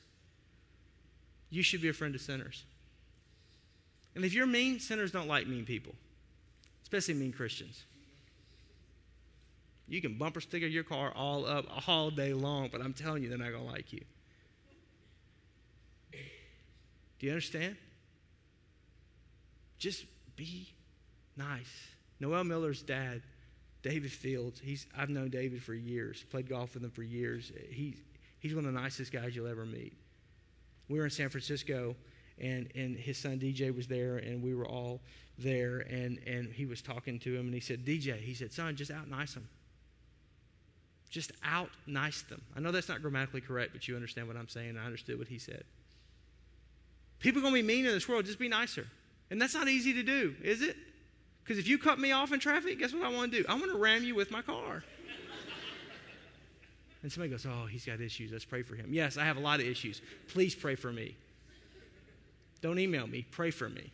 You 1.49 1.61
should 1.61 1.81
be 1.81 1.89
a 1.89 1.93
friend 1.93 2.15
of 2.15 2.21
sinners. 2.21 2.63
And 4.15 4.23
if 4.23 4.33
you're 4.33 4.45
mean, 4.45 4.79
sinners 4.79 5.11
don't 5.11 5.27
like 5.27 5.47
mean 5.47 5.65
people, 5.65 5.95
especially 6.83 7.15
mean 7.15 7.33
Christians. 7.33 7.83
You 9.87 10.01
can 10.01 10.17
bumper 10.17 10.41
sticker 10.41 10.65
your 10.65 10.83
car 10.83 11.11
all 11.15 11.45
up 11.45 11.65
all 11.87 12.09
day 12.09 12.33
long, 12.33 12.69
but 12.71 12.81
I'm 12.81 12.93
telling 12.93 13.23
you, 13.23 13.29
they're 13.29 13.37
not 13.37 13.51
going 13.51 13.65
to 13.65 13.71
like 13.71 13.91
you. 13.91 14.01
Do 17.19 17.27
you 17.27 17.31
understand? 17.31 17.75
Just 19.77 20.05
be 20.35 20.67
nice. 21.35 21.87
Noel 22.19 22.43
Miller's 22.43 22.81
dad, 22.81 23.21
David 23.81 24.11
Fields, 24.11 24.59
he's, 24.63 24.87
I've 24.97 25.09
known 25.09 25.29
David 25.29 25.61
for 25.61 25.73
years, 25.73 26.23
played 26.31 26.47
golf 26.47 26.73
with 26.73 26.83
him 26.83 26.91
for 26.91 27.03
years. 27.03 27.51
He, 27.69 27.97
he's 28.39 28.55
one 28.55 28.65
of 28.65 28.73
the 28.73 28.79
nicest 28.79 29.11
guys 29.11 29.35
you'll 29.35 29.47
ever 29.47 29.65
meet. 29.65 29.93
We 30.87 30.99
were 30.99 31.05
in 31.05 31.11
San 31.11 31.29
Francisco 31.29 31.95
and 32.39 32.69
and 32.75 32.95
his 32.95 33.17
son 33.17 33.39
DJ 33.39 33.75
was 33.75 33.87
there, 33.87 34.17
and 34.17 34.41
we 34.41 34.53
were 34.53 34.67
all 34.67 35.01
there, 35.37 35.79
and 35.79 36.19
and 36.25 36.51
he 36.51 36.65
was 36.65 36.81
talking 36.81 37.19
to 37.19 37.35
him, 37.35 37.45
and 37.45 37.53
he 37.53 37.59
said, 37.59 37.85
DJ, 37.85 38.17
he 38.19 38.33
said, 38.33 38.51
son, 38.51 38.75
just 38.75 38.91
out 38.91 39.09
nice 39.09 39.33
them. 39.33 39.47
Just 41.09 41.31
out 41.43 41.69
nice 41.85 42.23
them. 42.23 42.41
I 42.55 42.59
know 42.59 42.71
that's 42.71 42.89
not 42.89 43.01
grammatically 43.01 43.41
correct, 43.41 43.71
but 43.73 43.87
you 43.87 43.95
understand 43.95 44.27
what 44.27 44.35
I'm 44.35 44.47
saying. 44.47 44.77
I 44.77 44.85
understood 44.85 45.19
what 45.19 45.27
he 45.27 45.37
said. 45.37 45.63
People 47.19 47.41
are 47.41 47.45
to 47.45 47.53
be 47.53 47.61
mean 47.61 47.85
in 47.85 47.91
this 47.91 48.09
world. 48.09 48.25
Just 48.25 48.39
be 48.39 48.49
nicer. 48.49 48.87
And 49.29 49.41
that's 49.41 49.53
not 49.53 49.67
easy 49.67 49.93
to 49.93 50.03
do, 50.03 50.35
is 50.43 50.61
it? 50.61 50.75
Because 51.43 51.57
if 51.57 51.67
you 51.67 51.77
cut 51.77 51.99
me 51.99 52.11
off 52.11 52.33
in 52.33 52.39
traffic, 52.39 52.79
guess 52.79 52.93
what 52.93 53.03
I 53.03 53.09
want 53.09 53.31
to 53.31 53.43
do? 53.43 53.45
I 53.47 53.53
want 53.53 53.71
to 53.71 53.77
ram 53.77 54.03
you 54.03 54.15
with 54.15 54.31
my 54.31 54.41
car. 54.41 54.83
and 57.01 57.11
somebody 57.11 57.31
goes, 57.31 57.45
Oh, 57.45 57.65
he's 57.65 57.85
got 57.85 58.01
issues. 58.01 58.31
Let's 58.31 58.45
pray 58.45 58.63
for 58.63 58.75
him. 58.75 58.93
Yes, 58.93 59.17
I 59.17 59.25
have 59.25 59.37
a 59.37 59.41
lot 59.41 59.59
of 59.59 59.65
issues. 59.65 60.01
Please 60.29 60.55
pray 60.55 60.75
for 60.75 60.91
me. 60.91 61.15
Don't 62.63 62.79
email 62.79 63.05
me, 63.05 63.25
pray 63.29 63.51
for 63.51 63.67
me. 63.67 63.91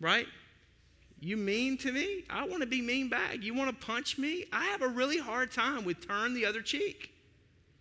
right? 0.00 0.26
You 1.20 1.36
mean 1.36 1.78
to 1.78 1.92
me? 1.92 2.24
I 2.28 2.44
want 2.44 2.62
to 2.62 2.66
be 2.66 2.82
mean 2.82 3.08
back. 3.08 3.42
You 3.42 3.54
want 3.54 3.70
to 3.70 3.86
punch 3.86 4.18
me? 4.18 4.44
I 4.52 4.64
have 4.66 4.82
a 4.82 4.88
really 4.88 5.18
hard 5.18 5.52
time 5.52 5.84
with 5.84 6.04
turn 6.06 6.34
the 6.34 6.44
other 6.44 6.62
cheek. 6.62 7.12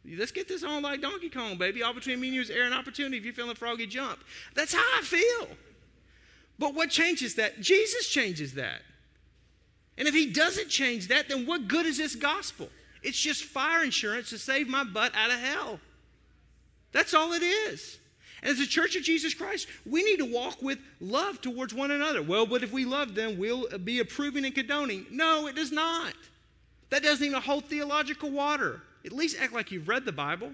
Let's 0.07 0.31
get 0.31 0.47
this 0.47 0.63
on 0.63 0.83
like 0.83 1.01
Donkey 1.01 1.31
Kong, 1.31 1.57
baby. 1.57 1.81
All 1.81 1.95
between 1.95 2.19
me 2.21 2.27
and 2.27 2.35
you 2.35 2.41
is 2.41 2.51
air 2.51 2.65
and 2.65 2.73
opportunity. 2.75 3.17
If 3.17 3.25
you're 3.25 3.33
feeling 3.33 3.55
froggy, 3.55 3.87
jump. 3.87 4.19
That's 4.53 4.75
how 4.75 4.85
I 4.95 5.01
feel. 5.01 5.47
But 6.59 6.75
what 6.75 6.91
changes 6.91 7.33
that? 7.35 7.59
Jesus 7.61 8.07
changes 8.07 8.53
that. 8.53 8.81
And 9.97 10.07
if 10.07 10.13
he 10.13 10.31
doesn't 10.31 10.69
change 10.69 11.07
that, 11.07 11.29
then 11.29 11.47
what 11.47 11.67
good 11.67 11.87
is 11.87 11.97
this 11.97 12.15
gospel? 12.15 12.69
It's 13.01 13.19
just 13.19 13.43
fire 13.43 13.83
insurance 13.83 14.29
to 14.29 14.37
save 14.37 14.67
my 14.67 14.83
butt 14.83 15.13
out 15.15 15.31
of 15.31 15.39
hell. 15.39 15.79
That's 16.91 17.15
all 17.15 17.33
it 17.33 17.41
is. 17.41 17.97
As 18.45 18.59
a 18.59 18.67
church 18.67 18.95
of 18.95 19.01
Jesus 19.01 19.33
Christ, 19.33 19.67
we 19.87 20.03
need 20.03 20.17
to 20.17 20.31
walk 20.31 20.61
with 20.61 20.77
love 21.01 21.41
towards 21.41 21.73
one 21.73 21.89
another. 21.89 22.21
Well, 22.21 22.45
but 22.45 22.61
if 22.61 22.71
we 22.71 22.85
love 22.85 23.15
them, 23.15 23.39
we'll 23.39 23.67
be 23.79 23.99
approving 23.99 24.45
and 24.45 24.53
condoning. 24.53 25.07
No, 25.09 25.47
it 25.47 25.55
does 25.55 25.71
not. 25.71 26.13
That 26.91 27.01
doesn't 27.01 27.25
even 27.25 27.41
hold 27.41 27.65
theological 27.65 28.29
water. 28.29 28.83
At 29.03 29.11
least 29.11 29.37
act 29.41 29.51
like 29.51 29.71
you've 29.71 29.87
read 29.87 30.05
the 30.05 30.11
Bible. 30.11 30.51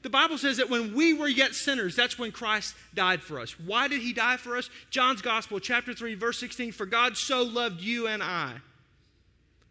The 0.00 0.08
Bible 0.08 0.38
says 0.38 0.56
that 0.56 0.70
when 0.70 0.94
we 0.94 1.12
were 1.12 1.28
yet 1.28 1.54
sinners, 1.54 1.94
that's 1.94 2.18
when 2.18 2.32
Christ 2.32 2.74
died 2.94 3.20
for 3.22 3.40
us. 3.40 3.58
Why 3.60 3.86
did 3.88 4.00
he 4.00 4.14
die 4.14 4.38
for 4.38 4.56
us? 4.56 4.70
John's 4.88 5.20
Gospel, 5.20 5.60
chapter 5.60 5.92
3, 5.92 6.14
verse 6.14 6.40
16 6.40 6.72
For 6.72 6.86
God 6.86 7.18
so 7.18 7.42
loved 7.42 7.82
you 7.82 8.06
and 8.06 8.22
I 8.22 8.54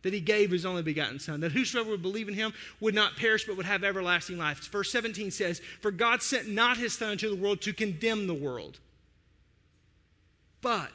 that 0.07 0.13
he 0.13 0.21
gave 0.21 0.51
his 0.51 0.65
only 0.65 0.81
begotten 0.81 1.19
Son, 1.19 1.41
that 1.41 1.51
whosoever 1.51 1.89
would 1.89 2.01
believe 2.01 2.29
in 2.29 2.33
him 2.33 2.53
would 2.79 2.95
not 2.95 3.17
perish 3.17 3.45
but 3.45 3.57
would 3.57 3.65
have 3.65 3.83
everlasting 3.83 4.37
life. 4.37 4.59
Verse 4.69 4.89
17 4.89 5.31
says, 5.31 5.59
For 5.81 5.91
God 5.91 6.21
sent 6.21 6.47
not 6.47 6.77
his 6.77 6.93
Son 6.93 7.11
into 7.11 7.29
the 7.29 7.35
world 7.35 7.59
to 7.63 7.73
condemn 7.73 8.25
the 8.25 8.33
world, 8.33 8.79
but 10.61 10.93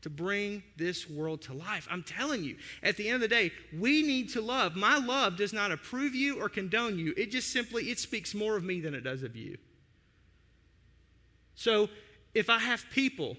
to 0.00 0.10
bring 0.10 0.64
this 0.76 1.08
world 1.08 1.42
to 1.42 1.52
life. 1.52 1.86
I'm 1.88 2.02
telling 2.02 2.42
you, 2.42 2.56
at 2.82 2.96
the 2.96 3.06
end 3.06 3.14
of 3.14 3.20
the 3.20 3.28
day, 3.28 3.52
we 3.78 4.02
need 4.02 4.30
to 4.30 4.40
love. 4.40 4.74
My 4.74 4.96
love 4.98 5.36
does 5.36 5.52
not 5.52 5.70
approve 5.70 6.16
you 6.16 6.42
or 6.42 6.48
condone 6.48 6.98
you. 6.98 7.14
It 7.16 7.30
just 7.30 7.52
simply 7.52 7.92
it 7.92 8.00
speaks 8.00 8.34
more 8.34 8.56
of 8.56 8.64
me 8.64 8.80
than 8.80 8.92
it 8.92 9.04
does 9.04 9.22
of 9.22 9.36
you. 9.36 9.56
So, 11.54 11.88
if 12.34 12.50
I 12.50 12.58
have 12.58 12.84
people 12.90 13.36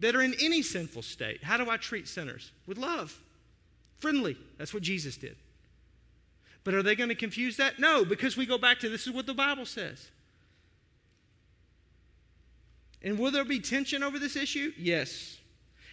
that 0.00 0.16
are 0.16 0.22
in 0.22 0.34
any 0.42 0.62
sinful 0.62 1.02
state, 1.02 1.44
how 1.44 1.56
do 1.56 1.70
I 1.70 1.76
treat 1.76 2.08
sinners? 2.08 2.50
With 2.66 2.78
love. 2.78 3.16
Friendly. 3.98 4.36
That's 4.58 4.74
what 4.74 4.82
Jesus 4.82 5.16
did. 5.16 5.36
But 6.64 6.74
are 6.74 6.82
they 6.82 6.96
going 6.96 7.10
to 7.10 7.14
confuse 7.14 7.58
that? 7.58 7.78
No, 7.78 8.04
because 8.04 8.36
we 8.36 8.46
go 8.46 8.58
back 8.58 8.80
to 8.80 8.88
this 8.88 9.06
is 9.06 9.12
what 9.12 9.26
the 9.26 9.34
Bible 9.34 9.66
says. 9.66 10.08
And 13.02 13.18
will 13.18 13.30
there 13.30 13.44
be 13.44 13.60
tension 13.60 14.02
over 14.02 14.18
this 14.18 14.34
issue? 14.34 14.72
Yes. 14.78 15.36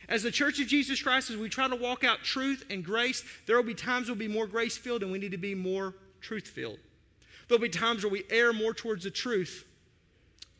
As 0.07 0.23
the 0.23 0.31
church 0.31 0.59
of 0.61 0.67
Jesus 0.67 1.01
Christ, 1.01 1.29
as 1.29 1.37
we 1.37 1.49
try 1.49 1.67
to 1.67 1.75
walk 1.75 2.05
out 2.05 2.23
truth 2.23 2.65
and 2.69 2.83
grace, 2.83 3.23
there 3.45 3.57
will 3.57 3.63
be 3.63 3.73
times 3.73 4.07
we'll 4.07 4.15
be 4.15 4.29
more 4.29 4.47
grace 4.47 4.77
filled 4.77 5.03
and 5.03 5.11
we 5.11 5.19
need 5.19 5.31
to 5.31 5.37
be 5.37 5.53
more 5.53 5.93
truth 6.21 6.47
filled. 6.47 6.79
There'll 7.47 7.61
be 7.61 7.69
times 7.69 8.03
where 8.03 8.11
we 8.11 8.23
err 8.29 8.53
more 8.53 8.73
towards 8.73 9.03
the 9.03 9.11
truth 9.11 9.65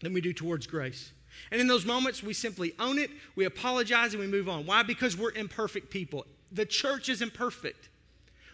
than 0.02 0.14
we 0.14 0.20
do 0.20 0.34
towards 0.34 0.68
grace. 0.68 1.14
And 1.52 1.62
in 1.62 1.68
those 1.68 1.86
moments, 1.86 2.22
we 2.22 2.34
simply 2.34 2.74
own 2.80 3.00
it, 3.00 3.10
we 3.36 3.46
apologize, 3.46 4.14
and 4.14 4.20
we 4.20 4.28
move 4.28 4.50
on. 4.50 4.66
Why? 4.66 4.84
Because 4.84 5.16
we're 5.16 5.32
imperfect 5.32 5.90
people 5.90 6.26
the 6.52 6.66
church 6.66 7.10
isn't 7.10 7.34
perfect. 7.34 7.90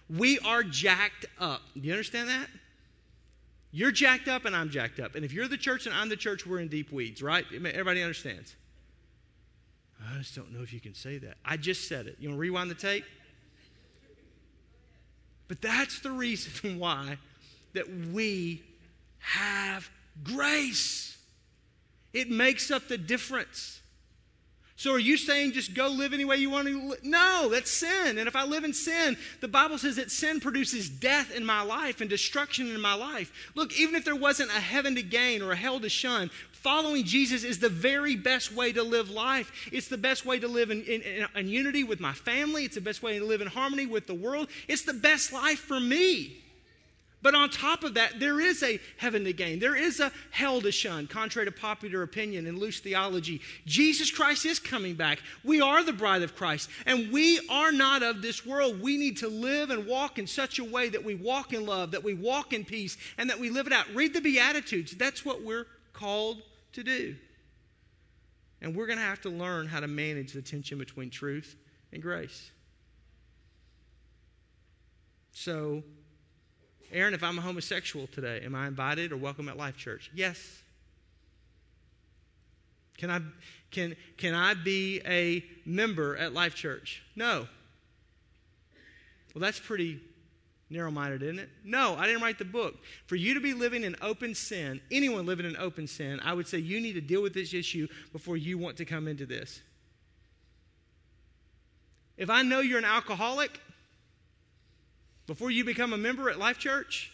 We 0.10 0.40
are 0.40 0.64
jacked 0.64 1.26
up. 1.40 1.62
Do 1.74 1.82
you 1.82 1.94
understand 1.94 2.30
that? 2.30 2.48
You're 3.72 3.92
jacked 3.92 4.28
up 4.28 4.46
and 4.46 4.56
I'm 4.56 4.70
jacked 4.70 5.00
up. 5.00 5.16
And 5.16 5.26
if 5.26 5.34
you're 5.34 5.48
the 5.48 5.58
church 5.58 5.86
and 5.86 5.94
I'm 5.94 6.10
the 6.10 6.16
church, 6.16 6.48
we're 6.48 6.60
in 6.60 6.68
deep 6.68 6.92
weeds, 6.92 7.22
right? 7.22 7.46
Everybody 7.52 8.02
understands. 8.02 8.56
I 10.02 10.18
just 10.20 10.36
don't 10.36 10.54
know 10.54 10.62
if 10.62 10.72
you 10.72 10.80
can 10.80 10.94
say 10.94 11.18
that. 11.18 11.38
I 11.44 11.58
just 11.58 11.88
said 11.88 12.08
it. 12.08 12.18
You 12.20 12.30
want 12.30 12.38
to 12.38 12.42
rewind 12.42 12.72
the 12.72 12.76
tape? 12.76 13.04
But 15.48 15.62
that's 15.62 16.00
the 16.00 16.12
reason 16.12 16.80
why 16.80 17.18
that 17.74 17.90
we 18.12 18.64
have 19.20 19.90
grace. 20.24 21.18
It 22.14 22.30
makes 22.30 22.72
up 22.72 22.88
the 22.88 22.98
difference. 22.98 23.82
So 24.78 24.94
are 24.94 25.00
you 25.00 25.18
saying 25.18 25.54
just 25.54 25.74
go 25.74 25.88
live 25.88 26.14
any 26.14 26.24
way 26.24 26.38
you 26.38 26.52
want 26.52 26.68
to? 26.68 26.96
No, 27.02 27.50
that's 27.50 27.72
sin. 27.72 28.20
And 28.20 28.28
if 28.28 28.36
I 28.36 28.46
live 28.46 28.64
in 28.64 28.74
sin, 28.74 29.18
the 29.42 29.48
Bible 29.48 29.80
says 29.80 29.96
that 29.96 30.12
sin 30.12 30.40
produces 30.40 30.88
death 30.88 31.36
in 31.36 31.44
my 31.44 31.64
life 31.64 32.00
and 32.00 32.08
destruction 32.08 32.68
in 32.68 32.80
my 32.80 32.94
life. 32.94 33.52
Look, 33.56 33.76
even 33.80 33.96
if 33.96 34.06
there 34.06 34.16
wasn't 34.16 34.52
a 34.52 34.62
heaven 34.62 34.94
to 34.94 35.02
gain 35.02 35.42
or 35.42 35.52
a 35.52 35.56
hell 35.56 35.80
to 35.80 35.90
shun, 35.90 36.30
following 36.52 37.06
Jesus 37.06 37.44
is 37.44 37.58
the 37.58 37.70
very 37.70 38.16
best 38.16 38.54
way 38.54 38.72
to 38.72 38.84
live 38.84 39.10
life. 39.10 39.52
It's 39.72 39.88
the 39.88 39.98
best 39.98 40.28
way 40.28 40.38
to 40.38 40.48
live 40.48 40.70
in, 40.70 40.84
in, 40.84 41.26
in 41.36 41.48
unity 41.48 41.84
with 41.84 42.00
my 42.00 42.14
family. 42.14 42.64
It's 42.64 42.76
the 42.76 42.82
best 42.82 43.02
way 43.02 43.18
to 43.18 43.26
live 43.26 43.42
in 43.42 43.48
harmony 43.48 43.88
with 43.88 44.06
the 44.06 44.14
world. 44.14 44.48
It's 44.68 44.84
the 44.84 44.94
best 44.94 45.34
life 45.34 45.60
for 45.60 45.80
me. 45.80 46.38
But 47.28 47.36
on 47.36 47.50
top 47.50 47.84
of 47.84 47.96
that, 47.96 48.22
there 48.22 48.40
is 48.40 48.64
a 48.64 48.80
heaven 48.96 49.26
to 49.26 49.34
gain. 49.34 49.60
There 49.60 49.76
is 49.76 50.00
a 50.00 50.14
hell 50.32 50.62
to 50.62 50.72
shun, 50.72 51.08
contrary 51.08 51.46
to 51.46 51.52
popular 51.52 52.02
opinion 52.02 52.48
and 52.48 52.58
loose 52.58 52.80
theology. 52.80 53.42
Jesus 53.66 54.10
Christ 54.10 54.46
is 54.46 54.60
coming 54.60 54.96
back. 54.96 55.20
We 55.44 55.60
are 55.60 55.84
the 55.84 55.92
bride 55.92 56.22
of 56.22 56.38
Christ, 56.38 56.70
and 56.86 57.12
we 57.12 57.46
are 57.50 57.74
not 57.74 58.02
of 58.02 58.22
this 58.22 58.46
world. 58.46 58.82
We 58.82 58.96
need 58.96 59.18
to 59.18 59.28
live 59.28 59.72
and 59.72 59.86
walk 59.86 60.20
in 60.20 60.26
such 60.26 60.60
a 60.60 60.64
way 60.64 60.88
that 60.88 61.04
we 61.04 61.16
walk 61.16 61.52
in 61.52 61.66
love, 61.66 61.92
that 61.92 62.02
we 62.06 62.14
walk 62.14 62.54
in 62.54 62.64
peace, 62.64 62.96
and 63.18 63.30
that 63.30 63.42
we 63.42 63.50
live 63.50 63.68
it 63.68 63.74
out. 63.74 63.94
Read 63.94 64.14
the 64.14 64.22
Beatitudes. 64.22 64.96
That's 64.96 65.26
what 65.26 65.44
we're 65.44 65.68
called 65.92 66.44
to 66.72 66.82
do. 66.82 67.14
And 68.62 68.74
we're 68.74 68.88
going 68.88 69.00
to 69.00 69.04
have 69.04 69.20
to 69.24 69.30
learn 69.30 69.68
how 69.68 69.82
to 69.82 69.88
manage 69.88 70.32
the 70.32 70.42
tension 70.42 70.78
between 70.78 71.10
truth 71.10 71.58
and 71.92 72.02
grace. 72.02 72.52
So, 75.34 75.84
Aaron, 76.92 77.14
if 77.14 77.24
I'm 77.24 77.38
a 77.38 77.42
homosexual 77.42 78.08
today, 78.08 78.42
am 78.44 78.56
I 78.56 78.68
invited 78.68 79.12
or 79.12 79.18
welcome 79.18 79.50
at 79.50 79.58
Life 79.58 79.78
Church? 79.78 80.10
Yes. 80.14 80.62
Can 82.98 83.12
I, 83.12 83.22
can, 83.72 83.96
can 84.18 84.34
I 84.34 84.54
be 84.54 85.02
a 85.06 85.44
member 85.66 86.16
at 86.18 86.34
Life 86.34 86.56
Church? 86.56 87.04
No. 87.16 87.48
Well, 89.34 89.42
that's 89.42 89.60
pretty 89.60 90.00
narrow 90.70 90.92
minded, 90.92 91.24
isn't 91.24 91.40
it? 91.40 91.50
No, 91.64 91.96
I 91.96 92.08
didn't 92.08 92.22
write 92.22 92.40
the 92.40 92.46
book. 92.46 92.76
For 93.06 93.16
you 93.16 93.34
to 93.34 93.40
be 93.40 93.54
living 93.54 93.84
in 93.84 93.96
open 94.02 94.34
sin, 94.34 94.82
anyone 94.92 95.26
living 95.26 95.46
in 95.46 95.56
open 95.58 95.88
sin, 95.88 96.20
I 96.24 96.34
would 96.34 96.48
say 96.48 96.58
you 96.58 96.82
need 96.82 96.94
to 96.94 97.02
deal 97.02 97.22
with 97.22 97.34
this 97.34 97.54
issue 97.54 97.88
before 98.12 98.38
you 98.38 98.58
want 98.58 98.78
to 98.78 98.86
come 98.86 99.08
into 99.08 99.26
this. 99.26 99.62
If 102.18 102.30
I 102.30 102.42
know 102.42 102.62
you're 102.62 102.80
an 102.80 102.86
alcoholic, 102.86 103.60
before 105.28 105.52
you 105.52 105.64
become 105.64 105.94
a 105.94 105.98
member 105.98 106.30
at 106.30 106.40
Life 106.40 106.58
Church, 106.58 107.12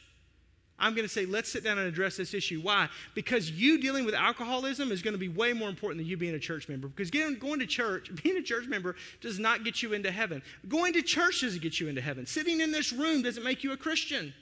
I'm 0.79 0.95
going 0.95 1.05
to 1.05 1.13
say, 1.13 1.25
let's 1.25 1.51
sit 1.51 1.63
down 1.63 1.77
and 1.77 1.87
address 1.87 2.17
this 2.17 2.33
issue. 2.33 2.59
Why? 2.59 2.89
Because 3.15 3.51
you 3.51 3.79
dealing 3.79 4.05
with 4.05 4.15
alcoholism 4.15 4.91
is 4.91 5.01
going 5.01 5.13
to 5.13 5.19
be 5.19 5.29
way 5.29 5.53
more 5.53 5.69
important 5.69 5.99
than 5.99 6.07
you 6.07 6.17
being 6.17 6.35
a 6.35 6.39
church 6.39 6.67
member. 6.67 6.87
Because 6.87 7.11
getting, 7.11 7.37
going 7.37 7.59
to 7.59 7.65
church, 7.65 8.11
being 8.23 8.37
a 8.37 8.41
church 8.41 8.67
member, 8.67 8.95
does 9.21 9.39
not 9.39 9.63
get 9.63 9.81
you 9.81 9.93
into 9.93 10.11
heaven. 10.11 10.41
Going 10.67 10.93
to 10.93 11.01
church 11.01 11.41
doesn't 11.41 11.61
get 11.61 11.79
you 11.79 11.87
into 11.87 12.01
heaven. 12.01 12.25
Sitting 12.25 12.61
in 12.61 12.71
this 12.71 12.91
room 12.91 13.21
doesn't 13.21 13.43
make 13.43 13.63
you 13.63 13.71
a 13.71 13.77
Christian. 13.77 14.33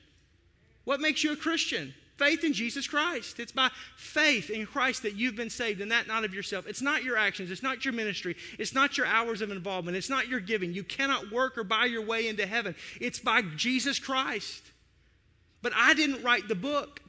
What 0.84 0.99
makes 0.99 1.24
you 1.24 1.34
a 1.34 1.38
Christian? 1.38 1.93
Faith 2.22 2.43
in 2.43 2.53
Jesus 2.53 2.88
Christ. 2.88 3.39
It's 3.39 3.51
by 3.51 3.72
faith 3.95 4.51
in 4.51 4.67
Christ 4.67 5.01
that 5.01 5.15
you've 5.15 5.36
been 5.36 5.49
saved, 5.49 5.82
and 5.82 5.91
that 5.91 6.07
not 6.07 6.24
of 6.24 6.36
yourself. 6.36 6.67
It's 6.67 6.82
not 6.82 7.03
your 7.03 7.17
actions, 7.17 7.49
it's 7.49 7.63
not 7.63 7.84
your 7.84 7.95
ministry, 7.95 8.36
it's 8.59 8.76
not 8.76 8.95
your 8.95 9.07
hours 9.07 9.41
of 9.41 9.49
involvement, 9.49 9.97
it's 9.97 10.09
not 10.09 10.28
your 10.28 10.39
giving. 10.39 10.72
You 10.72 10.84
cannot 10.84 11.32
work 11.32 11.57
or 11.57 11.63
buy 11.63 11.86
your 11.86 12.05
way 12.05 12.28
into 12.28 12.45
heaven. 12.45 12.76
It's 12.99 13.17
by 13.17 13.41
Jesus 13.55 13.97
Christ. 13.97 14.61
But 15.63 15.74
I 15.76 15.95
didn't 15.95 16.24
write 16.24 16.47
the 16.47 16.55
book. 16.55 17.01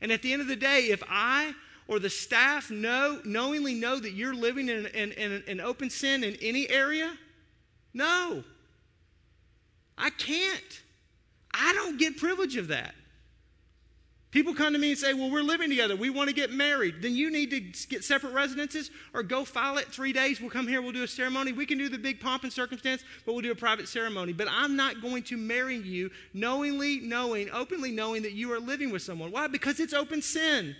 And 0.00 0.12
at 0.12 0.22
the 0.22 0.32
end 0.32 0.40
of 0.40 0.48
the 0.48 0.56
day, 0.56 0.86
if 0.90 1.02
I 1.08 1.52
or 1.88 1.98
the 1.98 2.08
staff 2.08 2.70
know, 2.70 3.20
knowingly 3.24 3.74
know 3.74 3.98
that 3.98 4.12
you're 4.12 4.34
living 4.34 4.68
in, 4.68 4.86
in, 4.86 5.10
in, 5.12 5.42
in 5.48 5.60
open 5.60 5.90
sin 5.90 6.22
in 6.22 6.36
any 6.40 6.70
area, 6.70 7.12
no. 7.92 8.44
I 9.98 10.10
can't. 10.10 10.82
I 11.52 11.72
don't 11.74 11.98
get 11.98 12.16
privilege 12.16 12.56
of 12.56 12.68
that. 12.68 12.94
People 14.30 14.54
come 14.54 14.72
to 14.74 14.78
me 14.78 14.90
and 14.90 14.98
say, 14.98 15.12
Well, 15.12 15.28
we're 15.28 15.42
living 15.42 15.70
together. 15.70 15.96
We 15.96 16.08
want 16.08 16.28
to 16.28 16.34
get 16.34 16.52
married. 16.52 17.02
Then 17.02 17.16
you 17.16 17.30
need 17.30 17.50
to 17.50 17.60
get 17.88 18.04
separate 18.04 18.32
residences 18.32 18.90
or 19.12 19.24
go 19.24 19.44
file 19.44 19.76
it 19.78 19.88
three 19.88 20.12
days. 20.12 20.40
We'll 20.40 20.50
come 20.50 20.68
here, 20.68 20.80
we'll 20.80 20.92
do 20.92 21.02
a 21.02 21.08
ceremony. 21.08 21.50
We 21.52 21.66
can 21.66 21.78
do 21.78 21.88
the 21.88 21.98
big 21.98 22.20
pomp 22.20 22.44
and 22.44 22.52
circumstance, 22.52 23.02
but 23.26 23.32
we'll 23.32 23.42
do 23.42 23.50
a 23.50 23.56
private 23.56 23.88
ceremony. 23.88 24.32
But 24.32 24.46
I'm 24.48 24.76
not 24.76 25.02
going 25.02 25.24
to 25.24 25.36
marry 25.36 25.76
you 25.76 26.10
knowingly 26.32 27.00
knowing, 27.00 27.50
openly 27.50 27.90
knowing 27.90 28.22
that 28.22 28.32
you 28.32 28.52
are 28.52 28.60
living 28.60 28.90
with 28.92 29.02
someone. 29.02 29.32
Why? 29.32 29.48
Because 29.48 29.80
it's 29.80 29.92
open 29.92 30.22
sin. 30.22 30.76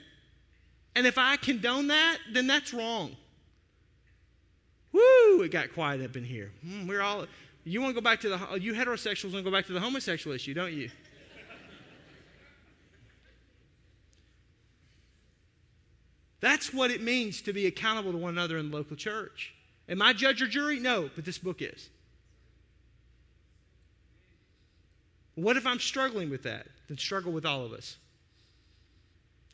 And 0.95 1.07
if 1.07 1.19
I 1.19 1.37
condone 1.37 1.89
that, 1.89 2.19
then 2.33 2.47
that's 2.47 2.73
wrong. 2.73 3.17
Woo, 4.93 5.43
it 5.43 5.51
got 5.51 5.73
quiet 5.73 6.03
up 6.03 6.17
in 6.17 6.25
here. 6.25 6.53
Mm, 6.67 6.87
we're 6.87 7.01
all, 7.01 7.27
you 7.65 7.81
want 7.81 7.95
to 7.95 8.01
go 8.01 8.05
back 8.05 8.21
to 8.21 8.29
the, 8.29 8.59
you 8.61 8.75
heterosexuals 8.75 9.33
want 9.33 9.45
to 9.45 9.51
go 9.51 9.51
back 9.51 9.67
to 9.67 9.73
the 9.73 9.81
homosexual 9.81 10.35
issue, 10.35 10.55
don't 10.55 10.73
you? 10.73 10.91
That's 16.41 16.73
what 16.73 16.91
it 16.91 17.03
means 17.03 17.43
to 17.43 17.53
be 17.53 17.67
accountable 17.67 18.13
to 18.13 18.19
one 18.19 18.33
another 18.33 18.59
in 18.59 18.71
the 18.71 18.77
local 18.77 18.97
church. 18.97 19.55
Am 19.89 20.01
I 20.01 20.13
judge 20.13 20.41
or 20.41 20.47
jury? 20.47 20.79
No, 20.79 21.11
but 21.15 21.25
this 21.25 21.39
book 21.39 21.61
is. 21.61 21.89
What 25.35 25.57
if 25.57 25.67
I'm 25.67 25.81
struggling 25.81 26.31
with 26.31 26.43
that? 26.45 26.67
Then 26.89 26.99
struggle 26.99 27.33
with 27.33 27.47
all 27.47 27.65
of 27.65 27.73
us. 27.73 27.97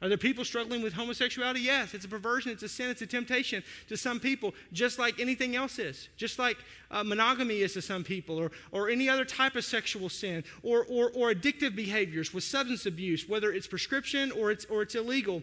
Are 0.03 0.09
there 0.09 0.19
people 0.19 0.45
struggling 0.45 0.83
with 0.83 0.93
homosexuality? 0.93 1.61
Yes, 1.61 1.95
it's 1.95 2.05
a 2.05 2.09
perversion, 2.09 2.53
it's 2.53 2.63
a 2.63 2.69
sin, 2.69 2.91
it's 2.91 3.01
a 3.01 3.07
temptation 3.07 3.65
to 3.89 3.97
some 3.97 4.21
people, 4.21 4.53
just 4.73 4.99
like 4.99 5.19
anything 5.19 5.57
else 5.57 5.79
is. 5.79 6.11
Just 6.19 6.39
like 6.39 6.59
uh, 6.91 7.03
monogamy 7.03 7.63
is 7.63 7.73
to 7.75 7.83
some 7.83 8.05
people, 8.05 8.39
or, 8.39 8.51
or 8.73 8.91
any 8.91 9.09
other 9.09 9.25
type 9.25 9.57
of 9.57 9.65
sexual 9.65 10.11
sin, 10.11 10.45
or, 10.63 10.85
or, 10.85 11.11
or 11.15 11.33
addictive 11.33 11.75
behaviors 11.75 12.35
with 12.35 12.45
substance 12.45 12.85
abuse, 12.85 13.27
whether 13.27 13.51
it's 13.51 13.67
prescription 13.67 14.33
or 14.33 14.51
it's, 14.51 14.67
or 14.67 14.83
it's 14.83 14.95
illegal. 14.95 15.43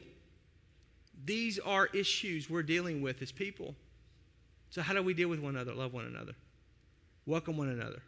These 1.26 1.60
are 1.60 1.88
issues 1.88 2.50
we're 2.50 2.64
dealing 2.64 3.02
with 3.02 3.22
as 3.22 3.32
people. 3.32 3.76
So, 4.70 4.82
how 4.82 4.94
do 4.94 5.04
we 5.04 5.14
deal 5.14 5.30
with 5.30 5.40
one 5.40 5.56
another? 5.56 5.74
Love 5.74 5.94
one 5.94 6.06
another, 6.06 6.34
welcome 7.26 7.58
one 7.58 7.70
another. 7.70 8.02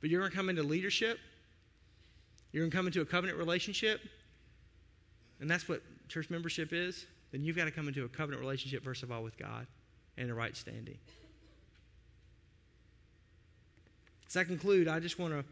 But 0.00 0.10
you're 0.10 0.20
going 0.20 0.30
to 0.30 0.36
come 0.36 0.48
into 0.48 0.62
leadership, 0.62 1.18
you're 2.52 2.62
going 2.62 2.70
to 2.70 2.76
come 2.76 2.86
into 2.86 3.00
a 3.00 3.04
covenant 3.04 3.38
relationship, 3.38 4.00
and 5.40 5.50
that's 5.50 5.68
what 5.68 5.82
church 6.08 6.30
membership 6.30 6.72
is. 6.72 7.06
Then 7.32 7.44
you've 7.44 7.56
got 7.56 7.64
to 7.64 7.70
come 7.70 7.88
into 7.88 8.04
a 8.04 8.08
covenant 8.08 8.40
relationship, 8.40 8.84
first 8.84 9.02
of 9.02 9.10
all, 9.10 9.22
with 9.22 9.36
God 9.36 9.66
and 10.16 10.30
a 10.30 10.34
right 10.34 10.56
standing. 10.56 10.98
As 14.28 14.36
I 14.36 14.44
conclude, 14.44 14.88
I 14.88 15.00
just 15.00 15.18
want 15.18 15.34
to 15.34 15.44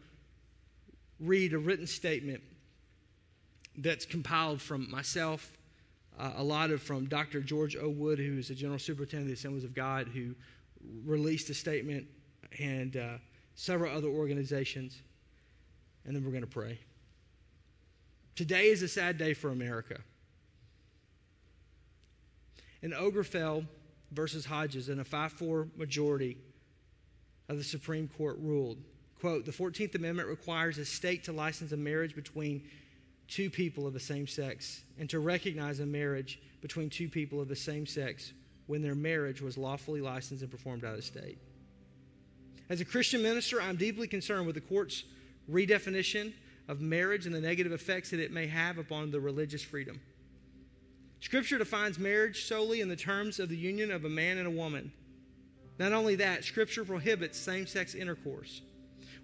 read 1.19 1.53
a 1.53 1.57
written 1.57 1.87
statement 1.87 2.41
that's 3.77 4.05
compiled 4.05 4.61
from 4.61 4.89
myself 4.89 5.51
uh, 6.19 6.33
a 6.37 6.43
lot 6.43 6.71
of 6.71 6.81
from 6.81 7.05
Dr. 7.05 7.41
George 7.41 7.75
O. 7.75 7.89
Wood, 7.89 8.19
who 8.19 8.37
is 8.37 8.47
the 8.47 8.55
General 8.55 8.79
Superintendent 8.79 9.23
of 9.23 9.27
the 9.29 9.33
Assemblies 9.33 9.63
of 9.63 9.73
God, 9.73 10.07
who 10.07 10.35
released 11.05 11.49
a 11.49 11.53
statement, 11.53 12.05
and 12.59 12.95
uh, 12.95 13.17
several 13.55 13.95
other 13.95 14.07
organizations. 14.07 15.01
And 16.05 16.15
then 16.15 16.23
we're 16.23 16.31
going 16.31 16.41
to 16.41 16.47
pray. 16.47 16.79
Today 18.35 18.67
is 18.67 18.81
a 18.81 18.87
sad 18.87 19.17
day 19.17 19.33
for 19.33 19.49
America. 19.49 19.99
In 22.81 22.91
Obergefell 22.91 23.65
versus 24.11 24.45
Hodges, 24.45 24.89
in 24.89 24.99
a 24.99 25.03
5 25.03 25.31
4 25.33 25.67
majority 25.75 26.37
of 27.49 27.57
the 27.57 27.63
Supreme 27.63 28.07
Court 28.07 28.37
ruled, 28.39 28.77
quote, 29.19 29.45
the 29.45 29.51
14th 29.51 29.95
Amendment 29.95 30.29
requires 30.29 30.77
a 30.77 30.85
state 30.85 31.23
to 31.23 31.31
license 31.31 31.71
a 31.71 31.77
marriage 31.77 32.15
between 32.15 32.63
two 33.27 33.49
people 33.49 33.87
of 33.87 33.93
the 33.93 33.99
same 33.99 34.27
sex 34.27 34.83
and 34.99 35.09
to 35.09 35.19
recognize 35.19 35.79
a 35.79 35.85
marriage 35.85 36.39
between 36.61 36.89
two 36.89 37.09
people 37.09 37.41
of 37.41 37.47
the 37.47 37.55
same 37.55 37.85
sex 37.85 38.33
when 38.67 38.81
their 38.81 38.95
marriage 38.95 39.41
was 39.41 39.57
lawfully 39.57 40.01
licensed 40.01 40.41
and 40.41 40.51
performed 40.51 40.83
out 40.83 40.97
of 40.97 41.03
state. 41.03 41.37
As 42.69 42.81
a 42.81 42.85
Christian 42.85 43.21
minister, 43.21 43.61
I'm 43.61 43.75
deeply 43.75 44.07
concerned 44.07 44.45
with 44.47 44.55
the 44.55 44.61
court's 44.61 45.03
redefinition 45.49 46.33
of 46.67 46.81
marriage 46.81 47.25
and 47.25 47.35
the 47.35 47.41
negative 47.41 47.71
effects 47.71 48.09
that 48.09 48.19
it 48.19 48.31
may 48.31 48.47
have 48.47 48.77
upon 48.77 49.11
the 49.11 49.19
religious 49.19 49.61
freedom. 49.61 49.99
Scripture 51.19 51.57
defines 51.57 51.99
marriage 51.99 52.45
solely 52.45 52.81
in 52.81 52.89
the 52.89 52.95
terms 52.95 53.39
of 53.39 53.49
the 53.49 53.57
union 53.57 53.91
of 53.91 54.05
a 54.05 54.09
man 54.09 54.37
and 54.37 54.47
a 54.47 54.51
woman. 54.51 54.91
Not 55.77 55.91
only 55.91 56.15
that, 56.15 56.43
Scripture 56.43 56.85
prohibits 56.85 57.37
same 57.37 57.67
sex 57.67 57.95
intercourse. 57.95 58.61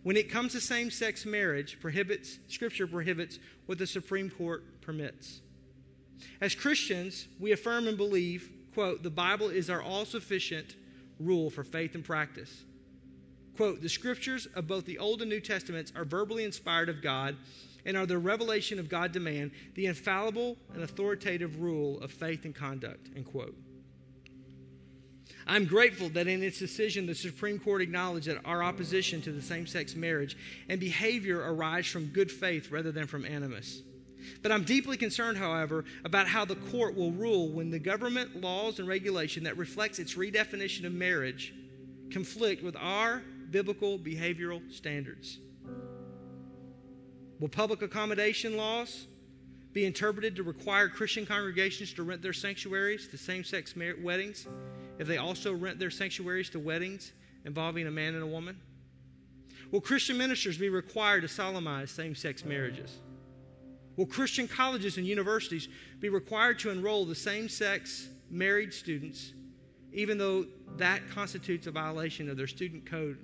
When 0.04 0.18
it 0.18 0.32
comes 0.32 0.54
to 0.54 0.62
same 0.62 0.89
sex 0.89 1.26
marriage, 1.26 1.80
prohibits, 1.80 2.39
Scripture 2.47 2.88
prohibits 2.88 3.39
what 3.68 3.78
the 3.78 3.88
Supreme 3.88 4.30
Court 4.30 4.64
permits. 4.82 5.41
As 6.39 6.56
Christians, 6.56 7.28
we 7.39 7.52
affirm 7.52 7.88
and 7.88 7.97
believe, 7.97 8.49
quote, 8.74 9.04
the 9.04 9.10
Bible 9.10 9.49
is 9.49 9.70
our 9.70 9.82
all 9.82 10.06
sufficient 10.06 10.76
rule 11.20 11.49
for 11.49 11.64
faith 11.64 11.93
and 11.95 12.04
practice. 12.04 12.64
Quote, 13.58 13.82
the 13.82 13.89
scriptures 13.89 14.47
of 14.56 14.68
both 14.68 14.86
the 14.86 14.97
Old 14.97 15.22
and 15.22 15.30
New 15.30 15.39
Testaments 15.39 15.91
are 15.95 16.06
verbally 16.06 16.45
inspired 16.45 16.89
of 16.89 17.02
God 17.02 17.36
and 17.86 17.97
are 17.97 18.06
the 18.06 18.18
revelation 18.18 18.80
of 18.80 18.89
God 18.89 19.12
demand, 19.12 19.52
the 19.76 19.88
infallible 19.88 20.58
and 20.74 20.84
authoritative 20.84 21.62
rule 21.62 21.99
of 21.99 22.12
faith 22.12 22.45
and 22.45 22.56
conduct. 22.56 23.10
End 23.16 23.26
quote. 23.26 23.56
I'm 25.48 25.66
grateful 25.66 26.10
that 26.10 26.28
in 26.28 26.44
its 26.44 26.60
decision, 26.60 27.06
the 27.06 27.16
Supreme 27.16 27.60
Court 27.60 27.82
acknowledged 27.82 28.28
that 28.28 28.42
our 28.46 28.64
opposition 28.64 29.22
to 29.24 29.32
the 29.32 29.42
same 29.42 29.66
sex 29.66 29.96
marriage 29.96 30.38
and 30.70 30.80
behavior 30.80 31.39
arise 31.39 31.88
from 31.88 32.06
good 32.08 32.32
faith 32.32 32.72
rather 32.72 32.92
than 32.92 33.08
from 33.08 33.26
animus. 33.26 33.82
But 34.44 34.52
I'm 34.52 34.64
deeply 34.64 34.98
concerned, 34.98 35.38
however, 35.38 35.86
about 36.06 36.28
how 36.28 36.46
the 36.46 36.56
court 36.56 36.96
will 36.96 37.12
rule 37.12 37.50
when 37.50 37.72
the 37.72 37.80
government 37.80 38.39
laws 38.39 38.80
and 38.80 38.88
regulation 38.88 39.44
that 39.44 39.58
reflects 39.58 40.00
its 40.00 40.16
redefinition 40.16 40.86
of 40.86 40.94
marriage 40.94 41.54
conflict 42.12 42.64
with 42.64 42.76
our 42.76 43.24
biblical 43.50 43.98
behavioral 43.98 44.62
standards. 44.72 45.39
Will 47.39 47.50
public 47.50 47.82
accommodation 47.82 48.58
laws 48.58 49.08
be 49.74 49.86
interpreted 49.86 50.36
to 50.36 50.44
require 50.44 50.89
Christian 50.89 51.26
congregations 51.26 51.94
to 51.94 52.04
rent 52.04 52.22
their 52.22 52.34
sanctuaries 52.34 53.08
to 53.08 53.18
same 53.18 53.44
sex 53.44 53.74
weddings 54.04 54.48
if 55.00 55.08
they 55.08 55.18
also 55.18 55.54
rent 55.54 55.80
their 55.80 55.89
sanctuaries 55.89 56.50
to 56.52 56.60
weddings 56.60 57.12
involving 57.46 57.88
a 57.88 57.92
man 57.92 58.14
and 58.14 58.24
a 58.24 58.28
woman? 58.28 58.58
Will 59.72 59.82
Christian 59.82 60.18
ministers 60.18 60.58
be 60.58 60.70
required 60.70 61.22
to 61.22 61.28
solemnize 61.28 61.92
same 61.92 62.14
sex 62.14 62.44
marriages? 62.44 62.98
Will 63.96 64.06
Christian 64.06 64.48
colleges 64.48 64.98
and 64.98 65.06
universities 65.06 65.70
be 66.00 66.10
required 66.10 66.60
to 66.60 66.70
enroll 66.70 67.06
the 67.06 67.16
same 67.16 67.48
sex 67.48 68.10
married 68.30 68.74
students, 68.74 69.34
even 69.94 70.18
though 70.18 70.46
that 70.78 71.02
constitutes 71.10 71.68
a 71.68 71.72
violation 71.72 72.30
of 72.30 72.38
their 72.38 72.48
student 72.48 72.86
code? 72.86 73.18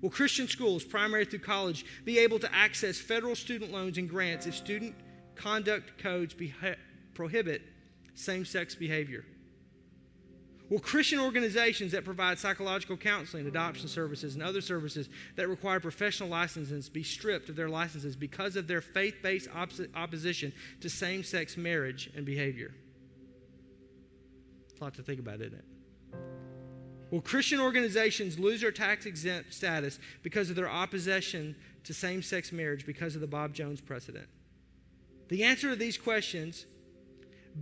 Will 0.00 0.10
Christian 0.10 0.48
schools, 0.48 0.82
primary 0.82 1.26
through 1.26 1.40
college, 1.40 1.84
be 2.04 2.18
able 2.18 2.38
to 2.38 2.54
access 2.54 2.98
federal 2.98 3.34
student 3.34 3.70
loans 3.70 3.98
and 3.98 4.08
grants 4.08 4.46
if 4.46 4.54
student 4.54 4.94
conduct 5.34 5.98
codes 5.98 6.32
be- 6.32 6.54
prohibit 7.14 7.62
same 8.14 8.44
sex 8.44 8.74
behavior? 8.74 9.24
Will 10.70 10.78
Christian 10.78 11.18
organizations 11.18 11.90
that 11.92 12.04
provide 12.04 12.38
psychological 12.38 12.96
counseling, 12.96 13.48
adoption 13.48 13.88
services, 13.88 14.34
and 14.34 14.42
other 14.42 14.60
services 14.60 15.08
that 15.34 15.48
require 15.48 15.80
professional 15.80 16.28
licenses 16.28 16.88
be 16.88 17.02
stripped 17.02 17.48
of 17.48 17.56
their 17.56 17.68
licenses 17.68 18.14
because 18.14 18.54
of 18.54 18.68
their 18.68 18.80
faith 18.80 19.16
based 19.20 19.48
opposition 19.96 20.52
to 20.80 20.88
same 20.88 21.24
sex 21.24 21.56
marriage 21.56 22.08
and 22.14 22.24
behavior? 22.24 22.72
It's 24.70 24.80
a 24.80 24.84
lot 24.84 24.94
to 24.94 25.02
think 25.02 25.18
about, 25.18 25.40
isn't 25.40 25.54
it? 25.54 25.64
Will 27.10 27.20
Christian 27.20 27.58
organizations 27.58 28.38
lose 28.38 28.60
their 28.60 28.70
tax 28.70 29.06
exempt 29.06 29.52
status 29.52 29.98
because 30.22 30.50
of 30.50 30.56
their 30.56 30.70
opposition 30.70 31.56
to 31.82 31.92
same 31.92 32.22
sex 32.22 32.52
marriage 32.52 32.86
because 32.86 33.16
of 33.16 33.20
the 33.20 33.26
Bob 33.26 33.52
Jones 33.52 33.80
precedent? 33.80 34.28
The 35.28 35.42
answer 35.42 35.70
to 35.70 35.76
these 35.76 35.98
questions 35.98 36.66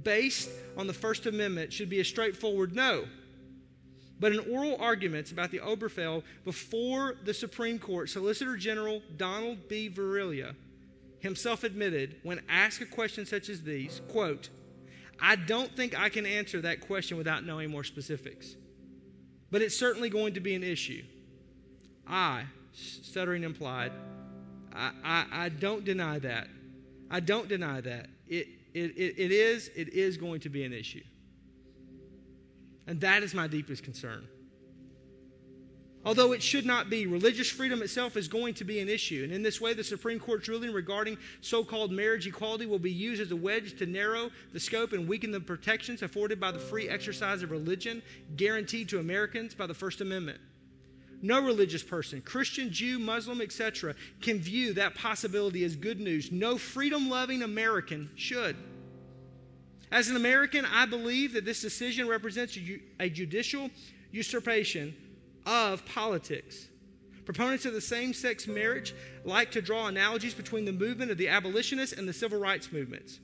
based 0.02 0.50
on 0.76 0.86
the 0.86 0.92
First 0.92 1.26
Amendment 1.26 1.72
should 1.72 1.90
be 1.90 2.00
a 2.00 2.04
straightforward 2.04 2.74
no. 2.74 3.04
But 4.20 4.32
in 4.32 4.40
oral 4.52 4.76
arguments 4.80 5.30
about 5.30 5.50
the 5.50 5.60
Obergefell 5.60 6.22
before 6.44 7.16
the 7.24 7.34
Supreme 7.34 7.78
Court, 7.78 8.10
Solicitor 8.10 8.56
General 8.56 9.00
Donald 9.16 9.68
B. 9.68 9.88
Verrilli 9.88 10.54
himself 11.20 11.64
admitted, 11.64 12.16
when 12.22 12.40
asked 12.48 12.80
a 12.80 12.86
question 12.86 13.26
such 13.26 13.48
as 13.48 13.62
these, 13.62 14.00
quote, 14.08 14.50
I 15.20 15.36
don't 15.36 15.74
think 15.74 15.98
I 15.98 16.08
can 16.08 16.26
answer 16.26 16.60
that 16.62 16.80
question 16.80 17.16
without 17.16 17.44
knowing 17.44 17.70
more 17.70 17.84
specifics. 17.84 18.54
But 19.50 19.62
it's 19.62 19.76
certainly 19.76 20.10
going 20.10 20.34
to 20.34 20.40
be 20.40 20.54
an 20.54 20.62
issue. 20.62 21.02
I, 22.06 22.44
stuttering 22.72 23.42
implied, 23.42 23.92
I, 24.74 24.92
I, 25.04 25.26
I 25.32 25.48
don't 25.48 25.84
deny 25.84 26.18
that. 26.20 26.48
I 27.10 27.20
don't 27.20 27.48
deny 27.48 27.80
that. 27.80 28.08
It, 28.28 28.46
it, 28.78 28.96
it, 28.96 29.14
it 29.18 29.32
is, 29.32 29.70
it 29.74 29.90
is 29.90 30.16
going 30.16 30.40
to 30.40 30.48
be 30.48 30.64
an 30.64 30.72
issue. 30.72 31.02
And 32.86 33.00
that 33.02 33.22
is 33.22 33.34
my 33.34 33.46
deepest 33.46 33.82
concern. 33.82 34.26
Although 36.04 36.32
it 36.32 36.42
should 36.42 36.64
not 36.64 36.88
be, 36.88 37.06
religious 37.06 37.50
freedom 37.50 37.82
itself 37.82 38.16
is 38.16 38.28
going 38.28 38.54
to 38.54 38.64
be 38.64 38.80
an 38.80 38.88
issue. 38.88 39.24
And 39.24 39.32
in 39.32 39.42
this 39.42 39.60
way, 39.60 39.74
the 39.74 39.84
Supreme 39.84 40.18
Court's 40.18 40.48
ruling 40.48 40.72
regarding 40.72 41.18
so 41.40 41.64
called 41.64 41.92
marriage 41.92 42.26
equality 42.26 42.66
will 42.66 42.78
be 42.78 42.90
used 42.90 43.20
as 43.20 43.30
a 43.30 43.36
wedge 43.36 43.76
to 43.78 43.86
narrow 43.86 44.30
the 44.52 44.60
scope 44.60 44.92
and 44.92 45.06
weaken 45.06 45.32
the 45.32 45.40
protections 45.40 46.02
afforded 46.02 46.40
by 46.40 46.50
the 46.50 46.58
free 46.58 46.88
exercise 46.88 47.42
of 47.42 47.50
religion 47.50 48.00
guaranteed 48.36 48.88
to 48.88 49.00
Americans 49.00 49.54
by 49.54 49.66
the 49.66 49.74
First 49.74 50.00
Amendment. 50.00 50.40
No 51.20 51.40
religious 51.40 51.82
person, 51.82 52.20
Christian, 52.22 52.70
Jew, 52.70 52.98
Muslim, 52.98 53.40
etc., 53.40 53.94
can 54.20 54.38
view 54.38 54.72
that 54.74 54.94
possibility 54.94 55.64
as 55.64 55.74
good 55.74 56.00
news. 56.00 56.30
No 56.30 56.58
freedom 56.58 57.10
loving 57.10 57.42
American 57.42 58.10
should. 58.14 58.56
As 59.90 60.08
an 60.08 60.16
American, 60.16 60.64
I 60.64 60.86
believe 60.86 61.32
that 61.32 61.44
this 61.44 61.60
decision 61.60 62.06
represents 62.08 62.56
a 63.00 63.08
judicial 63.08 63.70
usurpation 64.12 64.94
of 65.46 65.84
politics. 65.86 66.68
Proponents 67.24 67.66
of 67.66 67.74
the 67.74 67.80
same 67.80 68.14
sex 68.14 68.46
marriage 68.46 68.94
like 69.24 69.50
to 69.50 69.60
draw 69.60 69.86
analogies 69.86 70.34
between 70.34 70.64
the 70.64 70.72
movement 70.72 71.10
of 71.10 71.18
the 71.18 71.28
abolitionists 71.28 71.96
and 71.96 72.08
the 72.08 72.12
civil 72.12 72.38
rights 72.38 72.72
movements. 72.72 73.20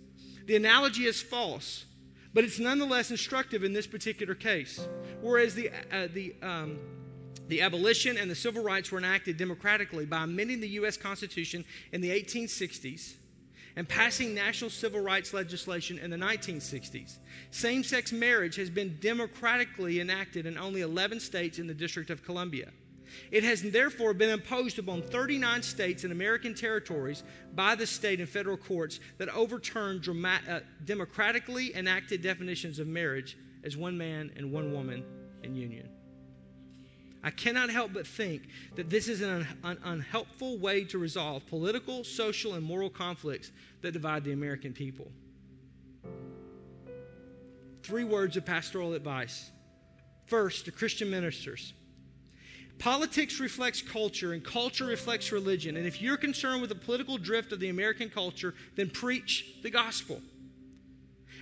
The 0.46 0.56
analogy 0.56 1.06
is 1.06 1.22
false, 1.22 1.86
but 2.34 2.44
it's 2.44 2.58
nonetheless 2.58 3.10
instructive 3.10 3.64
in 3.64 3.72
this 3.72 3.86
particular 3.86 4.34
case. 4.34 4.86
Whereas 5.22 5.54
the, 5.54 5.70
uh, 5.90 6.08
the 6.12 6.34
um, 6.42 6.78
the 7.48 7.60
abolition 7.60 8.16
and 8.16 8.30
the 8.30 8.34
civil 8.34 8.62
rights 8.62 8.90
were 8.90 8.98
enacted 8.98 9.36
democratically 9.36 10.06
by 10.06 10.24
amending 10.24 10.60
the 10.60 10.68
U.S. 10.68 10.96
Constitution 10.96 11.64
in 11.92 12.00
the 12.00 12.10
1860s 12.10 13.14
and 13.76 13.88
passing 13.88 14.34
national 14.34 14.70
civil 14.70 15.00
rights 15.00 15.34
legislation 15.34 15.98
in 15.98 16.10
the 16.10 16.16
1960s. 16.16 17.18
Same 17.50 17.82
sex 17.82 18.12
marriage 18.12 18.56
has 18.56 18.70
been 18.70 18.96
democratically 19.00 20.00
enacted 20.00 20.46
in 20.46 20.56
only 20.56 20.82
11 20.82 21.20
states 21.20 21.58
in 21.58 21.66
the 21.66 21.74
District 21.74 22.10
of 22.10 22.24
Columbia. 22.24 22.70
It 23.30 23.44
has 23.44 23.62
therefore 23.62 24.14
been 24.14 24.30
imposed 24.30 24.78
upon 24.78 25.02
39 25.02 25.62
states 25.62 26.04
and 26.04 26.12
American 26.12 26.54
territories 26.54 27.22
by 27.54 27.74
the 27.74 27.86
state 27.86 28.20
and 28.20 28.28
federal 28.28 28.56
courts 28.56 29.00
that 29.18 29.28
overturn 29.28 30.02
uh, 30.24 30.60
democratically 30.84 31.74
enacted 31.76 32.22
definitions 32.22 32.78
of 32.78 32.86
marriage 32.86 33.36
as 33.62 33.76
one 33.76 33.96
man 33.96 34.32
and 34.36 34.50
one 34.50 34.72
woman 34.72 35.04
in 35.42 35.54
union. 35.54 35.88
I 37.24 37.30
cannot 37.30 37.70
help 37.70 37.94
but 37.94 38.06
think 38.06 38.42
that 38.76 38.90
this 38.90 39.08
is 39.08 39.22
an, 39.22 39.46
un- 39.64 39.78
unhelpful 39.82 40.58
way 40.58 40.84
to 40.84 40.98
resolve 40.98 41.46
political, 41.46 42.04
social, 42.04 42.52
and 42.52 42.62
moral 42.62 42.90
conflicts 42.90 43.50
that 43.80 43.92
divide 43.92 44.24
the 44.24 44.32
American 44.32 44.74
people. 44.74 45.10
Three 47.82 48.04
words 48.04 48.36
of 48.36 48.44
pastoral 48.44 48.92
advice. 48.92 49.50
First, 50.26 50.66
to 50.66 50.70
Christian 50.70 51.10
ministers. 51.10 51.72
Politics 52.78 53.40
reflects 53.40 53.80
culture, 53.80 54.34
and 54.34 54.44
culture 54.44 54.84
reflects 54.84 55.32
religion. 55.32 55.78
And 55.78 55.86
if 55.86 56.02
you're 56.02 56.18
concerned 56.18 56.60
with 56.60 56.68
the 56.68 56.76
political 56.76 57.16
drift 57.16 57.52
of 57.52 57.60
the 57.60 57.70
American 57.70 58.10
culture, 58.10 58.54
then 58.76 58.90
preach 58.90 59.54
the 59.62 59.70
gospel. 59.70 60.20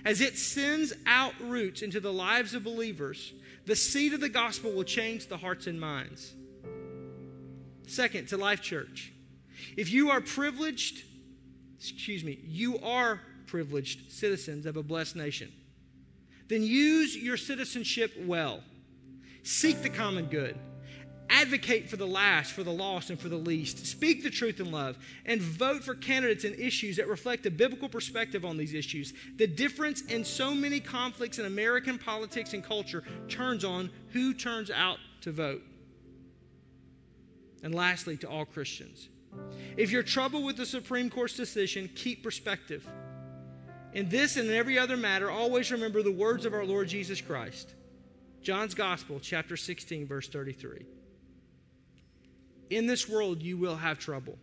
As 0.05 0.21
it 0.21 0.37
sends 0.37 0.93
out 1.05 1.33
roots 1.41 1.81
into 1.81 1.99
the 1.99 2.13
lives 2.13 2.53
of 2.53 2.63
believers, 2.63 3.33
the 3.65 3.75
seed 3.75 4.13
of 4.13 4.19
the 4.19 4.29
gospel 4.29 4.71
will 4.71 4.83
change 4.83 5.27
the 5.27 5.37
hearts 5.37 5.67
and 5.67 5.79
minds. 5.79 6.33
Second, 7.87 8.27
to 8.29 8.37
Life 8.37 8.61
Church. 8.61 9.13
If 9.77 9.91
you 9.91 10.09
are 10.11 10.21
privileged, 10.21 11.03
excuse 11.77 12.23
me, 12.23 12.39
you 12.43 12.79
are 12.79 13.21
privileged 13.47 14.11
citizens 14.11 14.65
of 14.65 14.77
a 14.77 14.83
blessed 14.83 15.15
nation, 15.15 15.51
then 16.47 16.63
use 16.63 17.15
your 17.15 17.37
citizenship 17.37 18.13
well. 18.25 18.61
Seek 19.43 19.81
the 19.81 19.89
common 19.89 20.25
good. 20.25 20.57
Advocate 21.33 21.89
for 21.89 21.97
the 21.97 22.05
last, 22.05 22.51
for 22.51 22.61
the 22.61 22.71
lost, 22.71 23.09
and 23.09 23.19
for 23.19 23.27
the 23.27 23.35
least. 23.35 23.87
Speak 23.87 24.21
the 24.21 24.29
truth 24.29 24.59
in 24.59 24.71
love. 24.71 24.99
And 25.25 25.41
vote 25.41 25.83
for 25.83 25.95
candidates 25.95 26.43
and 26.43 26.57
issues 26.59 26.97
that 26.97 27.07
reflect 27.07 27.47
a 27.47 27.51
biblical 27.51 27.89
perspective 27.89 28.45
on 28.45 28.55
these 28.55 28.75
issues. 28.75 29.13
The 29.37 29.47
difference 29.47 30.01
in 30.01 30.23
so 30.23 30.53
many 30.53 30.79
conflicts 30.79 31.39
in 31.39 31.45
American 31.45 31.97
politics 31.97 32.53
and 32.53 32.63
culture 32.63 33.03
turns 33.27 33.65
on 33.65 33.89
who 34.11 34.35
turns 34.35 34.69
out 34.69 34.99
to 35.21 35.31
vote. 35.31 35.63
And 37.63 37.73
lastly, 37.73 38.15
to 38.17 38.29
all 38.29 38.45
Christians. 38.45 39.09
If 39.75 39.89
you're 39.89 40.03
troubled 40.03 40.45
with 40.45 40.57
the 40.57 40.67
Supreme 40.67 41.09
Court's 41.09 41.35
decision, 41.35 41.89
keep 41.95 42.21
perspective. 42.21 42.87
In 43.93 44.07
this 44.07 44.37
and 44.37 44.47
in 44.47 44.55
every 44.55 44.77
other 44.77 44.97
matter, 44.97 45.31
always 45.31 45.71
remember 45.71 46.03
the 46.03 46.11
words 46.11 46.45
of 46.45 46.53
our 46.53 46.65
Lord 46.65 46.89
Jesus 46.89 47.21
Christ. 47.21 47.73
John's 48.43 48.75
Gospel, 48.75 49.19
chapter 49.19 49.57
16, 49.57 50.05
verse 50.05 50.27
33. 50.27 50.85
In 52.69 52.87
this 52.87 53.07
world 53.07 53.41
you 53.41 53.57
will 53.57 53.75
have 53.75 53.99
trouble. 53.99 54.37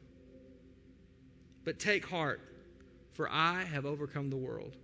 But 1.65 1.79
take 1.79 2.07
heart, 2.07 2.41
for 3.13 3.29
I 3.31 3.65
have 3.65 3.85
overcome 3.85 4.31
the 4.31 4.37
world. 4.37 4.77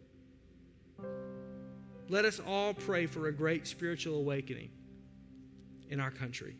Let 2.09 2.25
us 2.25 2.41
all 2.41 2.75
pray 2.75 3.07
for 3.07 3.29
a 3.29 3.33
great 3.33 3.67
spiritual 3.67 4.17
awakening 4.17 4.71
in 5.89 6.01
our 6.01 6.11
country. 6.11 6.57